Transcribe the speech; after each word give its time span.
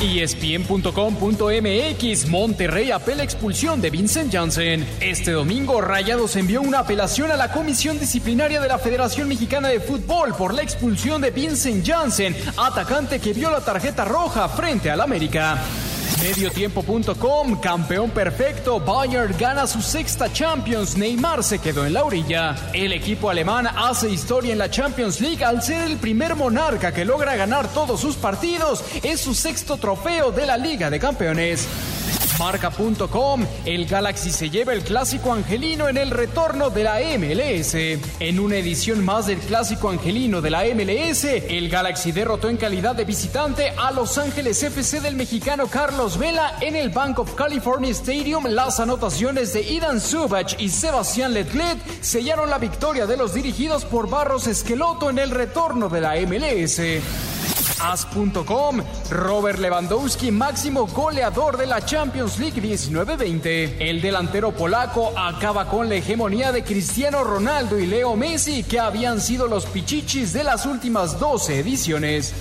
ESPN.com.mx 0.00 2.28
Monterrey 2.28 2.92
apela 2.92 3.24
expulsión 3.24 3.80
de 3.80 3.90
Vincent 3.90 4.32
Janssen. 4.32 4.86
Este 5.00 5.32
domingo, 5.32 5.80
Rayados 5.80 6.36
envió 6.36 6.62
una 6.62 6.78
apelación 6.80 7.32
a 7.32 7.36
la 7.36 7.50
Comisión 7.50 7.98
Disciplinaria 7.98 8.60
de 8.60 8.68
la 8.68 8.78
Federación 8.78 9.26
Mexicana 9.26 9.66
de 9.68 9.80
Fútbol 9.80 10.36
por 10.36 10.54
la 10.54 10.62
expulsión 10.62 11.20
de 11.20 11.32
Vincent 11.32 11.84
Janssen, 11.84 12.36
atacante 12.56 13.18
que 13.18 13.32
vio 13.32 13.50
la 13.50 13.60
tarjeta 13.60 14.04
roja 14.04 14.48
frente 14.48 14.88
al 14.88 15.00
América. 15.00 15.58
Mediotiempo.com, 16.22 17.60
campeón 17.60 18.10
perfecto, 18.10 18.80
Bayern 18.80 19.34
gana 19.38 19.66
su 19.66 19.80
sexta 19.80 20.32
Champions, 20.32 20.96
Neymar 20.96 21.44
se 21.44 21.60
quedó 21.60 21.86
en 21.86 21.92
la 21.92 22.04
orilla. 22.04 22.56
El 22.72 22.92
equipo 22.92 23.30
alemán 23.30 23.68
hace 23.68 24.10
historia 24.10 24.52
en 24.52 24.58
la 24.58 24.68
Champions 24.68 25.20
League 25.20 25.44
al 25.44 25.62
ser 25.62 25.82
el 25.88 25.96
primer 25.96 26.34
monarca 26.34 26.92
que 26.92 27.04
logra 27.04 27.36
ganar 27.36 27.68
todos 27.68 28.00
sus 28.00 28.16
partidos. 28.16 28.84
Es 29.02 29.20
su 29.20 29.32
sexto 29.32 29.76
trofeo 29.76 30.32
de 30.32 30.46
la 30.46 30.56
Liga 30.56 30.90
de 30.90 30.98
Campeones. 30.98 31.68
Marca.com, 32.38 33.44
el 33.64 33.86
Galaxy 33.86 34.30
se 34.30 34.48
lleva 34.48 34.72
el 34.72 34.82
clásico 34.82 35.32
angelino 35.32 35.88
en 35.88 35.96
el 35.96 36.10
retorno 36.10 36.70
de 36.70 36.84
la 36.84 37.00
MLS. 37.18 37.74
En 38.20 38.38
una 38.38 38.56
edición 38.56 39.04
más 39.04 39.26
del 39.26 39.38
clásico 39.38 39.90
angelino 39.90 40.40
de 40.40 40.50
la 40.50 40.62
MLS, 40.64 41.24
el 41.24 41.68
Galaxy 41.68 42.12
derrotó 42.12 42.48
en 42.48 42.56
calidad 42.56 42.94
de 42.94 43.04
visitante 43.04 43.70
a 43.76 43.90
Los 43.90 44.18
Ángeles 44.18 44.62
FC 44.62 45.00
del 45.00 45.16
mexicano 45.16 45.66
Carlos 45.66 46.16
Vela 46.16 46.56
en 46.60 46.76
el 46.76 46.90
Bank 46.90 47.18
of 47.18 47.34
California 47.34 47.90
Stadium. 47.90 48.44
Las 48.46 48.78
anotaciones 48.78 49.52
de 49.52 49.62
Idan 49.62 50.00
Subach 50.00 50.60
y 50.60 50.68
Sebastián 50.68 51.34
Letlet 51.34 51.78
sellaron 52.00 52.50
la 52.50 52.58
victoria 52.58 53.06
de 53.06 53.16
los 53.16 53.34
dirigidos 53.34 53.84
por 53.84 54.08
Barros 54.08 54.46
Esqueloto 54.46 55.10
en 55.10 55.18
el 55.18 55.30
retorno 55.30 55.88
de 55.88 56.00
la 56.00 56.14
MLS. 56.20 56.80
As.com, 57.80 58.82
Robert 59.10 59.58
Lewandowski, 59.58 60.30
máximo 60.30 60.86
goleador 60.86 61.56
de 61.56 61.66
la 61.66 61.84
Champions 61.84 62.38
League 62.38 62.60
19-20. 62.60 63.76
El 63.78 64.00
delantero 64.00 64.52
polaco 64.52 65.12
acaba 65.16 65.68
con 65.68 65.88
la 65.88 65.96
hegemonía 65.96 66.52
de 66.52 66.64
Cristiano 66.64 67.24
Ronaldo 67.24 67.78
y 67.78 67.86
Leo 67.86 68.16
Messi, 68.16 68.64
que 68.64 68.80
habían 68.80 69.20
sido 69.20 69.46
los 69.46 69.66
pichichis 69.66 70.32
de 70.32 70.44
las 70.44 70.66
últimas 70.66 71.18
12 71.18 71.60
ediciones. 71.60 72.34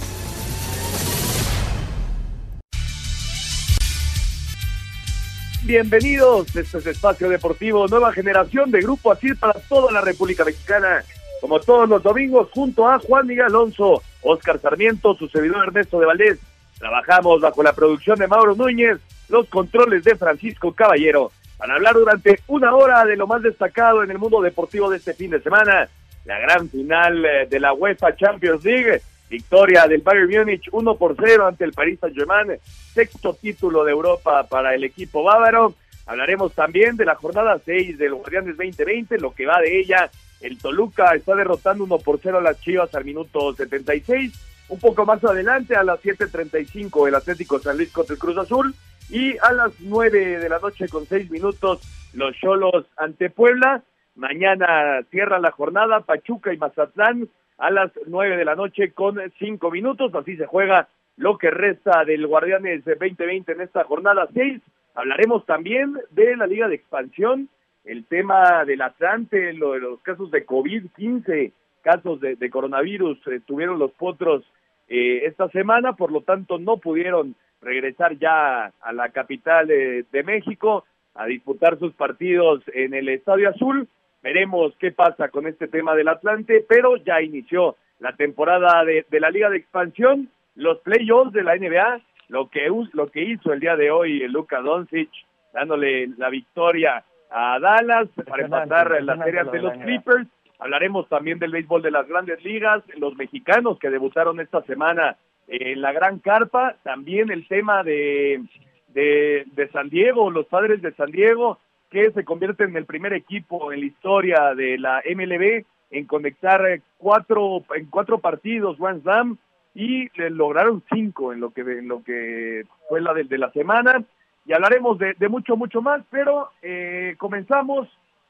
Bienvenidos, 5.68 6.56
este 6.56 6.78
es 6.78 6.86
Espacio 6.86 7.28
Deportivo, 7.28 7.88
nueva 7.88 8.14
generación 8.14 8.72
de 8.72 8.80
Grupo 8.80 9.12
Asir 9.12 9.38
para 9.38 9.54
toda 9.68 9.92
la 9.92 10.00
República 10.00 10.46
Mexicana. 10.46 11.04
Como 11.42 11.60
todos 11.60 11.88
los 11.88 12.02
domingos, 12.02 12.50
junto 12.52 12.88
a 12.88 13.00
Juan 13.00 13.28
Miguel 13.28 13.46
Alonso, 13.46 14.02
Oscar 14.22 14.60
Sarmiento, 14.60 15.16
su 15.16 15.28
servidor 15.28 15.68
Ernesto 15.68 16.00
de 16.00 16.06
Valdés. 16.06 16.40
Trabajamos 16.80 17.42
bajo 17.42 17.64
la 17.64 17.74
producción 17.74 18.18
de 18.20 18.28
Mauro 18.28 18.56
Núñez, 18.56 19.00
los 19.30 19.48
controles 19.48 20.04
de 20.04 20.16
Francisco 20.16 20.74
Caballero, 20.74 21.32
para 21.58 21.76
hablar 21.76 21.96
durante 21.96 22.40
una 22.48 22.76
hora 22.76 23.04
de 23.06 23.16
lo 23.16 23.28
más 23.28 23.42
destacado 23.42 24.04
en 24.04 24.12
el 24.12 24.20
mundo 24.20 24.42
deportivo 24.42 24.90
de 24.90 24.98
este 24.98 25.14
fin 25.14 25.32
de 25.32 25.42
semana. 25.42 25.90
La 26.26 26.40
gran 26.40 26.70
final 26.70 27.26
eh, 27.26 27.48
de 27.50 27.60
la 27.60 27.74
UEFA 27.74 28.16
Champions 28.16 28.64
League, 28.64 29.02
victoria 29.30 29.88
del 29.88 30.02
Bayern 30.02 30.30
Múnich 30.30 30.68
1 30.72 30.96
por 30.98 31.16
0 31.18 31.48
ante 31.48 31.64
el 31.64 31.72
Paris 31.72 32.00
Saint-Germain, 32.00 32.60
sexto 32.94 33.34
título 33.34 33.84
de 33.84 33.92
Europa 33.92 34.46
para 34.48 34.76
el 34.76 34.84
equipo 34.84 35.24
bávaro. 35.24 35.76
Hablaremos 36.06 36.54
también 36.54 36.96
de 36.96 37.06
la 37.06 37.16
jornada 37.16 37.60
6 37.64 37.98
del 37.98 38.14
Guardianes 38.14 38.58
2020, 38.58 39.20
lo 39.20 39.34
que 39.34 39.46
va 39.46 39.60
de 39.60 39.80
ella. 39.80 40.10
El 40.42 40.58
Toluca 40.58 41.16
está 41.16 41.36
derrotando 41.36 41.84
1 41.84 41.98
por 42.00 42.20
0 42.22 42.38
a 42.38 42.42
las 42.42 42.60
Chivas 42.62 42.94
al 42.94 43.06
minuto 43.06 43.54
76. 43.54 44.66
Un 44.70 44.80
poco 44.80 45.06
más 45.06 45.24
adelante, 45.24 45.76
a 45.76 45.84
las 45.84 46.02
7.35, 46.02 47.08
el 47.08 47.16
Atlético 47.16 47.60
San 47.60 47.78
Luis 47.78 47.92
contra 47.92 48.14
el 48.14 48.20
Cruz 48.20 48.38
Azul. 48.38 48.74
Y 49.10 49.38
a 49.38 49.54
las 49.54 49.80
9 49.80 50.40
de 50.40 50.50
la 50.50 50.60
noche 50.60 50.90
con 50.90 51.06
6 51.06 51.32
minutos, 51.32 51.82
los 52.14 52.36
Cholos 52.36 52.86
ante 52.98 53.30
Puebla. 53.30 53.84
Mañana 54.16 55.02
cierra 55.10 55.40
la 55.40 55.52
jornada 55.52 56.02
Pachuca 56.02 56.54
y 56.54 56.58
Mazatlán 56.58 57.30
a 57.58 57.72
las 57.72 57.92
9 58.06 58.36
de 58.36 58.46
la 58.46 58.56
noche 58.56 58.92
con 58.92 59.20
5 59.40 59.72
minutos. 59.72 60.14
Así 60.14 60.36
se 60.36 60.46
juega 60.46 60.90
lo 61.16 61.38
que 61.38 61.50
resta 61.50 62.04
del 62.06 62.28
Guardianes 62.28 62.84
2020 62.86 63.52
en 63.52 63.62
esta 63.62 63.84
jornada 63.86 64.28
6. 64.34 64.62
Hablaremos 64.96 65.46
también 65.46 65.98
de 66.12 66.36
la 66.36 66.48
Liga 66.48 66.68
de 66.68 66.76
Expansión, 66.76 67.50
el 67.88 68.06
tema 68.06 68.66
del 68.66 68.82
Atlante, 68.82 69.54
lo 69.54 69.74
de 69.74 69.80
los 69.80 70.00
casos 70.02 70.30
de 70.32 70.46
COVID-15, 70.46 71.52
casos 71.82 72.20
de, 72.20 72.50
coronavirus, 72.50 73.18
eh, 73.28 73.40
tuvieron 73.46 73.80
los 73.80 73.92
potros 73.92 74.44
eh, 74.88 75.22
esta 75.26 75.50
semana, 75.50 75.94
por 75.94 76.12
lo 76.12 76.22
tanto 76.22 76.60
no 76.60 76.78
pudieron 76.78 77.36
regresar 77.62 78.18
ya 78.18 78.72
a 78.82 78.94
la 78.94 79.10
capital 79.10 79.68
de 79.68 80.24
México 80.24 80.86
a 81.16 81.26
disputar 81.26 81.80
sus 81.80 81.94
partidos 81.94 82.62
en 82.74 82.94
el 82.94 83.10
Estadio 83.10 83.50
Azul. 83.50 83.88
Veremos 84.22 84.76
qué 84.80 84.92
pasa 84.92 85.30
con 85.30 85.48
este 85.48 85.68
tema 85.68 85.96
del 85.96 86.10
Atlante, 86.10 86.64
pero 86.68 86.98
ya 86.98 87.22
inició 87.22 87.76
la 88.00 88.16
temporada 88.16 88.86
de, 88.86 89.06
de 89.10 89.20
la 89.20 89.32
Liga 89.32 89.50
de 89.50 89.58
Expansión, 89.58 90.30
los 90.56 90.80
playoffs 90.80 91.34
de 91.34 91.44
la 91.44 91.56
NBA 91.56 92.02
lo 92.30 92.50
que, 92.50 92.68
lo 92.94 93.10
que 93.10 93.24
hizo 93.24 93.54
el 93.54 93.60
día 93.60 93.76
de 93.76 93.92
hoy 93.92 94.28
Luka 94.28 94.60
Doncic, 94.62 95.10
dándole 95.54 96.08
la 96.18 96.30
victoria 96.30 97.04
a 97.30 97.60
Dallas 97.60 98.08
para 98.28 98.44
empatar 98.44 99.04
la 99.04 99.18
serie 99.24 99.40
ante 99.40 99.60
los 99.60 99.74
Clippers. 99.78 100.28
Hablaremos 100.60 101.08
también 101.08 101.40
del 101.40 101.52
béisbol 101.52 101.82
de 101.82 101.92
las 101.92 102.08
grandes 102.08 102.44
ligas, 102.44 102.84
los 102.98 103.16
mexicanos 103.16 103.78
que 103.80 103.90
debutaron 103.90 104.40
esta 104.40 104.62
semana 104.64 105.18
en 105.48 105.82
la 105.82 105.92
Gran 105.92 106.20
Carpa, 106.20 106.76
también 106.84 107.32
el 107.32 107.48
tema 107.48 107.84
de, 107.84 108.44
de, 108.88 109.46
de 109.54 109.70
San 109.70 109.90
Diego, 109.90 110.32
los 110.32 110.48
padres 110.48 110.82
de 110.82 110.94
San 110.94 111.12
Diego, 111.12 111.60
que 111.90 112.12
se 112.12 112.26
convierten 112.26 112.72
en 112.72 112.78
el 112.78 112.86
primer 112.86 113.14
equipo 113.14 113.72
en 113.72 113.82
la 113.82 113.86
historia 113.86 114.56
de 114.56 114.78
la 114.78 115.02
MLB 115.06 115.64
en 115.92 116.06
conectar 116.06 116.82
cuatro, 116.98 117.64
en 117.76 117.86
cuatro 117.86 118.20
partidos 118.20 118.78
Grand 118.78 119.04
Slam 119.04 119.38
y 119.74 120.10
le 120.20 120.30
lograron 120.30 120.84
cinco 120.92 121.32
en 121.34 121.40
lo 121.40 121.52
que 121.52 121.62
en 121.62 121.88
lo 121.88 122.04
que 122.04 122.66
fue 122.90 123.00
la 123.00 123.14
de, 123.14 123.38
la 123.38 123.52
semana 123.52 124.04
y 124.48 124.54
hablaremos 124.54 124.98
de, 124.98 125.16
mucho 125.30 125.56
mucho 125.56 125.82
más 125.82 126.02
pero 126.10 126.50
eh, 126.62 127.16
comenzamos 127.18 127.88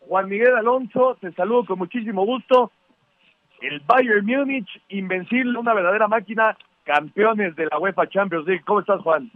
Juan 0.08 0.28
Miguel 0.28 0.56
Alonso 0.56 1.18
te 1.22 1.32
saludo 1.34 1.66
con 1.66 1.80
muchísimo 1.80 2.26
gusto 2.26 2.72
el 3.62 3.80
Bayern 3.82 4.26
Múnich 4.26 4.68
invencible 4.90 5.58
una 5.58 5.74
verdadera 5.74 6.08
máquina 6.08 6.58
campeones 6.84 7.56
de 7.56 7.68
la 7.68 7.80
UEFA 7.80 8.08
Champions 8.08 8.46
League 8.46 8.64
cómo 8.66 8.82
estás 8.82 9.02
Juan 9.02 9.32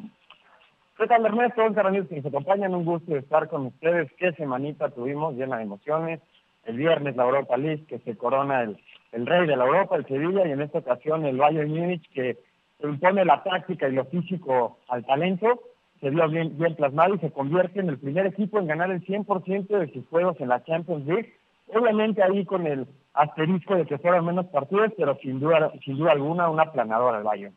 ¿Qué 0.97 1.07
tal 1.07 1.25
Ernesto? 1.25 1.65
Un 1.65 1.73
que 1.73 2.15
nos 2.17 2.25
acompañan, 2.27 2.75
un 2.75 2.85
gusto 2.85 3.15
estar 3.15 3.47
con 3.47 3.65
ustedes. 3.65 4.11
Qué 4.19 4.33
semanita 4.33 4.89
tuvimos 4.89 5.33
llena 5.33 5.57
de 5.57 5.63
emociones. 5.63 6.19
El 6.63 6.77
viernes 6.77 7.15
la 7.15 7.23
Europa 7.23 7.57
League, 7.57 7.85
que 7.87 7.97
se 7.99 8.15
corona 8.15 8.61
el 8.61 8.77
el 9.11 9.25
rey 9.25 9.45
de 9.45 9.57
la 9.57 9.65
Europa, 9.65 9.95
el 9.95 10.05
Sevilla, 10.05 10.47
y 10.47 10.51
en 10.51 10.61
esta 10.61 10.79
ocasión 10.79 11.25
el 11.25 11.37
Bayern 11.37 11.69
Múnich, 11.69 12.07
que 12.13 12.37
impone 12.81 13.25
la 13.25 13.43
táctica 13.43 13.87
y 13.87 13.93
lo 13.93 14.05
físico 14.05 14.79
al 14.87 15.05
talento, 15.05 15.61
se 16.01 16.09
vio 16.09 16.27
bien, 16.27 16.57
plasmado 16.75 17.15
y 17.15 17.19
se 17.19 17.31
convierte 17.31 17.79
en 17.79 17.89
el 17.89 17.99
primer 17.99 18.25
equipo 18.25 18.59
en 18.59 18.67
ganar 18.67 18.91
el 18.91 19.05
100% 19.05 19.67
de 19.67 19.93
sus 19.93 20.05
juegos 20.07 20.35
en 20.39 20.49
la 20.49 20.63
Champions 20.63 21.05
League. 21.05 21.33
Obviamente 21.67 22.23
ahí 22.23 22.43
con 22.43 22.65
el 22.65 22.87
asterisco 23.13 23.75
de 23.75 23.85
que 23.85 23.99
fueron 23.99 24.25
menos 24.25 24.47
partidos, 24.47 24.91
pero 24.97 25.17
sin 25.21 25.39
duda, 25.39 25.71
sin 25.85 25.97
duda 25.97 26.11
alguna 26.11 26.49
una 26.49 26.71
planadora 26.71 27.19
el 27.19 27.23
Bayern. 27.23 27.55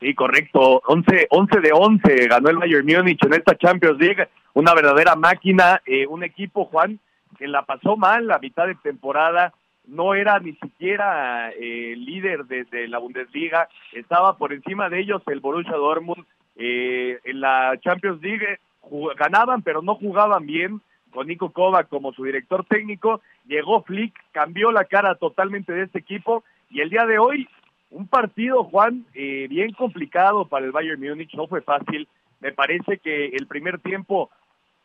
Sí, 0.00 0.14
correcto. 0.14 0.82
11, 0.86 1.28
11 1.30 1.60
de 1.60 1.70
11 1.72 2.28
ganó 2.28 2.50
el 2.50 2.58
Bayern 2.58 2.86
Múnich 2.86 3.24
en 3.24 3.32
esta 3.32 3.56
Champions 3.56 3.98
League. 3.98 4.28
Una 4.52 4.74
verdadera 4.74 5.16
máquina, 5.16 5.80
eh, 5.86 6.06
un 6.06 6.22
equipo, 6.22 6.66
Juan, 6.66 7.00
que 7.38 7.48
la 7.48 7.62
pasó 7.62 7.96
mal 7.96 8.26
la 8.26 8.38
mitad 8.38 8.66
de 8.66 8.74
temporada, 8.76 9.54
no 9.86 10.14
era 10.14 10.38
ni 10.40 10.52
siquiera 10.54 11.50
eh, 11.50 11.94
líder 11.96 12.44
de, 12.46 12.88
la 12.88 12.98
Bundesliga, 12.98 13.68
estaba 13.92 14.36
por 14.36 14.52
encima 14.52 14.88
de 14.88 15.00
ellos 15.00 15.22
el 15.26 15.40
Borussia 15.40 15.76
Dortmund. 15.76 16.24
Eh, 16.56 17.18
en 17.24 17.40
la 17.40 17.78
Champions 17.80 18.20
League 18.22 18.58
ganaban, 19.18 19.62
pero 19.62 19.82
no 19.82 19.94
jugaban 19.96 20.46
bien, 20.46 20.80
con 21.10 21.26
Nico 21.26 21.50
Kovac 21.50 21.88
como 21.88 22.12
su 22.12 22.24
director 22.24 22.64
técnico. 22.64 23.20
Llegó 23.46 23.82
Flick, 23.82 24.14
cambió 24.32 24.72
la 24.72 24.84
cara 24.84 25.14
totalmente 25.14 25.72
de 25.72 25.84
este 25.84 25.98
equipo. 25.98 26.44
Y 26.70 26.80
el 26.80 26.90
día 26.90 27.06
de 27.06 27.18
hoy 27.18 27.48
un 27.90 28.08
partido, 28.08 28.64
Juan, 28.64 29.06
eh, 29.14 29.46
bien 29.48 29.72
complicado 29.72 30.46
para 30.46 30.66
el 30.66 30.72
Bayern 30.72 31.00
Múnich, 31.00 31.34
no 31.34 31.46
fue 31.46 31.62
fácil. 31.62 32.08
Me 32.40 32.52
parece 32.52 32.98
que 32.98 33.26
el 33.28 33.46
primer 33.46 33.78
tiempo 33.78 34.30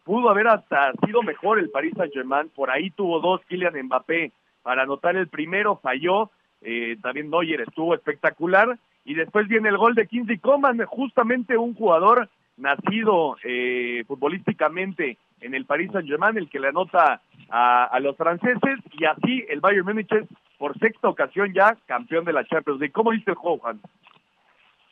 pudo 0.03 0.29
haber 0.29 0.47
hasta 0.47 0.93
sido 1.05 1.21
mejor 1.21 1.59
el 1.59 1.69
Paris 1.69 1.93
Saint-Germain, 1.97 2.49
por 2.49 2.69
ahí 2.69 2.91
tuvo 2.91 3.19
dos 3.19 3.41
Kylian 3.47 3.85
Mbappé. 3.85 4.31
Para 4.61 4.83
anotar 4.83 5.15
el 5.15 5.27
primero, 5.27 5.77
falló, 5.77 6.29
eh, 6.61 6.95
también 7.01 7.29
Neuer 7.29 7.61
estuvo 7.61 7.95
espectacular, 7.95 8.77
y 9.05 9.15
después 9.15 9.47
viene 9.47 9.69
el 9.69 9.77
gol 9.77 9.95
de 9.95 10.07
Kingsley 10.07 10.37
Coman, 10.37 10.83
justamente 10.85 11.57
un 11.57 11.73
jugador 11.73 12.29
nacido 12.57 13.37
eh, 13.43 14.03
futbolísticamente 14.07 15.17
en 15.41 15.55
el 15.55 15.65
Paris 15.65 15.91
Saint-Germain, 15.91 16.37
el 16.37 16.49
que 16.49 16.59
le 16.59 16.67
anota 16.67 17.21
a, 17.49 17.99
los 17.99 18.15
franceses, 18.15 18.79
y 18.93 19.05
así 19.05 19.45
el 19.49 19.59
Bayern 19.59 19.85
Múnich 19.85 20.09
por 20.57 20.77
sexta 20.77 21.09
ocasión 21.09 21.51
ya 21.53 21.75
campeón 21.87 22.23
de 22.23 22.33
la 22.33 22.45
Champions 22.45 22.79
League. 22.79 22.93
¿Cómo 22.93 23.09
viste 23.09 23.31
el 23.31 23.37
juego, 23.37 23.57
Juan? 23.57 23.81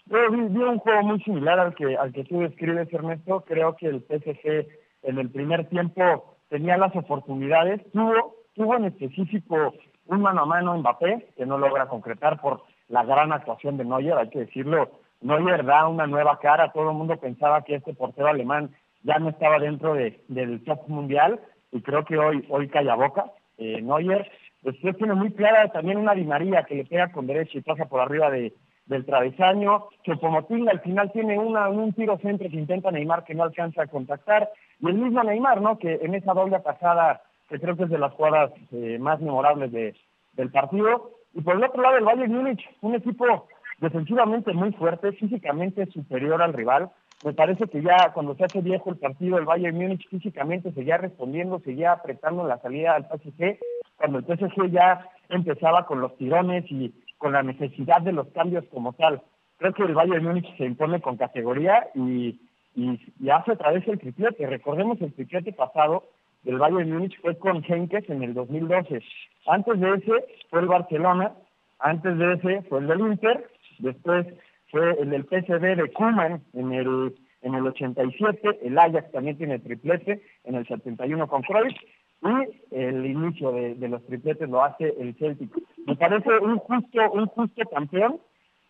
Vi, 0.07 0.15
un 0.17 0.79
juego 0.79 1.03
muy 1.03 1.21
similar 1.21 1.59
al 1.59 1.75
que, 1.75 1.95
al 1.95 2.11
que 2.11 2.23
tú 2.23 2.39
describes, 2.39 2.91
Ernesto. 2.91 3.45
Creo 3.47 3.75
que 3.77 3.87
el 3.87 4.01
PSG 4.01 4.67
en 5.03 5.19
el 5.19 5.29
primer 5.29 5.69
tiempo 5.69 6.35
tenía 6.49 6.77
las 6.77 6.95
oportunidades. 6.95 7.81
Tuvo, 7.91 8.35
tuvo 8.55 8.75
en 8.75 8.85
específico 8.85 9.75
un 10.07 10.21
mano 10.21 10.41
a 10.41 10.45
mano 10.45 10.75
Mbappé, 10.77 11.29
que 11.37 11.45
no 11.45 11.59
logra 11.59 11.87
concretar 11.87 12.41
por 12.41 12.63
la 12.89 13.03
gran 13.03 13.31
actuación 13.31 13.77
de 13.77 13.85
Neuer, 13.85 14.17
hay 14.17 14.29
que 14.29 14.39
decirlo. 14.39 14.89
Neuer 15.21 15.65
da 15.65 15.87
una 15.87 16.07
nueva 16.07 16.39
cara, 16.39 16.71
todo 16.71 16.91
el 16.91 16.97
mundo 16.97 17.17
pensaba 17.17 17.63
que 17.63 17.75
este 17.75 17.93
portero 17.93 18.27
alemán 18.27 18.71
ya 19.03 19.19
no 19.19 19.29
estaba 19.29 19.59
dentro 19.59 19.93
de, 19.93 20.21
del 20.27 20.63
top 20.63 20.87
mundial 20.87 21.39
y 21.71 21.81
creo 21.81 22.03
que 22.03 22.17
hoy, 22.17 22.45
hoy 22.49 22.67
calla 22.67 22.95
boca. 22.95 23.25
Eh, 23.57 23.81
Neuer 23.81 24.29
después 24.63 24.97
tiene 24.97 25.13
muy 25.13 25.31
clara 25.31 25.69
también 25.69 25.97
una 25.97 26.13
Di 26.13 26.23
María 26.23 26.63
que 26.63 26.75
le 26.75 26.85
pega 26.85 27.11
con 27.11 27.27
derecha 27.27 27.57
y 27.57 27.61
pasa 27.61 27.85
por 27.85 28.01
arriba 28.01 28.29
de, 28.29 28.53
del 28.89 29.05
travesaño, 29.05 29.85
Chopomotín 30.03 30.67
al 30.67 30.81
final 30.81 31.11
tiene 31.11 31.37
una, 31.37 31.69
un 31.69 31.93
tiro 31.93 32.17
centro 32.17 32.49
que 32.49 32.57
intenta 32.57 32.91
Neymar 32.91 33.23
que 33.23 33.35
no 33.35 33.43
alcanza 33.43 33.83
a 33.83 33.87
contactar, 33.87 34.49
y 34.79 34.87
el 34.87 34.95
mismo 34.95 35.23
Neymar, 35.23 35.61
¿no? 35.61 35.77
Que 35.77 35.99
en 36.01 36.15
esa 36.15 36.33
doble 36.33 36.59
pasada, 36.59 37.21
que 37.47 37.59
creo 37.59 37.77
que 37.77 37.83
es 37.83 37.89
de 37.89 37.99
las 37.99 38.13
jugadas 38.13 38.51
eh, 38.71 38.97
más 38.99 39.21
memorables 39.21 39.71
de, 39.71 39.95
del 40.33 40.51
partido, 40.51 41.11
y 41.39 41.41
por 41.41 41.55
el 41.55 41.63
otro 41.63 41.81
lado 41.81 41.95
el 41.95 42.03
Bayern 42.03 42.33
Múnich, 42.33 42.61
un 42.81 42.95
equipo 42.95 43.47
defensivamente 43.77 44.51
muy 44.51 44.73
fuerte, 44.73 45.13
físicamente 45.13 45.85
superior 45.85 46.41
al 46.41 46.51
rival, 46.51 46.89
me 47.23 47.31
parece 47.31 47.65
que 47.67 47.81
ya 47.81 48.11
cuando 48.13 48.35
se 48.35 48.43
hace 48.43 48.59
viejo 48.59 48.89
el 48.89 48.97
partido, 48.97 49.37
el 49.37 49.45
Bayern 49.45 49.77
Múnich 49.77 50.05
físicamente 50.09 50.73
seguía 50.73 50.97
respondiendo, 50.97 51.61
seguía 51.61 51.93
apretando 51.93 52.45
la 52.45 52.59
salida 52.59 52.93
al 52.93 53.05
PSG, 53.05 53.57
cuando 53.95 54.19
el 54.19 54.25
PSG 54.25 54.69
ya 54.69 55.09
empezaba 55.29 55.85
con 55.85 56.01
los 56.01 56.17
tirones 56.17 56.65
y 56.69 56.93
con 57.17 57.31
la 57.31 57.41
necesidad 57.41 58.01
de 58.01 58.11
los 58.11 58.27
cambios 58.31 58.65
como 58.65 58.91
tal. 58.91 59.21
Creo 59.59 59.73
que 59.73 59.83
el 59.83 59.95
Bayern 59.95 60.25
Múnich 60.25 60.57
se 60.57 60.65
impone 60.65 60.99
con 60.99 61.15
categoría 61.15 61.87
y, 61.95 62.37
hace 63.31 63.53
otra 63.53 63.71
vez 63.71 63.87
el 63.87 63.99
triplete. 63.99 64.45
Recordemos 64.45 64.99
el 64.99 65.13
triplete 65.13 65.53
pasado 65.53 66.03
del 66.43 66.57
Bayern 66.57 66.91
Múnich 66.91 67.19
fue 67.21 67.37
con 67.37 67.63
Henkes 67.63 68.09
en 68.09 68.23
el 68.23 68.33
2012. 68.33 69.01
Antes 69.47 69.79
de 69.79 69.93
ese 69.95 70.25
fue 70.49 70.61
el 70.61 70.67
Barcelona, 70.67 71.33
antes 71.79 72.17
de 72.17 72.33
ese 72.33 72.61
fue 72.63 72.79
el 72.79 72.87
del 72.87 72.99
Inter, 72.99 73.49
después 73.79 74.27
fue 74.71 74.91
el 74.99 75.09
del 75.09 75.23
PSV 75.23 75.75
de 75.75 75.91
Kuman 75.93 76.43
en 76.53 76.73
el 76.73 77.15
en 77.41 77.55
el 77.55 77.65
87, 77.67 78.59
el 78.63 78.77
Ajax 78.77 79.11
también 79.11 79.37
tiene 79.37 79.59
triplete, 79.59 80.21
en 80.43 80.55
el 80.55 80.67
71 80.67 81.27
con 81.27 81.41
Cruyff, 81.41 81.73
y 82.21 82.75
el 82.75 83.05
inicio 83.05 83.51
de, 83.51 83.87
los 83.87 84.05
tripletes 84.05 84.49
lo 84.49 84.63
hace 84.63 84.93
el 84.99 85.15
Celtic. 85.15 85.49
Me 85.85 85.95
parece 85.95 86.37
un 86.39 86.57
justo, 86.57 87.11
un 87.13 87.27
justo 87.27 87.61
campeón, 87.69 88.19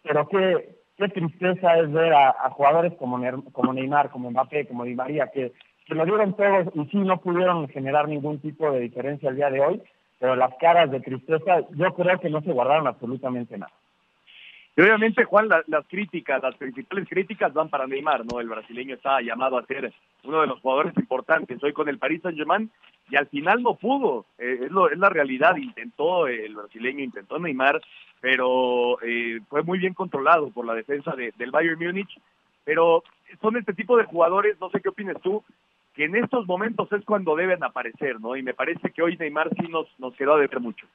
pero 0.03 0.27
qué, 0.27 0.77
qué 0.97 1.07
tristeza 1.09 1.79
es 1.79 1.91
ver 1.91 2.13
a, 2.13 2.49
jugadores 2.51 2.93
como, 2.99 3.19
como 3.51 3.73
Neymar, 3.73 4.11
como 4.11 4.29
Mbappé, 4.29 4.67
como 4.67 4.83
Di 4.83 4.93
María, 4.93 5.31
que, 5.33 5.51
que 5.89 5.95
lo 5.95 6.05
dieron 6.05 6.35
todos 6.35 6.67
y 6.75 6.85
sí 6.85 6.97
no 6.97 7.19
pudieron 7.19 7.67
generar 7.67 8.07
ningún 8.07 8.39
tipo 8.39 8.71
de 8.71 8.79
diferencia 8.79 9.29
el 9.29 9.35
día 9.35 9.49
de 9.49 9.59
hoy, 9.59 9.81
pero 10.19 10.35
las 10.35 10.53
caras 10.59 10.91
de 10.91 11.01
tristeza 11.01 11.61
yo 11.71 11.93
creo 11.95 12.19
que 12.19 12.29
no 12.29 12.41
se 12.41 12.53
guardaron 12.53 12.87
absolutamente 12.87 13.57
nada. 13.57 13.73
Y 14.77 14.81
obviamente, 14.81 15.25
Juan, 15.25 15.49
las 15.49 15.87
críticas, 15.87 16.41
las 16.41 16.55
principales 16.55 17.09
críticas 17.09 17.51
van 17.53 17.67
para 17.67 17.85
Neymar, 17.85 18.23
¿no? 18.25 18.39
El 18.39 18.47
brasileño 18.47 18.95
está 18.95 19.19
llamado 19.19 19.57
a 19.57 19.65
ser 19.65 19.91
uno 20.23 20.39
de 20.39 20.47
los 20.47 20.61
jugadores 20.61 20.95
importantes 20.95 21.61
hoy 21.61 21.73
con 21.73 21.89
el 21.89 21.97
Paris 21.97 22.21
Saint-Germain 22.21 22.71
y 23.09 23.17
al 23.17 23.27
final 23.27 23.61
no 23.61 23.75
pudo, 23.75 24.25
eh, 24.37 24.59
es, 24.63 24.71
lo, 24.71 24.89
es 24.89 24.97
la 24.97 25.09
realidad, 25.09 25.57
intentó 25.57 26.27
el 26.27 26.55
brasileño, 26.55 27.03
intentó 27.03 27.39
Neymar, 27.39 27.81
pero 28.21 29.01
eh, 29.01 29.41
fue 29.49 29.63
muy 29.63 29.79
bien 29.79 29.93
controlado 29.93 30.49
por 30.51 30.65
la 30.65 30.75
defensa 30.75 31.13
del 31.15 31.51
Bayern 31.51 31.79
Múnich, 31.79 32.17
pero 32.63 33.03
son 33.41 33.57
este 33.57 33.73
tipo 33.73 33.97
de 33.97 34.05
jugadores, 34.05 34.57
no 34.61 34.69
sé 34.69 34.79
qué 34.79 34.89
opinas 34.89 35.19
tú, 35.21 35.43
que 35.99 36.05
en 36.05 36.15
estos 36.15 36.47
momentos 36.47 36.89
es 36.93 37.03
cuando 37.03 37.35
deben 37.35 37.61
aparecer, 37.61 38.21
¿no? 38.21 38.33
Y 38.37 38.41
me 38.41 38.53
parece 38.53 38.89
que 38.91 39.01
hoy 39.01 39.17
Neymar 39.17 39.49
sí 39.59 39.67
nos, 39.67 39.85
nos 39.99 40.15
quedó 40.15 40.35
a 40.35 40.39
deber 40.39 40.61
mucho. 40.61 40.87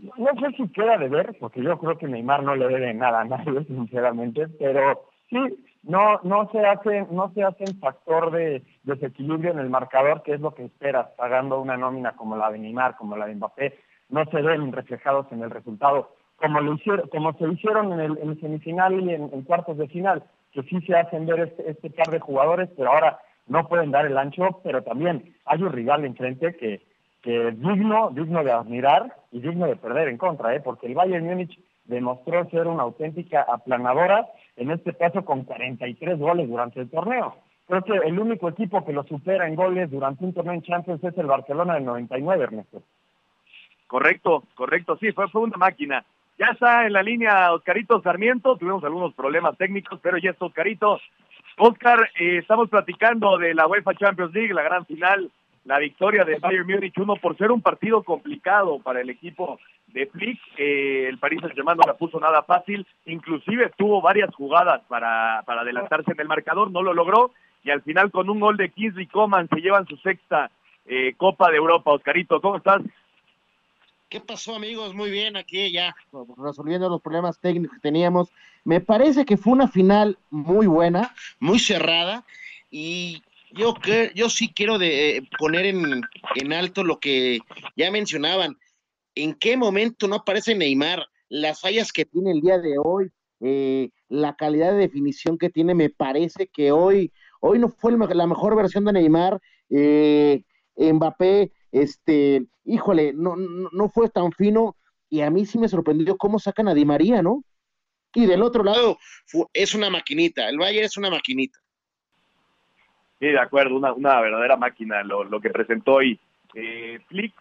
No 0.00 0.28
sé 0.40 0.56
si 0.56 0.68
queda 0.68 0.96
de 0.98 1.08
ver, 1.08 1.36
porque 1.40 1.60
yo 1.60 1.76
creo 1.76 1.98
que 1.98 2.06
Neymar 2.06 2.44
no 2.44 2.54
le 2.54 2.68
debe 2.68 2.94
nada 2.94 3.22
a 3.22 3.24
nadie, 3.24 3.64
sinceramente, 3.66 4.46
pero 4.60 5.08
sí, 5.28 5.66
no, 5.82 6.20
no 6.22 6.48
se 6.52 6.64
hace, 6.64 7.08
no 7.10 7.32
se 7.34 7.42
hace 7.42 7.64
factor 7.80 8.30
de 8.30 8.62
desequilibrio 8.84 9.50
en 9.50 9.58
el 9.58 9.68
marcador, 9.68 10.22
que 10.22 10.34
es 10.34 10.40
lo 10.40 10.54
que 10.54 10.66
esperas, 10.66 11.08
pagando 11.16 11.60
una 11.60 11.76
nómina 11.76 12.12
como 12.12 12.36
la 12.36 12.52
de 12.52 12.60
Neymar, 12.60 12.96
como 12.96 13.16
la 13.16 13.26
de 13.26 13.34
Mbappé, 13.34 13.76
no 14.10 14.24
se 14.26 14.42
ven 14.42 14.70
reflejados 14.70 15.26
en 15.32 15.42
el 15.42 15.50
resultado, 15.50 16.14
como 16.36 16.60
lo 16.60 16.74
hicieron, 16.74 17.08
como 17.08 17.32
se 17.32 17.48
hicieron 17.48 17.92
en 17.94 18.00
el, 18.00 18.40
semifinal 18.40 19.00
y 19.00 19.12
en, 19.12 19.42
cuartos 19.42 19.76
de 19.76 19.88
final, 19.88 20.22
que 20.52 20.62
sí 20.62 20.80
se 20.82 20.94
hacen 20.94 21.26
ver 21.26 21.40
este, 21.40 21.68
este 21.68 21.90
par 21.90 22.10
de 22.10 22.20
jugadores, 22.20 22.70
pero 22.76 22.92
ahora 22.92 23.18
no 23.46 23.68
pueden 23.68 23.90
dar 23.90 24.06
el 24.06 24.18
ancho, 24.18 24.60
pero 24.62 24.82
también 24.82 25.34
hay 25.44 25.62
un 25.62 25.72
rival 25.72 26.04
enfrente 26.04 26.56
que 26.56 26.82
que 27.26 27.50
digno, 27.50 28.10
digno 28.12 28.44
de 28.44 28.52
admirar 28.52 29.16
y 29.32 29.40
digno 29.40 29.66
de 29.66 29.74
perder 29.74 30.06
en 30.06 30.16
contra, 30.16 30.54
¿eh? 30.54 30.60
porque 30.60 30.86
el 30.86 30.94
Bayern 30.94 31.26
Múnich 31.26 31.58
demostró 31.84 32.48
ser 32.50 32.68
una 32.68 32.84
auténtica 32.84 33.42
aplanadora, 33.42 34.28
en 34.56 34.70
este 34.70 34.94
caso 34.94 35.24
con 35.24 35.42
43 35.42 36.20
goles 36.20 36.48
durante 36.48 36.80
el 36.80 36.88
torneo. 36.88 37.34
Creo 37.66 37.82
que 37.82 37.94
el 37.94 38.20
único 38.20 38.48
equipo 38.48 38.84
que 38.84 38.92
lo 38.92 39.02
supera 39.02 39.48
en 39.48 39.56
goles 39.56 39.90
durante 39.90 40.24
un 40.24 40.34
torneo 40.34 40.54
en 40.54 40.62
Champions 40.62 41.02
es 41.02 41.18
el 41.18 41.26
Barcelona 41.26 41.74
del 41.74 41.84
99, 41.84 42.44
Ernesto. 42.44 42.82
Correcto, 43.88 44.44
correcto, 44.54 44.96
sí, 44.96 45.10
fue, 45.10 45.28
fue 45.28 45.42
una 45.42 45.56
máquina. 45.56 46.04
Ya 46.38 46.46
está 46.52 46.86
en 46.86 46.92
la 46.92 47.02
línea 47.02 47.52
Oscarito 47.52 48.00
Sarmiento, 48.02 48.56
tuvimos 48.56 48.84
algunos 48.84 49.14
problemas 49.14 49.58
técnicos, 49.58 49.98
pero 50.00 50.16
ya 50.18 50.30
está 50.30 50.44
Oscarito. 50.44 51.00
Oscar, 51.58 52.10
eh, 52.18 52.38
estamos 52.38 52.68
platicando 52.68 53.38
de 53.38 53.54
la 53.54 53.66
UEFA 53.66 53.94
Champions 53.94 54.34
League, 54.34 54.54
la 54.54 54.62
gran 54.62 54.84
final 54.86 55.30
la 55.66 55.80
victoria 55.80 56.24
de 56.24 56.38
Bayern 56.38 56.66
Múnich 56.66 56.96
1 56.96 57.16
por 57.16 57.36
ser 57.36 57.50
un 57.50 57.60
partido 57.60 58.02
complicado 58.04 58.78
para 58.78 59.00
el 59.00 59.10
equipo 59.10 59.58
de 59.88 60.06
Flick. 60.06 60.38
Eh, 60.56 61.06
el 61.08 61.18
París 61.18 61.40
Saint-Germain 61.40 61.76
no 61.76 61.82
la 61.84 61.94
puso 61.94 62.20
nada 62.20 62.42
fácil, 62.44 62.86
inclusive 63.04 63.72
tuvo 63.76 64.00
varias 64.00 64.32
jugadas 64.34 64.82
para, 64.88 65.42
para 65.44 65.62
adelantarse 65.62 66.12
en 66.12 66.20
el 66.20 66.28
marcador, 66.28 66.70
no 66.70 66.82
lo 66.82 66.94
logró 66.94 67.32
y 67.64 67.70
al 67.70 67.82
final 67.82 68.12
con 68.12 68.30
un 68.30 68.38
gol 68.38 68.56
de 68.56 68.70
Kingsley 68.70 69.06
Coman 69.06 69.48
se 69.48 69.60
llevan 69.60 69.86
su 69.86 69.96
sexta 69.96 70.50
eh, 70.84 71.14
Copa 71.16 71.50
de 71.50 71.56
Europa. 71.56 71.90
Oscarito, 71.90 72.40
¿cómo 72.40 72.58
estás? 72.58 72.80
¿Qué 74.08 74.20
pasó, 74.20 74.54
amigos? 74.54 74.94
Muy 74.94 75.10
bien, 75.10 75.36
aquí 75.36 75.72
ya 75.72 75.94
resolviendo 76.36 76.88
los 76.88 77.02
problemas 77.02 77.40
técnicos 77.40 77.76
que 77.76 77.80
teníamos. 77.80 78.28
Me 78.62 78.80
parece 78.80 79.24
que 79.24 79.36
fue 79.36 79.52
una 79.52 79.66
final 79.66 80.16
muy 80.30 80.68
buena, 80.68 81.12
muy 81.40 81.58
cerrada 81.58 82.24
y 82.70 83.22
yo, 83.52 83.74
yo 84.14 84.30
sí 84.30 84.52
quiero 84.54 84.78
de, 84.78 85.16
eh, 85.16 85.28
poner 85.38 85.66
en, 85.66 86.02
en 86.36 86.52
alto 86.52 86.84
lo 86.84 87.00
que 87.00 87.40
ya 87.76 87.90
mencionaban. 87.90 88.56
¿En 89.16 89.34
qué 89.34 89.56
momento 89.56 90.06
no 90.06 90.16
aparece 90.16 90.54
Neymar? 90.54 91.04
Las 91.28 91.60
fallas 91.60 91.90
que 91.90 92.04
tiene 92.04 92.30
el 92.30 92.42
día 92.42 92.58
de 92.58 92.76
hoy, 92.78 93.10
eh, 93.40 93.90
la 94.08 94.36
calidad 94.36 94.70
de 94.70 94.78
definición 94.78 95.36
que 95.36 95.50
tiene, 95.50 95.74
me 95.74 95.90
parece 95.90 96.46
que 96.46 96.70
hoy, 96.70 97.10
hoy 97.40 97.58
no 97.58 97.70
fue 97.70 97.96
la 97.96 98.26
mejor 98.26 98.54
versión 98.54 98.84
de 98.84 98.92
Neymar. 98.92 99.40
Eh, 99.68 100.42
Mbappé, 100.76 101.50
este, 101.72 102.46
híjole, 102.64 103.12
no, 103.12 103.36
no, 103.36 103.88
fue 103.88 104.08
tan 104.08 104.32
fino 104.32 104.76
y 105.08 105.20
a 105.20 105.30
mí 105.30 105.46
sí 105.46 105.58
me 105.58 105.68
sorprendió 105.68 106.16
cómo 106.16 106.38
sacan 106.38 106.68
a 106.68 106.74
Di 106.74 106.84
María, 106.84 107.22
¿no? 107.22 107.42
Y 108.14 108.26
del 108.26 108.42
otro 108.42 108.64
lado, 108.64 108.98
es 109.52 109.74
una 109.74 109.90
maquinita, 109.90 110.48
el 110.48 110.58
Bayern 110.58 110.86
es 110.86 110.96
una 110.96 111.10
maquinita. 111.10 111.58
Sí, 113.18 113.26
de 113.26 113.38
acuerdo, 113.38 113.76
una, 113.76 113.92
una 113.92 114.20
verdadera 114.20 114.56
máquina 114.56 115.02
lo, 115.02 115.24
lo 115.24 115.40
que 115.40 115.50
presentó 115.50 115.94
hoy 115.94 116.18
eh, 116.54 116.98
Flick. 117.08 117.34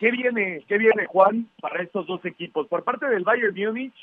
¿Qué 0.00 0.10
viene, 0.10 0.64
¿Qué 0.68 0.78
viene, 0.78 1.06
Juan, 1.06 1.48
para 1.60 1.82
estos 1.82 2.06
dos 2.06 2.24
equipos? 2.24 2.66
Por 2.66 2.82
parte 2.84 3.06
del 3.06 3.24
Bayern 3.24 3.54
Múnich, 3.54 3.94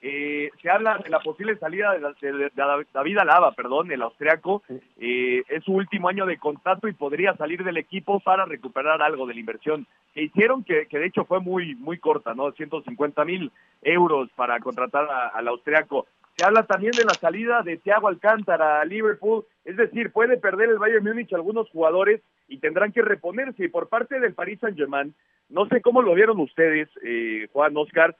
eh, 0.00 0.50
se 0.62 0.70
habla 0.70 0.98
de 0.98 1.10
la 1.10 1.18
posible 1.18 1.58
salida 1.58 1.92
de, 1.92 2.50
David 2.54 3.18
Alaba, 3.18 3.52
perdón, 3.52 3.90
el 3.90 4.02
austriaco. 4.02 4.62
Eh, 4.96 5.42
es 5.48 5.64
su 5.64 5.72
último 5.72 6.08
año 6.08 6.24
de 6.24 6.38
contrato 6.38 6.86
y 6.86 6.92
podría 6.92 7.36
salir 7.36 7.64
del 7.64 7.78
equipo 7.78 8.20
para 8.20 8.44
recuperar 8.44 9.02
algo 9.02 9.26
de 9.26 9.34
la 9.34 9.40
inversión 9.40 9.86
que 10.14 10.22
hicieron, 10.22 10.62
que, 10.62 10.86
que 10.86 10.98
de 10.98 11.06
hecho 11.06 11.24
fue 11.24 11.40
muy 11.40 11.74
muy 11.74 11.98
corta, 11.98 12.34
¿no? 12.34 12.52
150 12.52 13.24
mil 13.24 13.50
euros 13.82 14.30
para 14.36 14.60
contratar 14.60 15.08
al 15.34 15.48
austriaco. 15.48 16.06
Se 16.36 16.44
habla 16.44 16.62
también 16.62 16.92
de 16.92 17.04
la 17.04 17.14
salida 17.14 17.62
de 17.62 17.78
Thiago 17.78 18.06
Alcántara 18.06 18.80
a 18.80 18.84
Liverpool, 18.84 19.44
es 19.64 19.76
decir, 19.76 20.12
puede 20.12 20.36
perder 20.36 20.68
el 20.68 20.78
Bayern 20.78 21.04
Múnich 21.04 21.32
algunos 21.32 21.68
jugadores 21.70 22.20
y 22.46 22.58
tendrán 22.58 22.92
que 22.92 23.02
reponerse. 23.02 23.64
Y 23.64 23.68
por 23.68 23.88
parte 23.88 24.20
del 24.20 24.34
Paris 24.34 24.60
Saint-Germain, 24.60 25.12
no 25.48 25.66
sé 25.66 25.82
cómo 25.82 26.00
lo 26.00 26.14
vieron 26.14 26.38
ustedes, 26.38 26.88
eh, 27.02 27.48
Juan 27.52 27.76
Oscar, 27.76 28.14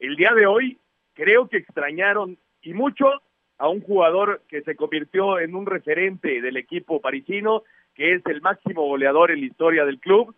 el 0.00 0.16
día 0.16 0.32
de 0.34 0.46
hoy 0.46 0.78
creo 1.16 1.48
que 1.48 1.56
extrañaron 1.56 2.38
y 2.62 2.74
mucho 2.74 3.06
a 3.58 3.68
un 3.68 3.80
jugador 3.80 4.42
que 4.48 4.62
se 4.62 4.76
convirtió 4.76 5.40
en 5.40 5.56
un 5.56 5.66
referente 5.66 6.40
del 6.40 6.58
equipo 6.58 7.00
parisino, 7.00 7.62
que 7.94 8.14
es 8.14 8.22
el 8.26 8.42
máximo 8.42 8.86
goleador 8.86 9.30
en 9.30 9.40
la 9.40 9.46
historia 9.46 9.84
del 9.84 9.98
club. 9.98 10.36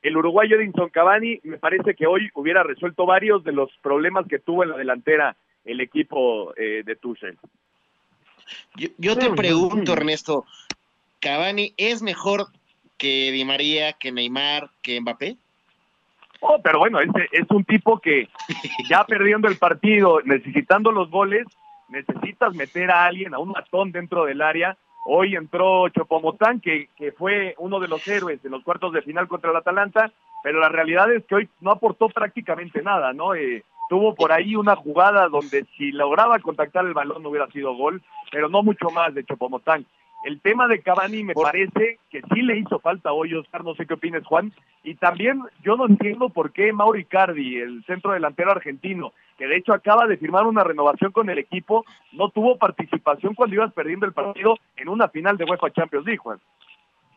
El 0.00 0.16
uruguayo 0.16 0.56
Edinson 0.56 0.90
Cavani 0.90 1.40
me 1.42 1.58
parece 1.58 1.94
que 1.94 2.06
hoy 2.06 2.30
hubiera 2.34 2.62
resuelto 2.62 3.04
varios 3.04 3.42
de 3.42 3.52
los 3.52 3.70
problemas 3.82 4.26
que 4.28 4.38
tuvo 4.38 4.62
en 4.62 4.70
la 4.70 4.76
delantera 4.76 5.36
el 5.64 5.80
equipo 5.80 6.54
eh, 6.56 6.82
de 6.86 6.94
Tuchel. 6.94 7.36
Yo, 8.76 9.18
te 9.18 9.30
pregunto, 9.30 9.92
Ernesto, 9.92 10.44
¿Cavani 11.18 11.74
es 11.76 12.02
mejor 12.02 12.46
que 12.96 13.32
Di 13.32 13.44
María, 13.44 13.94
que 13.94 14.12
Neymar, 14.12 14.70
que 14.82 15.00
Mbappé? 15.00 15.36
Oh, 16.40 16.60
pero 16.62 16.78
bueno, 16.78 17.00
este 17.00 17.28
es 17.32 17.46
un 17.50 17.64
tipo 17.64 17.98
que 17.98 18.28
ya 18.88 19.04
perdiendo 19.04 19.48
el 19.48 19.56
partido, 19.56 20.20
necesitando 20.24 20.92
los 20.92 21.10
goles, 21.10 21.46
necesitas 21.88 22.54
meter 22.54 22.90
a 22.90 23.04
alguien, 23.04 23.34
a 23.34 23.38
un 23.38 23.50
matón 23.50 23.92
dentro 23.92 24.24
del 24.24 24.42
área. 24.42 24.76
Hoy 25.06 25.36
entró 25.36 25.88
Chopomotán, 25.90 26.60
que, 26.60 26.88
que 26.96 27.12
fue 27.12 27.54
uno 27.58 27.78
de 27.78 27.88
los 27.88 28.06
héroes 28.08 28.44
en 28.44 28.50
los 28.50 28.64
cuartos 28.64 28.92
de 28.92 29.02
final 29.02 29.28
contra 29.28 29.50
el 29.50 29.56
Atalanta, 29.56 30.10
pero 30.42 30.60
la 30.60 30.68
realidad 30.68 31.12
es 31.12 31.24
que 31.26 31.36
hoy 31.36 31.48
no 31.60 31.70
aportó 31.70 32.08
prácticamente 32.08 32.82
nada, 32.82 33.12
¿no? 33.12 33.34
Eh, 33.34 33.64
tuvo 33.88 34.14
por 34.14 34.32
ahí 34.32 34.56
una 34.56 34.76
jugada 34.76 35.28
donde 35.28 35.64
si 35.76 35.92
lograba 35.92 36.38
contactar 36.40 36.84
el 36.84 36.94
balón 36.94 37.22
no 37.22 37.30
hubiera 37.30 37.46
sido 37.48 37.74
gol, 37.74 38.02
pero 38.32 38.48
no 38.48 38.62
mucho 38.62 38.90
más 38.90 39.14
de 39.14 39.24
Chopomotán. 39.24 39.86
El 40.26 40.40
tema 40.40 40.66
de 40.66 40.80
Cavani 40.80 41.22
me 41.22 41.34
parece 41.34 42.00
que 42.10 42.20
sí 42.34 42.42
le 42.42 42.58
hizo 42.58 42.80
falta 42.80 43.12
hoy, 43.12 43.32
Oscar, 43.32 43.62
no 43.62 43.76
sé 43.76 43.86
qué 43.86 43.94
opinas, 43.94 44.26
Juan. 44.26 44.52
Y 44.82 44.96
también 44.96 45.40
yo 45.62 45.76
no 45.76 45.86
entiendo 45.86 46.30
por 46.30 46.50
qué 46.50 46.72
Mauro 46.72 46.98
Icardi, 46.98 47.58
el 47.60 47.84
centro 47.84 48.10
delantero 48.10 48.50
argentino, 48.50 49.12
que 49.38 49.46
de 49.46 49.56
hecho 49.56 49.72
acaba 49.72 50.08
de 50.08 50.16
firmar 50.16 50.48
una 50.48 50.64
renovación 50.64 51.12
con 51.12 51.30
el 51.30 51.38
equipo, 51.38 51.84
no 52.10 52.30
tuvo 52.30 52.58
participación 52.58 53.36
cuando 53.36 53.54
ibas 53.54 53.72
perdiendo 53.72 54.04
el 54.04 54.14
partido 54.14 54.56
en 54.76 54.88
una 54.88 55.06
final 55.10 55.36
de 55.36 55.44
UEFA 55.44 55.70
Champions 55.70 56.04
League, 56.04 56.18
Juan. 56.18 56.40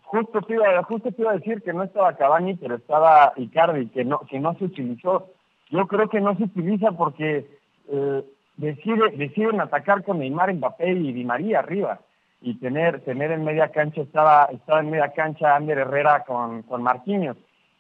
Justo 0.03 0.41
te, 0.43 0.53
iba, 0.53 0.83
justo 0.83 1.11
te 1.11 1.23
iba 1.23 1.31
a 1.31 1.37
decir 1.37 1.63
que 1.63 1.73
no 1.73 1.81
estaba 1.81 2.15
Cavani, 2.15 2.57
pero 2.57 2.75
estaba 2.75 3.33
Icardi, 3.37 3.87
que 3.87 4.05
no, 4.05 4.19
que 4.29 4.39
no 4.39 4.53
se 4.59 4.65
utilizó. 4.65 5.31
Yo 5.71 5.87
creo 5.87 6.09
que 6.09 6.21
no 6.21 6.37
se 6.37 6.43
utiliza 6.43 6.91
porque 6.91 7.47
eh, 7.91 8.23
decide, 8.57 9.09
deciden 9.17 9.61
atacar 9.61 10.03
con 10.03 10.19
Neymar, 10.19 10.53
Mbappé 10.53 10.91
y 10.91 11.11
Di 11.11 11.25
María 11.25 11.57
arriba 11.57 12.01
y 12.41 12.55
tener, 12.55 13.01
tener 13.01 13.31
en 13.31 13.43
media 13.43 13.69
cancha, 13.69 14.01
estaba, 14.01 14.46
estaba 14.46 14.79
en 14.79 14.89
media 14.89 15.12
cancha 15.13 15.55
Ander 15.55 15.79
Herrera 15.79 16.24
con, 16.25 16.63
con 16.63 16.81
Marquinhos. 16.81 17.38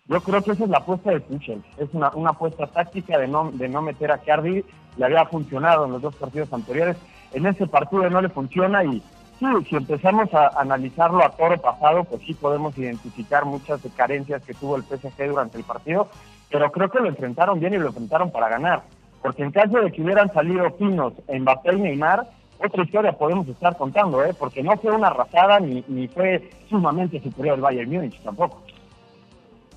Yo 0.07 0.21
creo 0.21 0.41
que 0.41 0.51
esa 0.51 0.63
es 0.63 0.69
la 0.69 0.79
apuesta 0.79 1.11
de 1.11 1.19
Tuchel, 1.19 1.63
es 1.77 1.93
una, 1.93 2.09
una 2.15 2.31
apuesta 2.31 2.65
táctica 2.65 3.17
de 3.19 3.27
no, 3.27 3.51
de 3.51 3.69
no 3.69 3.81
meter 3.81 4.11
a 4.11 4.17
Cardi, 4.17 4.65
le 4.97 5.05
había 5.05 5.25
funcionado 5.25 5.85
en 5.85 5.91
los 5.91 6.01
dos 6.01 6.15
partidos 6.15 6.51
anteriores, 6.51 6.97
en 7.31 7.45
ese 7.45 7.67
partido 7.67 8.09
no 8.09 8.19
le 8.19 8.29
funciona 8.29 8.83
y 8.83 9.03
sí, 9.39 9.45
si 9.69 9.75
empezamos 9.75 10.33
a 10.33 10.47
analizarlo 10.59 11.23
a 11.23 11.29
toro 11.29 11.61
pasado, 11.61 12.03
pues 12.05 12.23
sí 12.25 12.33
podemos 12.33 12.75
identificar 12.75 13.45
muchas 13.45 13.81
carencias 13.95 14.41
que 14.43 14.55
tuvo 14.55 14.77
el 14.77 14.83
PSG 14.83 15.27
durante 15.27 15.59
el 15.59 15.63
partido, 15.63 16.09
pero 16.49 16.71
creo 16.71 16.89
que 16.89 16.99
lo 16.99 17.07
enfrentaron 17.07 17.59
bien 17.59 17.75
y 17.75 17.77
lo 17.77 17.89
enfrentaron 17.89 18.31
para 18.31 18.49
ganar, 18.49 18.81
porque 19.21 19.43
en 19.43 19.51
caso 19.51 19.79
de 19.79 19.91
que 19.91 20.01
hubieran 20.01 20.33
salido 20.33 20.71
finos 20.71 21.13
Mbappé 21.31 21.75
y 21.75 21.81
Neymar, 21.81 22.27
otra 22.59 22.83
historia 22.83 23.13
podemos 23.13 23.47
estar 23.47 23.77
contando, 23.77 24.23
¿eh? 24.23 24.33
porque 24.37 24.61
no 24.61 24.75
fue 24.77 24.91
una 24.91 25.07
arrasada 25.07 25.59
ni, 25.59 26.07
fue 26.09 26.49
sumamente 26.69 27.21
superior 27.21 27.55
el 27.55 27.61
Bayern 27.61 27.89
Múnich 27.89 28.21
tampoco. 28.21 28.61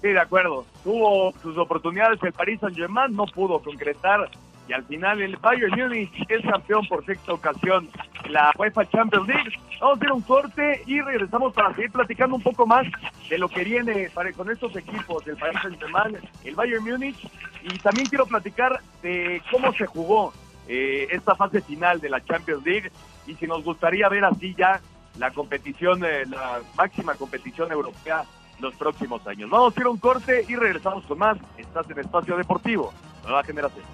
Sí, 0.01 0.09
de 0.09 0.21
acuerdo. 0.21 0.65
Tuvo 0.83 1.33
sus 1.41 1.57
oportunidades 1.57 2.21
el 2.25 2.33
Paris 2.33 2.59
Saint-Germain, 2.61 3.15
no 3.15 3.27
pudo 3.27 3.61
concretar 3.61 4.29
y 4.69 4.73
al 4.73 4.85
final 4.85 5.21
el 5.23 5.37
Bayern 5.37 5.79
Múnich 5.79 6.11
es 6.29 6.43
campeón 6.43 6.87
por 6.89 7.05
sexta 7.05 7.33
ocasión 7.33 7.89
la 8.29 8.53
UEFA 8.59 8.89
Champions 8.89 9.29
League. 9.29 9.53
Vamos 9.81 9.95
a 9.95 9.99
hacer 9.99 10.13
un 10.13 10.23
corte 10.23 10.83
y 10.87 11.01
regresamos 11.01 11.53
para 11.53 11.75
seguir 11.75 11.93
platicando 11.93 12.37
un 12.37 12.43
poco 12.43 12.67
más 12.67 12.87
de 13.29 13.39
lo 13.39 13.49
que 13.49 13.63
viene 13.63 14.11
para, 14.13 14.33
con 14.33 14.51
estos 14.51 14.75
equipos 14.75 15.25
del 15.25 15.37
Paris 15.37 15.59
Saint-Germain, 15.63 16.19
el 16.45 16.55
Bayern 16.57 16.85
Múnich 16.85 17.29
y 17.63 17.79
también 17.79 18.09
quiero 18.09 18.27
platicar 18.27 18.81
de 19.03 19.41
cómo 19.53 19.73
se 19.73 19.87
jugó 19.87 20.33
eh, 20.69 21.09
esta 21.11 21.35
fase 21.35 21.61
final 21.61 22.01
de 22.01 22.11
la 22.11 22.25
Champions 22.25 22.65
League 22.65 22.91
y 23.27 23.35
si 23.35 23.47
nos 23.47 23.65
gustaría 23.65 24.09
ver 24.09 24.25
así 24.25 24.55
ya 24.57 24.81
la 25.19 25.31
competición, 25.31 26.05
eh, 26.05 26.25
la 26.27 26.61
máxima 26.77 27.15
competición 27.15 27.71
europea 27.73 28.25
los 28.61 28.75
próximos 28.75 29.27
años. 29.27 29.51
Vamos 29.51 29.77
a 29.77 29.81
ir 29.81 29.87
a 29.87 29.91
un 29.91 29.99
corte 29.99 30.45
y 30.49 30.57
regresamos 30.57 31.05
con 31.05 31.19
más. 31.19 31.37
Estás 31.59 31.91
en 31.91 31.99
Espacio 31.99 32.37
Deportivo, 32.37 32.93
Nueva 33.25 33.43
Generación. 33.43 33.85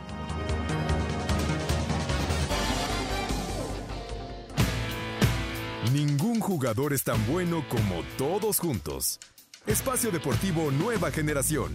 Ningún 5.93 6.39
jugador 6.39 6.93
es 6.93 7.03
tan 7.03 7.27
bueno 7.27 7.65
como 7.69 8.03
todos 8.19 8.61
juntos. 8.61 9.19
Espacio 9.67 10.11
Deportivo 10.11 10.71
Nueva 10.71 11.11
Generación. 11.11 11.75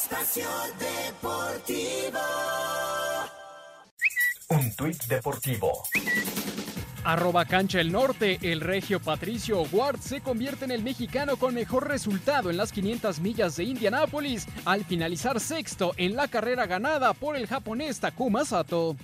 Espacio 0.00 0.48
Deportivo. 0.78 2.20
Un 4.50 4.76
tuit 4.76 5.04
deportivo. 5.08 5.82
Arroba 7.02 7.44
cancha 7.44 7.80
el 7.80 7.90
norte, 7.90 8.38
el 8.42 8.60
regio 8.60 9.00
Patricio 9.00 9.62
Ward 9.72 9.98
se 9.98 10.20
convierte 10.20 10.66
en 10.66 10.70
el 10.70 10.84
mexicano 10.84 11.36
con 11.36 11.52
mejor 11.52 11.88
resultado 11.88 12.48
en 12.48 12.58
las 12.58 12.70
500 12.70 13.18
millas 13.18 13.56
de 13.56 13.64
Indianápolis 13.64 14.46
al 14.64 14.84
finalizar 14.84 15.40
sexto 15.40 15.94
en 15.96 16.14
la 16.14 16.28
carrera 16.28 16.66
ganada 16.66 17.12
por 17.12 17.34
el 17.34 17.48
japonés 17.48 17.98
Takuma 17.98 18.44
Sato. 18.44 18.94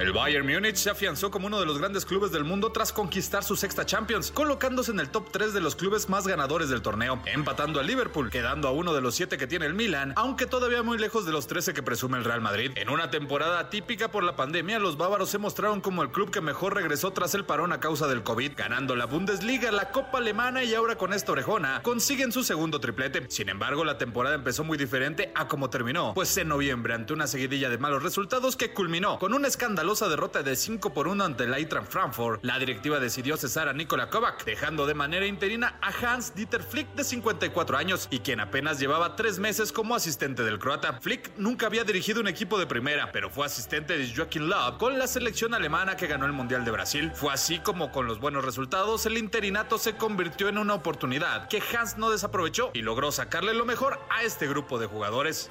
El 0.00 0.12
Bayern 0.12 0.44
Múnich 0.44 0.74
se 0.74 0.90
afianzó 0.90 1.30
como 1.30 1.46
uno 1.46 1.60
de 1.60 1.66
los 1.66 1.78
grandes 1.78 2.04
clubes 2.04 2.32
del 2.32 2.42
mundo 2.42 2.72
tras 2.72 2.92
conquistar 2.92 3.44
su 3.44 3.54
sexta 3.54 3.86
Champions, 3.86 4.32
colocándose 4.32 4.90
en 4.90 4.98
el 4.98 5.08
top 5.08 5.30
3 5.30 5.54
de 5.54 5.60
los 5.60 5.76
clubes 5.76 6.08
más 6.08 6.26
ganadores 6.26 6.68
del 6.68 6.82
torneo, 6.82 7.22
empatando 7.26 7.78
al 7.78 7.86
Liverpool, 7.86 8.28
quedando 8.28 8.66
a 8.66 8.72
uno 8.72 8.92
de 8.92 9.00
los 9.00 9.14
7 9.14 9.38
que 9.38 9.46
tiene 9.46 9.66
el 9.66 9.74
Milan, 9.74 10.12
aunque 10.16 10.46
todavía 10.46 10.82
muy 10.82 10.98
lejos 10.98 11.26
de 11.26 11.30
los 11.30 11.46
13 11.46 11.74
que 11.74 11.84
presume 11.84 12.18
el 12.18 12.24
Real 12.24 12.40
Madrid. 12.40 12.72
En 12.74 12.90
una 12.90 13.10
temporada 13.10 13.70
típica 13.70 14.10
por 14.10 14.24
la 14.24 14.34
pandemia, 14.34 14.80
los 14.80 14.96
bávaros 14.96 15.30
se 15.30 15.38
mostraron 15.38 15.80
como 15.80 16.02
el 16.02 16.10
club 16.10 16.32
que 16.32 16.40
mejor 16.40 16.74
regresó 16.74 17.12
tras 17.12 17.36
el 17.36 17.44
parón 17.44 17.72
a 17.72 17.78
causa 17.78 18.08
del 18.08 18.24
COVID, 18.24 18.54
ganando 18.56 18.96
la 18.96 19.06
Bundesliga, 19.06 19.70
la 19.70 19.92
Copa 19.92 20.18
Alemana 20.18 20.64
y 20.64 20.74
ahora 20.74 20.96
con 20.96 21.12
esta 21.12 21.30
orejona 21.30 21.82
consiguen 21.84 22.32
su 22.32 22.42
segundo 22.42 22.80
triplete. 22.80 23.26
Sin 23.30 23.48
embargo, 23.48 23.84
la 23.84 23.96
temporada 23.96 24.34
empezó 24.34 24.64
muy 24.64 24.76
diferente 24.76 25.30
a 25.36 25.46
como 25.46 25.70
terminó, 25.70 26.14
pues 26.14 26.36
en 26.36 26.48
noviembre 26.48 26.94
ante 26.94 27.12
una 27.12 27.28
seguidilla 27.28 27.70
de 27.70 27.78
malos 27.78 28.02
resultados 28.02 28.56
que 28.56 28.74
culminó 28.74 29.20
con 29.20 29.34
un 29.34 29.44
escándalo 29.44 29.83
derrota 29.84 30.42
de 30.42 30.56
5 30.56 30.94
por 30.94 31.06
1 31.08 31.24
ante 31.24 31.44
el 31.44 31.54
Eintracht 31.54 31.90
Frankfurt, 31.90 32.42
la 32.42 32.58
directiva 32.58 32.98
decidió 32.98 33.36
cesar 33.36 33.68
a 33.68 33.72
Nikola 33.72 34.08
Kovac, 34.08 34.44
dejando 34.44 34.86
de 34.86 34.94
manera 34.94 35.26
interina 35.26 35.78
a 35.82 35.90
Hans 35.90 36.34
Dieter 36.34 36.62
Flick 36.62 36.94
de 36.94 37.04
54 37.04 37.76
años 37.76 38.08
y 38.10 38.20
quien 38.20 38.40
apenas 38.40 38.80
llevaba 38.80 39.14
3 39.14 39.38
meses 39.38 39.72
como 39.72 39.94
asistente 39.94 40.42
del 40.42 40.58
croata. 40.58 40.94
Flick 41.00 41.32
nunca 41.36 41.66
había 41.66 41.84
dirigido 41.84 42.20
un 42.20 42.28
equipo 42.28 42.58
de 42.58 42.66
primera, 42.66 43.12
pero 43.12 43.30
fue 43.30 43.46
asistente 43.46 43.96
de 43.96 44.12
Joachim 44.14 44.48
Löw 44.48 44.78
con 44.78 44.98
la 44.98 45.06
selección 45.06 45.54
alemana 45.54 45.96
que 45.96 46.06
ganó 46.06 46.26
el 46.26 46.32
Mundial 46.32 46.64
de 46.64 46.70
Brasil. 46.70 47.12
Fue 47.14 47.32
así 47.32 47.58
como 47.58 47.92
con 47.92 48.06
los 48.06 48.18
buenos 48.18 48.44
resultados 48.44 49.06
el 49.06 49.18
interinato 49.18 49.78
se 49.78 49.96
convirtió 49.96 50.48
en 50.48 50.58
una 50.58 50.74
oportunidad 50.74 51.46
que 51.48 51.62
Hans 51.76 51.98
no 51.98 52.10
desaprovechó 52.10 52.70
y 52.72 52.82
logró 52.82 53.12
sacarle 53.12 53.52
lo 53.54 53.64
mejor 53.64 54.00
a 54.10 54.22
este 54.22 54.48
grupo 54.48 54.78
de 54.78 54.86
jugadores. 54.86 55.50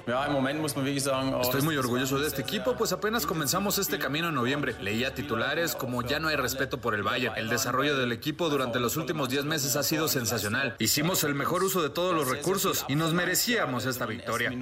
Estoy 1.40 1.62
muy 1.62 1.76
orgulloso 1.76 2.18
de 2.18 2.26
este 2.26 2.42
equipo, 2.42 2.76
pues 2.76 2.92
apenas 2.92 3.26
comenzamos 3.26 3.78
este 3.78 3.98
camino 3.98 4.23
en 4.28 4.34
noviembre. 4.34 4.74
Leía 4.80 5.14
titulares 5.14 5.74
como 5.74 6.02
ya 6.02 6.18
no 6.18 6.28
hay 6.28 6.36
respeto 6.36 6.80
por 6.80 6.94
el 6.94 7.02
Bayern. 7.02 7.36
El 7.36 7.48
desarrollo 7.48 7.96
del 7.96 8.12
equipo 8.12 8.48
durante 8.48 8.80
los 8.80 8.96
últimos 8.96 9.28
10 9.28 9.44
meses 9.44 9.76
ha 9.76 9.82
sido 9.82 10.08
sensacional. 10.08 10.76
Hicimos 10.78 11.24
el 11.24 11.34
mejor 11.34 11.64
uso 11.64 11.82
de 11.82 11.90
todos 11.90 12.14
los 12.14 12.28
recursos 12.28 12.84
y 12.88 12.96
nos 12.96 13.14
merecíamos 13.14 13.86
esta 13.86 14.06
victoria. 14.06 14.52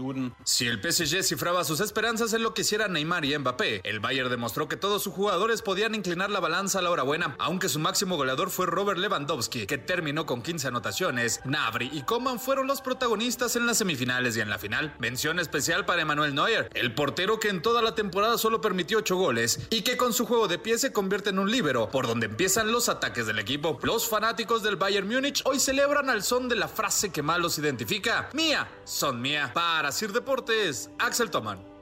Si 0.44 0.66
el 0.66 0.80
PSG 0.80 1.22
cifraba 1.22 1.64
sus 1.64 1.80
esperanzas 1.80 2.32
en 2.32 2.42
lo 2.42 2.54
que 2.54 2.62
hiciera 2.62 2.88
Neymar 2.88 3.24
y 3.24 3.36
Mbappé, 3.36 3.80
el 3.84 4.00
Bayern 4.00 4.30
demostró 4.30 4.68
que 4.68 4.76
todos 4.76 5.02
sus 5.02 5.12
jugadores 5.12 5.62
podían 5.62 5.94
inclinar 5.94 6.30
la 6.30 6.40
balanza 6.40 6.78
a 6.78 6.82
la 6.82 6.90
hora 6.90 7.02
buena, 7.02 7.36
aunque 7.38 7.68
su 7.68 7.78
máximo 7.78 8.16
goleador 8.16 8.50
fue 8.50 8.66
Robert 8.66 8.98
Lewandowski, 8.98 9.66
que 9.66 9.78
terminó 9.78 10.26
con 10.26 10.42
15 10.42 10.68
anotaciones. 10.68 11.40
Nabri 11.44 11.90
y 11.92 12.02
Coman 12.02 12.40
fueron 12.40 12.66
los 12.66 12.80
protagonistas 12.80 13.56
en 13.56 13.66
las 13.66 13.78
semifinales 13.78 14.36
y 14.36 14.40
en 14.40 14.50
la 14.50 14.58
final. 14.58 14.94
Mención 14.98 15.38
especial 15.38 15.84
para 15.84 16.02
Emmanuel 16.02 16.34
Neuer, 16.34 16.68
el 16.74 16.94
portero 16.94 17.38
que 17.38 17.48
en 17.48 17.62
toda 17.62 17.82
la 17.82 17.94
temporada 17.94 18.38
solo 18.38 18.60
permitió 18.60 18.98
8 18.98 19.16
goles 19.16 19.51
y 19.70 19.82
que 19.82 19.96
con 19.96 20.12
su 20.12 20.26
juego 20.26 20.48
de 20.48 20.58
pie 20.58 20.78
se 20.78 20.92
convierte 20.92 21.30
en 21.30 21.38
un 21.38 21.50
líbero, 21.50 21.90
por 21.90 22.06
donde 22.06 22.26
empiezan 22.26 22.72
los 22.72 22.88
ataques 22.88 23.26
del 23.26 23.38
equipo. 23.38 23.78
Los 23.82 24.08
fanáticos 24.08 24.62
del 24.62 24.76
Bayern 24.76 25.08
Múnich 25.08 25.42
hoy 25.44 25.58
celebran 25.58 26.10
al 26.10 26.22
son 26.22 26.48
de 26.48 26.56
la 26.56 26.68
frase 26.68 27.10
que 27.10 27.22
más 27.22 27.38
los 27.38 27.58
identifica: 27.58 28.28
Mía, 28.32 28.68
son 28.84 29.20
mía. 29.20 29.50
Para 29.54 29.92
Sir 29.92 30.12
Deportes, 30.12 30.90
Axel 30.98 31.30
Toman. 31.30 31.72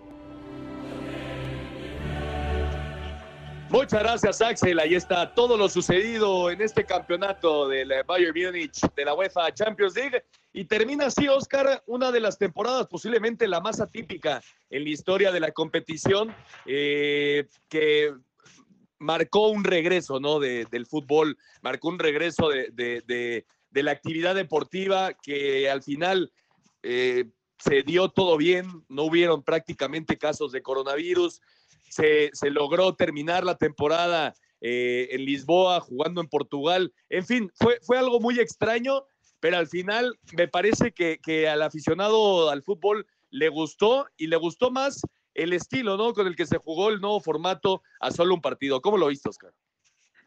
Muchas 3.71 4.03
gracias, 4.03 4.41
Axel. 4.41 4.81
Ahí 4.81 4.97
está 4.97 5.33
todo 5.33 5.57
lo 5.57 5.69
sucedido 5.69 6.51
en 6.51 6.61
este 6.61 6.85
campeonato 6.85 7.69
del 7.69 7.93
Bayern 8.05 8.35
Múnich 8.37 8.81
de 8.97 9.05
la 9.05 9.15
UEFA 9.15 9.55
Champions 9.55 9.95
League. 9.95 10.25
Y 10.53 10.65
termina 10.65 11.07
así, 11.07 11.29
Oscar, 11.29 11.83
una 11.87 12.11
de 12.11 12.21
las 12.21 12.39
temporadas 12.39 12.87
posiblemente 12.89 13.47
la 13.47 13.61
más 13.61 13.81
atípica 13.81 14.43
en 14.69 14.85
la 14.85 14.91
historia 14.91 15.31
de 15.31 15.41
la 15.41 15.53
competición, 15.53 16.35
eh, 16.67 17.47
que 17.69 18.13
marcó 18.99 19.49
un 19.49 19.65
regreso 19.65 20.21
¿no? 20.21 20.41
De, 20.41 20.67
del 20.71 20.87
fútbol, 20.87 21.39
marcó 21.63 21.89
un 21.89 21.99
regreso 21.99 22.49
de, 22.49 22.71
de, 22.73 23.45
la 23.83 23.93
actividad 23.93 24.35
deportiva 24.35 25.15
que 25.15 25.71
al 25.71 25.83
final 25.83 26.33
eh, 26.83 27.27
se 27.59 27.83
dio 27.83 28.09
todo 28.09 28.37
bien, 28.37 28.67
no 28.89 29.05
hubieron 29.05 29.43
prácticamente 29.43 30.19
casos 30.19 30.51
de 30.53 30.63
coronavirus 30.63 31.41
se, 31.91 32.31
se 32.33 32.51
logró 32.51 32.95
terminar 32.95 33.45
la 33.45 33.57
temporada 33.57 34.35
eh, 34.61 35.09
en 35.11 35.25
Lisboa, 35.25 35.81
jugando 35.81 36.21
en 36.21 36.29
Portugal. 36.29 36.93
En 37.09 37.27
fin, 37.27 37.51
fue, 37.55 37.79
fue 37.83 37.99
algo 37.99 38.21
muy 38.21 38.39
extraño, 38.39 39.05
pero 39.41 39.57
al 39.57 39.67
final 39.67 40.19
me 40.37 40.49
parece 40.49 40.93
que, 40.93 41.49
al 41.49 41.63
aficionado 41.63 42.51
al 42.51 42.63
fútbol 42.63 43.07
le 43.31 43.49
gustó 43.49 44.07
y 44.17 44.27
le 44.27 44.37
gustó 44.37 44.71
más 44.71 45.03
el 45.35 45.53
estilo, 45.53 45.97
¿no? 45.97 46.13
Con 46.13 46.27
el 46.27 46.37
que 46.37 46.47
se 46.47 46.59
jugó 46.59 46.91
el 46.91 47.01
nuevo 47.01 47.21
formato 47.21 47.83
a 48.01 48.11
solo 48.11 48.35
un 48.35 48.41
partido. 48.41 48.81
¿Cómo 48.81 48.99
lo 48.99 49.09
viste, 49.09 49.29
Oscar? 49.29 49.53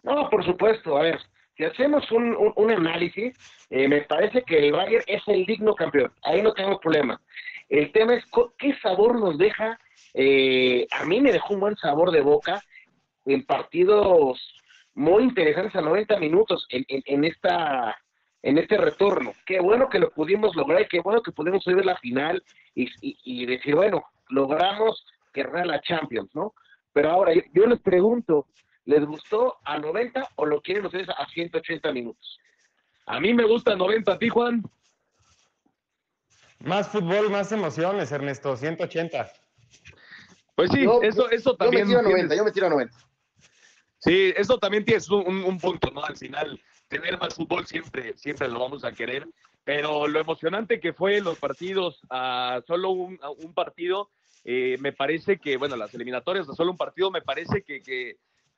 No, 0.01 0.29
por 0.29 0.45
supuesto. 0.45 0.97
A 0.97 1.03
ver, 1.03 1.19
si 1.55 1.65
hacemos 1.65 2.03
un, 2.11 2.71
análisis, 2.71 3.35
eh, 3.69 3.87
me 3.87 4.01
parece 4.01 4.43
que 4.43 4.57
el 4.57 4.71
Bayern 4.71 5.03
es 5.07 5.21
el 5.27 5.45
digno 5.45 5.75
campeón. 5.75 6.11
Ahí 6.23 6.41
no 6.41 6.53
tenemos 6.53 6.79
problema. 6.79 7.21
El 7.69 7.91
tema 7.91 8.15
es 8.15 8.23
qué 8.57 8.75
sabor 8.81 9.19
nos 9.19 9.37
deja 9.37 9.77
eh, 10.13 10.87
a 10.91 11.05
mí 11.05 11.21
me 11.21 11.31
dejó 11.31 11.55
un 11.55 11.59
buen 11.59 11.75
sabor 11.77 12.11
de 12.11 12.21
boca 12.21 12.61
en 13.25 13.45
partidos 13.45 14.39
muy 14.93 15.23
interesantes 15.23 15.75
a 15.75 15.81
90 15.81 16.17
minutos 16.19 16.67
en, 16.69 16.85
en, 16.87 17.01
en, 17.05 17.23
esta 17.23 17.97
en 18.43 18.57
este 18.57 18.77
retorno. 18.77 19.33
Qué 19.45 19.59
bueno 19.59 19.89
que 19.89 19.99
lo 19.99 20.11
pudimos 20.11 20.55
lograr 20.55 20.81
y 20.81 20.87
qué 20.87 20.99
bueno 20.99 21.23
que 21.23 21.31
pudimos 21.31 21.63
subir 21.63 21.85
la 21.85 21.97
final 21.97 22.43
y, 22.75 22.83
y, 23.01 23.17
y 23.23 23.45
decir, 23.45 23.73
bueno, 23.73 24.03
logramos 24.29 25.05
que 25.33 25.43
la 25.43 25.81
Champions, 25.81 26.29
¿no? 26.35 26.53
Pero 26.91 27.09
ahora 27.09 27.33
yo, 27.33 27.41
yo, 27.53 27.65
les 27.65 27.79
pregunto, 27.79 28.45
¿les 28.85 29.03
gustó 29.03 29.57
a 29.63 29.79
90 29.79 30.29
o 30.35 30.45
lo 30.45 30.61
quieren 30.61 30.85
ustedes 30.85 31.09
a 31.09 31.25
180 31.27 31.91
minutos? 31.91 32.39
A 33.07 33.19
mí 33.19 33.33
me 33.33 33.45
gusta 33.45 33.75
90, 33.75 34.11
¿a 34.11 34.19
ti, 34.19 34.29
Juan? 34.29 34.63
Más 36.59 36.87
fútbol, 36.89 37.29
más 37.29 37.51
emociones, 37.51 38.11
Ernesto, 38.11 38.55
180. 38.55 39.31
Pues 40.55 40.71
sí, 40.71 40.83
yo, 40.83 41.01
eso, 41.01 41.29
eso 41.31 41.55
también. 41.55 41.89
Yo 41.89 41.97
me 41.97 42.03
tiro 42.03 42.09
a 42.09 42.11
90, 42.11 42.35
yo 42.35 42.45
me 42.45 42.51
tiro 42.51 42.67
a 42.67 42.69
90. 42.69 42.97
Sí, 43.99 44.33
eso 44.35 44.57
también 44.59 44.85
tienes 44.85 45.09
un, 45.09 45.25
un, 45.25 45.43
un, 45.43 45.57
punto, 45.57 45.89
¿no? 45.91 46.03
Al 46.03 46.15
final, 46.15 46.59
tener 46.87 47.19
más 47.19 47.35
fútbol 47.35 47.65
siempre, 47.65 48.15
siempre 48.17 48.47
lo 48.47 48.59
vamos 48.59 48.83
a 48.83 48.91
querer, 48.91 49.27
pero 49.63 50.07
lo 50.07 50.19
emocionante 50.19 50.79
que 50.79 50.93
fue 50.93 51.21
los 51.21 51.39
partidos 51.39 52.01
a 52.09 52.61
solo 52.67 52.89
un, 52.89 53.19
a 53.21 53.29
un 53.29 53.53
partido, 53.53 54.09
eh, 54.43 54.77
me 54.79 54.91
parece 54.91 55.39
que, 55.39 55.57
bueno, 55.57 55.75
las 55.75 55.93
eliminatorias 55.93 56.49
a 56.49 56.53
solo 56.53 56.71
un 56.71 56.77
partido, 56.77 57.11
me 57.11 57.21
parece 57.21 57.63
que, 57.63 57.81
que 57.81 58.17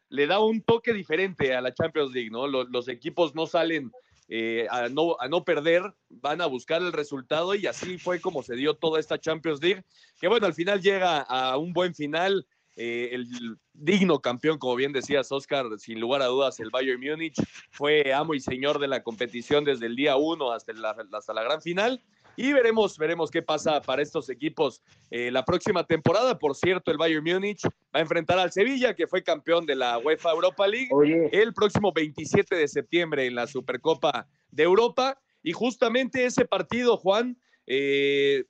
le 0.10 0.28
da 0.28 0.40
un 0.40 0.62
toque 0.62 0.94
diferente 0.94 1.54
a 1.54 1.62
la 1.62 1.74
Champions 1.74 2.12
League, 2.12 2.32
¿no? 2.32 2.48
Los, 2.48 2.70
los 2.70 2.88
equipos 2.88 3.36
no 3.36 3.46
salen 3.46 3.92
eh, 4.28 4.66
a, 4.72 4.90
no, 4.90 5.18
a 5.20 5.28
no 5.28 5.44
perder, 5.44 5.84
van 6.10 6.42
a 6.42 6.48
buscar 6.48 6.82
el 6.82 6.94
resultado 6.94 7.54
y 7.54 7.68
así 7.68 8.00
fue 8.00 8.20
como 8.20 8.42
se 8.42 8.56
dio 8.56 8.74
toda 8.74 9.00
esta 9.00 9.20
Champions 9.20 9.62
League, 9.62 9.84
que 10.20 10.28
bueno, 10.28 10.48
al 10.48 10.56
final 10.56 10.82
llega 10.82 11.22
a 11.22 11.58
un 11.58 11.74
buen 11.74 11.94
final, 11.94 12.48
eh, 12.76 13.10
el 13.14 13.58
digno 13.74 14.20
campeón, 14.20 14.58
como 14.58 14.76
bien 14.76 14.92
decías, 14.92 15.32
Oscar, 15.32 15.66
sin 15.78 16.00
lugar 16.00 16.22
a 16.22 16.26
dudas, 16.26 16.60
el 16.60 16.70
Bayern 16.70 17.00
Múnich 17.00 17.36
fue 17.72 18.14
amo 18.14 18.34
y 18.34 18.40
señor 18.40 18.80
de 18.80 18.88
la 18.88 19.04
competición 19.04 19.64
desde 19.64 19.86
el 19.86 19.96
día 19.96 20.18
uno 20.18 20.52
hasta 20.52 20.74
la, 20.74 20.96
hasta 21.14 21.34
la 21.34 21.44
gran 21.44 21.62
final. 21.62 22.02
Y 22.38 22.52
veremos, 22.52 22.98
veremos 22.98 23.32
qué 23.32 23.42
pasa 23.42 23.82
para 23.82 24.02
estos 24.02 24.30
equipos 24.30 24.82
eh, 25.10 25.32
la 25.32 25.46
próxima 25.46 25.86
temporada. 25.86 26.38
Por 26.38 26.56
cierto, 26.56 26.92
el 26.92 26.98
Bayern 26.98 27.24
Múnich 27.24 27.64
va 27.66 28.00
a 28.00 28.02
enfrentar 28.02 28.38
al 28.38 28.52
Sevilla, 28.52 28.94
que 28.94 29.08
fue 29.08 29.24
campeón 29.24 29.66
de 29.66 29.76
la 29.76 29.98
UEFA 30.00 30.32
Europa 30.32 30.68
League, 30.68 30.90
Oye. 30.92 31.30
el 31.32 31.54
próximo 31.54 31.94
27 31.94 32.56
de 32.56 32.68
septiembre 32.68 33.26
en 33.26 33.36
la 33.36 33.48
Supercopa 33.48 34.28
de 34.52 34.64
Europa. 34.64 35.18
Y 35.44 35.54
justamente 35.54 36.26
ese 36.26 36.44
partido, 36.44 36.98
Juan, 36.98 37.38
eh, 37.68 38.44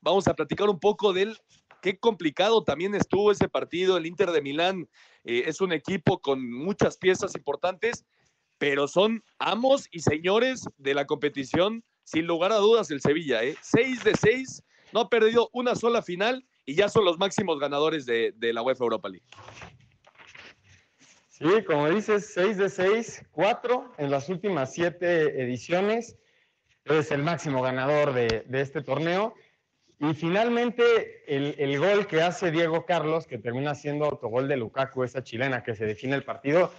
vamos 0.00 0.28
a 0.28 0.34
platicar 0.34 0.68
un 0.68 0.78
poco 0.78 1.12
del 1.12 1.36
qué 1.82 1.98
complicado 1.98 2.64
también 2.64 2.94
estuvo 2.94 3.30
ese 3.30 3.48
partido. 3.48 3.98
El 3.98 4.06
Inter 4.06 4.30
de 4.30 4.40
Milán 4.40 4.88
eh, 5.24 5.42
es 5.46 5.60
un 5.60 5.72
equipo 5.72 6.20
con 6.20 6.50
muchas 6.50 6.96
piezas 6.96 7.34
importantes, 7.34 8.06
pero 8.56 8.88
son 8.88 9.22
amos 9.38 9.88
y 9.90 10.00
señores 10.00 10.64
de 10.78 10.94
la 10.94 11.06
competición, 11.06 11.84
sin 12.04 12.26
lugar 12.26 12.52
a 12.52 12.56
dudas, 12.56 12.90
el 12.90 13.02
Sevilla. 13.02 13.42
¿eh? 13.42 13.56
Seis 13.60 14.02
de 14.04 14.14
seis, 14.16 14.62
no 14.92 15.00
ha 15.00 15.08
perdido 15.10 15.50
una 15.52 15.74
sola 15.74 16.00
final 16.02 16.46
y 16.64 16.76
ya 16.76 16.88
son 16.88 17.04
los 17.04 17.18
máximos 17.18 17.58
ganadores 17.58 18.06
de, 18.06 18.32
la 18.40 18.62
UEFA 18.62 18.84
Europa 18.84 19.08
League. 19.08 19.26
Sí, 21.28 21.64
como 21.66 21.90
dices, 21.90 22.32
seis 22.32 22.56
de 22.56 22.70
seis, 22.70 23.24
cuatro 23.32 23.92
en 23.98 24.10
las 24.10 24.28
últimas 24.28 24.72
siete 24.72 25.42
ediciones. 25.42 26.16
Es 26.84 27.10
el 27.10 27.22
máximo 27.24 27.62
ganador 27.62 28.12
de 28.12 28.44
este 28.52 28.82
torneo. 28.82 29.34
Y 30.02 30.14
finalmente, 30.14 31.22
el, 31.28 31.54
el, 31.58 31.78
gol 31.78 32.08
que 32.08 32.22
hace 32.22 32.50
Diego 32.50 32.84
Carlos, 32.84 33.28
que 33.28 33.38
termina 33.38 33.76
siendo 33.76 34.04
autogol 34.04 34.48
de 34.48 34.56
Lukaku, 34.56 35.04
esa 35.04 35.22
chilena 35.22 35.62
que 35.62 35.76
se 35.76 35.86
define 35.86 36.16
el 36.16 36.24
partido, 36.24 36.72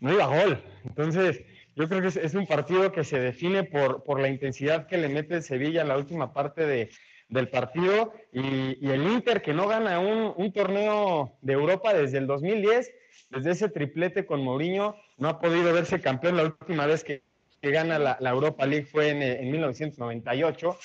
no 0.00 0.14
iba 0.14 0.24
a 0.24 0.42
gol. 0.42 0.64
Entonces, 0.82 1.44
yo 1.76 1.86
creo 1.90 2.00
que 2.00 2.08
es, 2.08 2.34
un 2.34 2.46
partido 2.46 2.90
que 2.90 3.04
se 3.04 3.20
define 3.20 3.64
por, 3.64 4.02
por, 4.02 4.18
la 4.18 4.28
intensidad 4.28 4.86
que 4.86 4.96
le 4.96 5.10
mete 5.10 5.34
el 5.34 5.42
Sevilla 5.42 5.82
en 5.82 5.88
la 5.88 5.98
última 5.98 6.32
parte 6.32 6.64
de, 6.64 6.88
del 7.28 7.50
partido. 7.50 8.14
Y, 8.32 8.78
y, 8.80 8.90
el 8.90 9.02
Inter 9.02 9.42
que 9.42 9.52
no 9.52 9.68
gana 9.68 9.98
un, 9.98 10.32
un, 10.34 10.52
torneo 10.54 11.36
de 11.42 11.52
Europa 11.52 11.92
desde 11.92 12.16
el 12.16 12.26
2010, 12.26 12.94
desde 13.28 13.50
ese 13.50 13.68
triplete 13.68 14.24
con 14.24 14.42
Mourinho, 14.42 14.96
no 15.18 15.28
ha 15.28 15.38
podido 15.38 15.74
verse 15.74 16.00
campeón. 16.00 16.38
La 16.38 16.44
última 16.44 16.86
vez 16.86 17.04
que, 17.04 17.24
que 17.60 17.70
gana 17.70 17.98
la, 17.98 18.16
la, 18.20 18.30
Europa 18.30 18.64
League 18.64 18.86
fue 18.86 19.10
en, 19.10 19.22
en 19.22 19.50
1998 19.50 20.78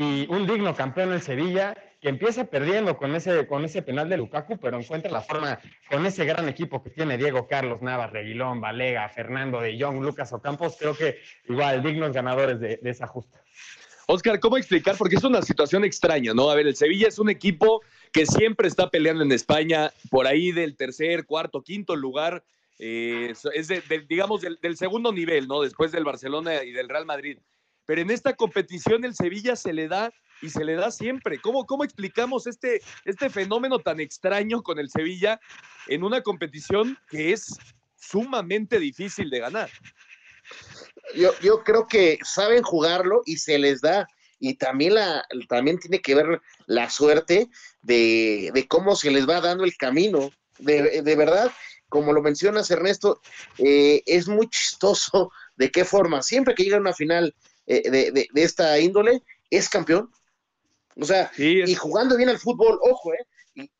y 0.00 0.28
un 0.30 0.46
digno 0.46 0.76
campeón 0.76 1.12
en 1.12 1.20
Sevilla 1.20 1.76
que 2.00 2.08
empieza 2.08 2.44
perdiendo 2.44 2.96
con 2.96 3.16
ese, 3.16 3.48
con 3.48 3.64
ese 3.64 3.82
penal 3.82 4.08
de 4.08 4.16
Lukaku, 4.16 4.56
pero 4.56 4.78
encuentra 4.78 5.10
la 5.10 5.22
forma 5.22 5.58
con 5.90 6.06
ese 6.06 6.24
gran 6.24 6.48
equipo 6.48 6.80
que 6.84 6.90
tiene 6.90 7.18
Diego 7.18 7.48
Carlos, 7.48 7.82
Navas, 7.82 8.12
Reguilón, 8.12 8.60
Valega, 8.60 9.08
Fernando 9.08 9.60
de 9.60 9.76
Jong, 9.76 10.00
Lucas 10.00 10.32
Ocampos, 10.32 10.76
creo 10.78 10.96
que 10.96 11.18
igual 11.48 11.82
dignos 11.82 12.12
ganadores 12.12 12.60
de, 12.60 12.78
esa 12.84 13.08
justa. 13.08 13.42
Oscar, 14.06 14.38
¿cómo 14.38 14.56
explicar? 14.56 14.94
Porque 14.96 15.16
es 15.16 15.24
una 15.24 15.42
situación 15.42 15.84
extraña, 15.84 16.32
¿no? 16.32 16.48
A 16.48 16.54
ver, 16.54 16.68
el 16.68 16.76
Sevilla 16.76 17.08
es 17.08 17.18
un 17.18 17.28
equipo 17.28 17.82
que 18.12 18.24
siempre 18.24 18.68
está 18.68 18.90
peleando 18.90 19.24
en 19.24 19.32
España, 19.32 19.90
por 20.10 20.28
ahí 20.28 20.52
del 20.52 20.76
tercer, 20.76 21.26
cuarto, 21.26 21.64
quinto 21.64 21.96
lugar, 21.96 22.44
eh, 22.78 23.34
es 23.52 23.66
de, 23.66 23.82
digamos 24.08 24.42
del 24.42 24.76
segundo 24.76 25.12
nivel, 25.12 25.48
¿no? 25.48 25.62
Después 25.62 25.90
del 25.90 26.04
Barcelona 26.04 26.62
y 26.62 26.70
del 26.70 26.88
Real 26.88 27.04
Madrid 27.04 27.38
pero 27.88 28.02
en 28.02 28.10
esta 28.10 28.36
competición 28.36 29.02
el 29.06 29.14
Sevilla 29.14 29.56
se 29.56 29.72
le 29.72 29.88
da 29.88 30.12
y 30.42 30.50
se 30.50 30.62
le 30.62 30.74
da 30.74 30.90
siempre. 30.90 31.40
¿Cómo, 31.40 31.64
cómo 31.64 31.84
explicamos 31.84 32.46
este, 32.46 32.82
este 33.06 33.30
fenómeno 33.30 33.78
tan 33.78 33.98
extraño 33.98 34.62
con 34.62 34.78
el 34.78 34.90
Sevilla 34.90 35.40
en 35.86 36.04
una 36.04 36.20
competición 36.20 36.98
que 37.08 37.32
es 37.32 37.56
sumamente 37.96 38.78
difícil 38.78 39.30
de 39.30 39.40
ganar? 39.40 39.70
Yo, 41.14 41.30
yo 41.40 41.64
creo 41.64 41.86
que 41.86 42.18
saben 42.24 42.62
jugarlo 42.62 43.22
y 43.24 43.38
se 43.38 43.58
les 43.58 43.80
da. 43.80 44.06
Y 44.38 44.56
también, 44.56 44.96
la, 44.96 45.24
también 45.48 45.78
tiene 45.78 46.02
que 46.02 46.14
ver 46.14 46.42
la 46.66 46.90
suerte 46.90 47.48
de, 47.80 48.50
de 48.52 48.68
cómo 48.68 48.96
se 48.96 49.10
les 49.10 49.26
va 49.26 49.40
dando 49.40 49.64
el 49.64 49.74
camino 49.78 50.30
de, 50.58 51.00
de 51.00 51.16
verdad, 51.16 51.50
como 51.88 52.12
lo 52.12 52.20
mencionas 52.20 52.70
Ernesto, 52.70 53.22
eh, 53.56 54.02
es 54.04 54.28
muy 54.28 54.46
chistoso 54.50 55.32
de 55.56 55.70
qué 55.70 55.86
forma, 55.86 56.22
siempre 56.22 56.54
que 56.54 56.64
llega 56.64 56.76
a 56.76 56.80
una 56.80 56.92
final 56.92 57.34
eh, 57.68 57.90
de, 57.90 58.10
de, 58.12 58.28
de, 58.32 58.42
esta 58.42 58.78
índole, 58.80 59.22
es 59.50 59.68
campeón. 59.68 60.10
O 60.96 61.04
sea, 61.04 61.30
sí, 61.34 61.60
es... 61.60 61.70
y 61.70 61.74
jugando 61.74 62.16
bien 62.16 62.30
al 62.30 62.38
fútbol, 62.38 62.78
ojo, 62.82 63.12
¿eh? 63.12 63.26
Y 63.54 63.70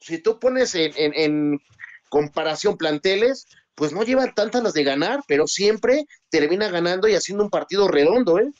si 0.00 0.18
tú 0.18 0.38
pones 0.38 0.74
en, 0.74 0.92
en, 0.96 1.12
en, 1.14 1.60
comparación 2.08 2.76
planteles, 2.76 3.46
pues 3.74 3.92
no 3.92 4.04
llevan 4.04 4.34
tantas 4.36 4.62
las 4.62 4.72
de 4.72 4.84
ganar, 4.84 5.20
pero 5.26 5.48
siempre 5.48 6.06
termina 6.28 6.68
ganando 6.68 7.08
y 7.08 7.14
haciendo 7.14 7.42
un 7.42 7.50
partido 7.50 7.88
redondo, 7.88 8.38
¿eh? 8.38 8.52